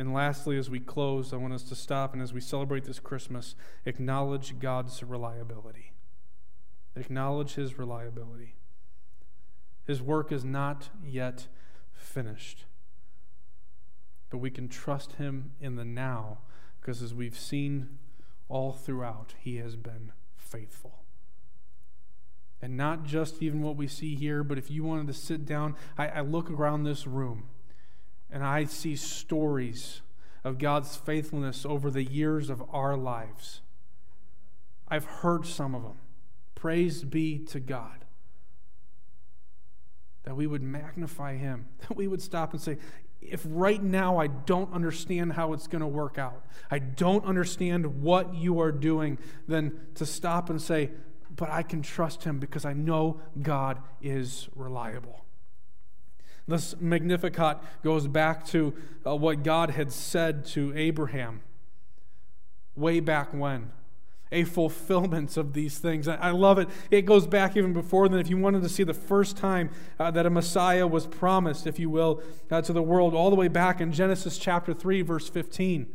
And 0.01 0.15
lastly, 0.15 0.57
as 0.57 0.71
we 0.71 0.81
close, 0.81 1.31
I 1.31 1.37
want 1.37 1.53
us 1.53 1.63
to 1.65 1.75
stop 1.75 2.15
and 2.15 2.23
as 2.23 2.33
we 2.33 2.41
celebrate 2.41 2.85
this 2.85 2.99
Christmas, 2.99 3.55
acknowledge 3.85 4.59
God's 4.59 5.03
reliability. 5.03 5.93
Acknowledge 6.97 7.57
His 7.57 7.79
reliability. 7.79 8.55
His 9.87 10.01
work 10.01 10.33
is 10.33 10.43
not 10.43 10.89
yet 11.05 11.49
finished. 11.93 12.65
But 14.31 14.39
we 14.39 14.51
can 14.51 14.69
trust 14.69 15.17
Him 15.17 15.51
in 15.61 15.77
the 15.77 15.85
now 15.85 16.39
because 16.81 17.03
as 17.03 17.13
we've 17.13 17.39
seen 17.39 17.99
all 18.49 18.73
throughout, 18.73 19.35
He 19.39 19.57
has 19.57 19.77
been 19.77 20.13
faithful. 20.35 21.03
And 22.63 22.75
not 22.75 23.05
just 23.05 23.43
even 23.43 23.61
what 23.61 23.77
we 23.77 23.87
see 23.87 24.15
here, 24.15 24.43
but 24.45 24.57
if 24.57 24.71
you 24.71 24.83
wanted 24.83 25.09
to 25.09 25.13
sit 25.13 25.45
down, 25.45 25.77
I, 25.99 26.09
I 26.09 26.21
look 26.23 26.51
around 26.51 26.85
this 26.85 27.07
room 27.07 27.51
and 28.33 28.45
I 28.45 28.65
see 28.65 28.97
stories 28.97 30.03
of 30.45 30.59
God's 30.59 30.97
faithfulness 30.97 31.67
over 31.67 31.91
the 31.91 32.05
years 32.05 32.51
of 32.51 32.63
our 32.71 32.97
lives. 32.97 33.61
I've 34.89 35.05
heard 35.05 35.47
some 35.47 35.75
of 35.75 35.83
them. 35.83 35.99
Praise 36.55 37.05
be 37.05 37.39
to 37.39 37.61
God. 37.61 38.05
That 40.25 40.37
we 40.37 40.47
would 40.47 40.63
magnify 40.63 41.37
Him, 41.37 41.67
that 41.81 41.97
we 41.97 42.09
would 42.09 42.23
stop 42.23 42.53
and 42.53 42.61
say, 42.61 42.79
if 43.21 43.43
right 43.47 43.83
now 43.83 44.19
I 44.19 44.29
don't 44.29 44.73
understand 44.73 45.35
how 45.35 45.53
it's 45.53 45.67
going 45.67 45.83
to 45.83 45.87
work 45.87 46.19
out, 46.19 46.43
I 46.71 46.79
don't 46.79 47.25
understand 47.25 48.03
what 48.03 48.35
you 48.35 48.61
are 48.61 48.73
doing, 48.73 49.19
then 49.47 49.79
to 49.97 50.07
stop 50.07 50.49
and 50.49 50.61
say, 50.61 50.91
but 51.37 51.51
I 51.51 51.63
can 51.63 51.83
trust 51.83 52.25
Him 52.25 52.39
because 52.39 52.65
I 52.65 52.73
know 52.73 53.21
God 53.41 53.79
is 54.01 54.49
reliable. 54.55 55.25
This 56.51 56.75
Magnificat 56.81 57.59
goes 57.83 58.07
back 58.07 58.45
to 58.49 58.75
uh, 59.07 59.17
what 59.17 59.43
God 59.43 59.71
had 59.71 59.93
said 59.93 60.45
to 60.47 60.73
Abraham 60.77 61.41
way 62.77 63.01
back 63.01 63.33
when. 63.33 63.71
A 64.33 64.45
fulfillment 64.45 65.37
of 65.37 65.55
these 65.55 65.79
things. 65.79 66.07
I 66.07 66.31
love 66.31 66.59
it. 66.59 66.69
It 66.91 67.03
goes 67.03 67.27
back 67.27 67.57
even 67.57 67.73
before 67.73 68.09
then. 68.09 68.21
If 68.21 68.31
you 68.31 68.39
wanted 68.39 68.63
to 68.63 68.69
see 68.69 68.85
the 68.85 68.95
first 68.95 69.37
time 69.37 69.71
uh, 69.99 70.13
that 70.13 70.25
a 70.25 70.31
Messiah 70.31 70.87
was 70.87 71.07
promised, 71.09 71.67
if 71.67 71.81
you 71.81 71.91
will, 71.91 72.23
uh, 72.49 72.63
to 72.63 72.73
the 72.73 72.83
world, 72.83 73.13
all 73.13 73.31
the 73.31 73.37
way 73.37 73.49
back 73.49 73.81
in 73.81 73.91
Genesis 73.91 74.39
chapter 74.39 74.73
3, 74.73 75.03
verse 75.03 75.29
15. 75.29 75.89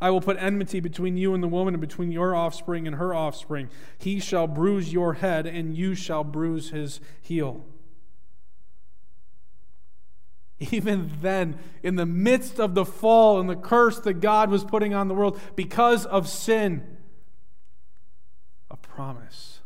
I 0.00 0.10
will 0.10 0.22
put 0.22 0.38
enmity 0.38 0.80
between 0.80 1.18
you 1.18 1.34
and 1.34 1.42
the 1.42 1.48
woman, 1.48 1.74
and 1.74 1.80
between 1.80 2.10
your 2.10 2.34
offspring 2.34 2.86
and 2.86 2.96
her 2.96 3.14
offspring. 3.14 3.68
He 3.98 4.20
shall 4.20 4.46
bruise 4.46 4.92
your 4.92 5.14
head, 5.14 5.46
and 5.46 5.76
you 5.76 5.94
shall 5.94 6.24
bruise 6.24 6.70
his 6.70 7.00
heel. 7.20 7.64
Even 10.60 11.12
then, 11.20 11.58
in 11.82 11.96
the 11.96 12.06
midst 12.06 12.60
of 12.60 12.74
the 12.74 12.84
fall 12.84 13.40
and 13.40 13.48
the 13.48 13.56
curse 13.56 13.98
that 14.00 14.14
God 14.14 14.50
was 14.50 14.64
putting 14.64 14.94
on 14.94 15.08
the 15.08 15.14
world 15.14 15.40
because 15.56 16.06
of 16.06 16.28
sin, 16.28 16.96
a 18.70 18.76
promise 18.76 19.60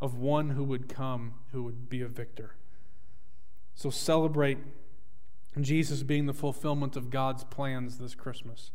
of 0.00 0.16
one 0.16 0.50
who 0.50 0.62
would 0.64 0.88
come 0.88 1.34
who 1.52 1.62
would 1.62 1.88
be 1.88 2.02
a 2.02 2.08
victor. 2.08 2.54
So 3.74 3.90
celebrate 3.90 4.58
Jesus 5.60 6.02
being 6.02 6.26
the 6.26 6.34
fulfillment 6.34 6.96
of 6.96 7.10
God's 7.10 7.44
plans 7.44 7.98
this 7.98 8.14
Christmas. 8.14 8.70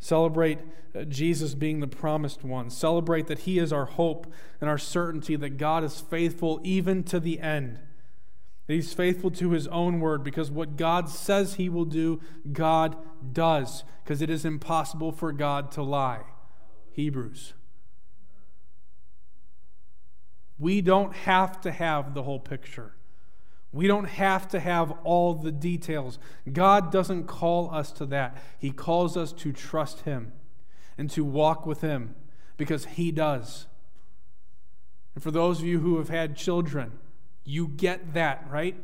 Celebrate 0.00 0.58
uh, 0.94 1.04
Jesus 1.04 1.54
being 1.54 1.80
the 1.80 1.88
promised 1.88 2.44
one. 2.44 2.70
Celebrate 2.70 3.26
that 3.26 3.40
He 3.40 3.58
is 3.58 3.72
our 3.72 3.86
hope 3.86 4.32
and 4.60 4.68
our 4.68 4.78
certainty 4.78 5.36
that 5.36 5.56
God 5.56 5.84
is 5.84 6.00
faithful 6.00 6.60
even 6.62 7.02
to 7.04 7.18
the 7.18 7.40
end 7.40 7.80
that 8.68 8.74
he's 8.74 8.92
faithful 8.92 9.30
to 9.30 9.50
his 9.50 9.66
own 9.68 9.98
word 9.98 10.22
because 10.22 10.50
what 10.50 10.76
God 10.76 11.08
says 11.08 11.54
he 11.54 11.70
will 11.70 11.86
do, 11.86 12.20
God 12.52 12.96
does, 13.32 13.82
because 14.04 14.20
it 14.20 14.28
is 14.28 14.44
impossible 14.44 15.10
for 15.10 15.32
God 15.32 15.72
to 15.72 15.82
lie. 15.82 16.20
Hebrews. 16.92 17.54
We 20.58 20.82
don't 20.82 21.14
have 21.14 21.60
to 21.62 21.72
have 21.72 22.12
the 22.12 22.24
whole 22.24 22.40
picture. 22.40 22.92
We 23.72 23.86
don't 23.86 24.04
have 24.04 24.48
to 24.48 24.60
have 24.60 24.92
all 25.02 25.32
the 25.34 25.52
details. 25.52 26.18
God 26.52 26.92
doesn't 26.92 27.24
call 27.24 27.74
us 27.74 27.90
to 27.92 28.06
that. 28.06 28.36
He 28.58 28.70
calls 28.70 29.16
us 29.16 29.32
to 29.34 29.52
trust 29.52 30.00
Him 30.00 30.32
and 30.98 31.08
to 31.10 31.24
walk 31.24 31.64
with 31.64 31.80
Him 31.80 32.16
because 32.58 32.84
He 32.84 33.12
does. 33.12 33.66
And 35.14 35.22
for 35.22 35.30
those 35.30 35.60
of 35.60 35.64
you 35.64 35.80
who 35.80 35.96
have 35.98 36.08
had 36.10 36.36
children, 36.36 36.92
you 37.48 37.68
get 37.68 38.12
that, 38.14 38.46
right? 38.50 38.76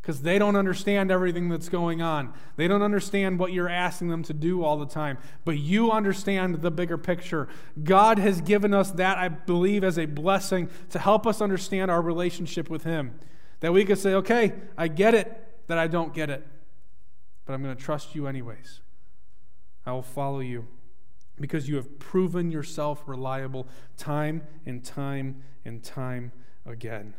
Because 0.00 0.22
they 0.22 0.38
don't 0.38 0.54
understand 0.54 1.10
everything 1.10 1.48
that's 1.48 1.68
going 1.68 2.00
on. 2.00 2.32
They 2.56 2.68
don't 2.68 2.82
understand 2.82 3.38
what 3.38 3.52
you're 3.52 3.68
asking 3.68 4.08
them 4.08 4.22
to 4.24 4.32
do 4.32 4.62
all 4.62 4.76
the 4.76 4.86
time. 4.86 5.18
But 5.44 5.58
you 5.58 5.90
understand 5.90 6.62
the 6.62 6.70
bigger 6.70 6.96
picture. 6.96 7.48
God 7.82 8.18
has 8.18 8.40
given 8.40 8.72
us 8.72 8.92
that, 8.92 9.18
I 9.18 9.28
believe, 9.28 9.82
as 9.82 9.98
a 9.98 10.06
blessing 10.06 10.68
to 10.90 10.98
help 10.98 11.26
us 11.26 11.40
understand 11.40 11.90
our 11.90 12.02
relationship 12.02 12.70
with 12.70 12.84
Him. 12.84 13.18
That 13.60 13.72
we 13.72 13.84
could 13.84 13.98
say, 13.98 14.14
okay, 14.14 14.52
I 14.76 14.88
get 14.88 15.14
it 15.14 15.40
that 15.66 15.78
I 15.78 15.86
don't 15.86 16.12
get 16.12 16.30
it, 16.30 16.46
but 17.46 17.54
I'm 17.54 17.62
going 17.62 17.74
to 17.74 17.82
trust 17.82 18.14
you 18.14 18.26
anyways. 18.26 18.80
I 19.86 19.92
will 19.92 20.02
follow 20.02 20.40
you 20.40 20.68
because 21.40 21.68
you 21.68 21.76
have 21.76 21.98
proven 21.98 22.50
yourself 22.50 23.02
reliable 23.06 23.66
time 23.96 24.42
and 24.66 24.84
time 24.84 25.42
and 25.64 25.82
time 25.82 26.32
again. 26.64 27.14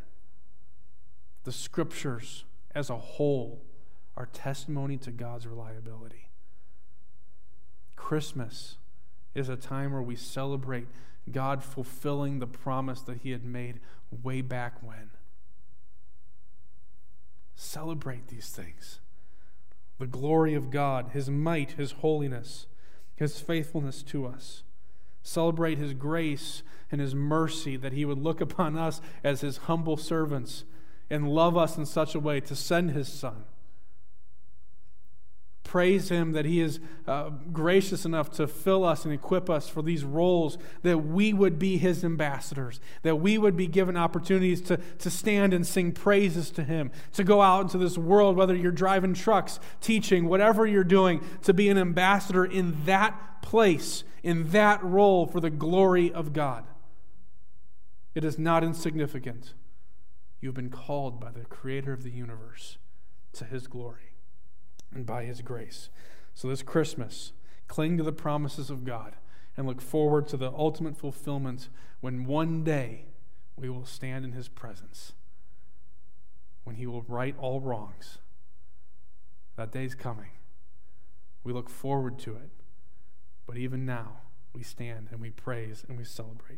The 1.45 1.51
scriptures 1.51 2.43
as 2.73 2.89
a 2.89 2.97
whole 2.97 3.61
are 4.17 4.25
testimony 4.25 4.97
to 4.97 5.11
God's 5.11 5.45
reliability. 5.45 6.29
Christmas 7.95 8.77
is 9.35 9.47
a 9.47 9.55
time 9.55 9.93
where 9.93 10.01
we 10.01 10.15
celebrate 10.15 10.87
God 11.31 11.63
fulfilling 11.63 12.39
the 12.39 12.47
promise 12.47 13.01
that 13.01 13.17
He 13.17 13.29
had 13.29 13.45
made 13.45 13.79
way 14.23 14.41
back 14.41 14.81
when. 14.81 15.11
Celebrate 17.55 18.27
these 18.27 18.49
things 18.49 18.99
the 19.97 20.07
glory 20.07 20.55
of 20.55 20.71
God, 20.71 21.11
His 21.13 21.29
might, 21.29 21.73
His 21.73 21.91
holiness, 21.91 22.65
His 23.15 23.39
faithfulness 23.39 24.01
to 24.03 24.25
us. 24.25 24.63
Celebrate 25.21 25.77
His 25.77 25.93
grace 25.93 26.63
and 26.91 26.99
His 26.99 27.13
mercy 27.13 27.77
that 27.77 27.93
He 27.93 28.03
would 28.03 28.17
look 28.17 28.41
upon 28.41 28.77
us 28.77 28.99
as 29.23 29.41
His 29.41 29.57
humble 29.57 29.95
servants 29.95 30.65
and 31.09 31.29
love 31.29 31.55
us 31.55 31.77
in 31.77 31.85
such 31.85 32.15
a 32.15 32.19
way 32.19 32.39
to 32.41 32.55
send 32.55 32.91
his 32.91 33.07
son. 33.07 33.45
Praise 35.63 36.09
him 36.09 36.33
that 36.33 36.45
he 36.45 36.61
is 36.61 36.79
uh, 37.07 37.31
gracious 37.51 38.05
enough 38.05 38.31
to 38.33 38.47
fill 38.47 38.85
us 38.85 39.03
and 39.03 39.13
equip 39.13 39.49
us 39.49 39.67
for 39.67 39.81
these 39.81 40.05
roles, 40.05 40.59
that 40.83 40.99
we 40.99 41.33
would 41.33 41.57
be 41.57 41.77
his 41.77 42.05
ambassadors, 42.05 42.79
that 43.01 43.15
we 43.15 43.37
would 43.37 43.57
be 43.57 43.67
given 43.67 43.97
opportunities 43.97 44.61
to, 44.61 44.77
to 44.99 45.09
stand 45.09 45.53
and 45.53 45.65
sing 45.65 45.91
praises 45.91 46.51
to 46.51 46.63
him, 46.63 46.91
to 47.13 47.23
go 47.23 47.41
out 47.41 47.61
into 47.61 47.79
this 47.79 47.97
world, 47.97 48.37
whether 48.37 48.55
you're 48.55 48.71
driving 48.71 49.15
trucks, 49.15 49.59
teaching, 49.81 50.29
whatever 50.29 50.67
you're 50.67 50.83
doing, 50.83 51.21
to 51.41 51.53
be 51.53 51.67
an 51.67 51.79
ambassador 51.79 52.45
in 52.45 52.85
that 52.85 53.41
place, 53.41 54.03
in 54.23 54.51
that 54.51 54.83
role 54.83 55.25
for 55.25 55.39
the 55.39 55.49
glory 55.49 56.13
of 56.13 56.31
God. 56.31 56.63
It 58.13 58.23
is 58.23 58.39
not 58.39 58.63
insignificant. 58.63 59.53
You've 60.41 60.53
been 60.53 60.69
called 60.69 61.19
by 61.19 61.31
the 61.31 61.45
Creator 61.45 61.93
of 61.93 62.03
the 62.03 62.11
universe 62.11 62.77
to 63.33 63.45
His 63.45 63.67
glory 63.67 64.13
and 64.93 65.05
by 65.05 65.25
His 65.25 65.41
grace. 65.41 65.89
So, 66.33 66.47
this 66.47 66.61
Christmas, 66.61 67.31
cling 67.67 67.97
to 67.97 68.03
the 68.03 68.11
promises 68.11 68.69
of 68.69 68.83
God 68.83 69.15
and 69.57 69.65
look 69.65 69.81
forward 69.81 70.27
to 70.27 70.37
the 70.37 70.51
ultimate 70.51 70.97
fulfillment 70.97 71.69
when 72.01 72.25
one 72.25 72.63
day 72.63 73.05
we 73.55 73.69
will 73.69 73.85
stand 73.85 74.25
in 74.25 74.33
His 74.33 74.47
presence, 74.47 75.13
when 76.63 76.75
He 76.75 76.85
will 76.85 77.03
right 77.07 77.35
all 77.37 77.61
wrongs. 77.61 78.19
That 79.55 79.71
day's 79.71 79.95
coming. 79.95 80.31
We 81.43 81.53
look 81.53 81.69
forward 81.69 82.19
to 82.19 82.35
it. 82.35 82.49
But 83.47 83.57
even 83.57 83.85
now, 83.85 84.17
we 84.53 84.63
stand 84.63 85.09
and 85.11 85.21
we 85.21 85.29
praise 85.29 85.85
and 85.87 85.97
we 85.97 86.03
celebrate. 86.03 86.53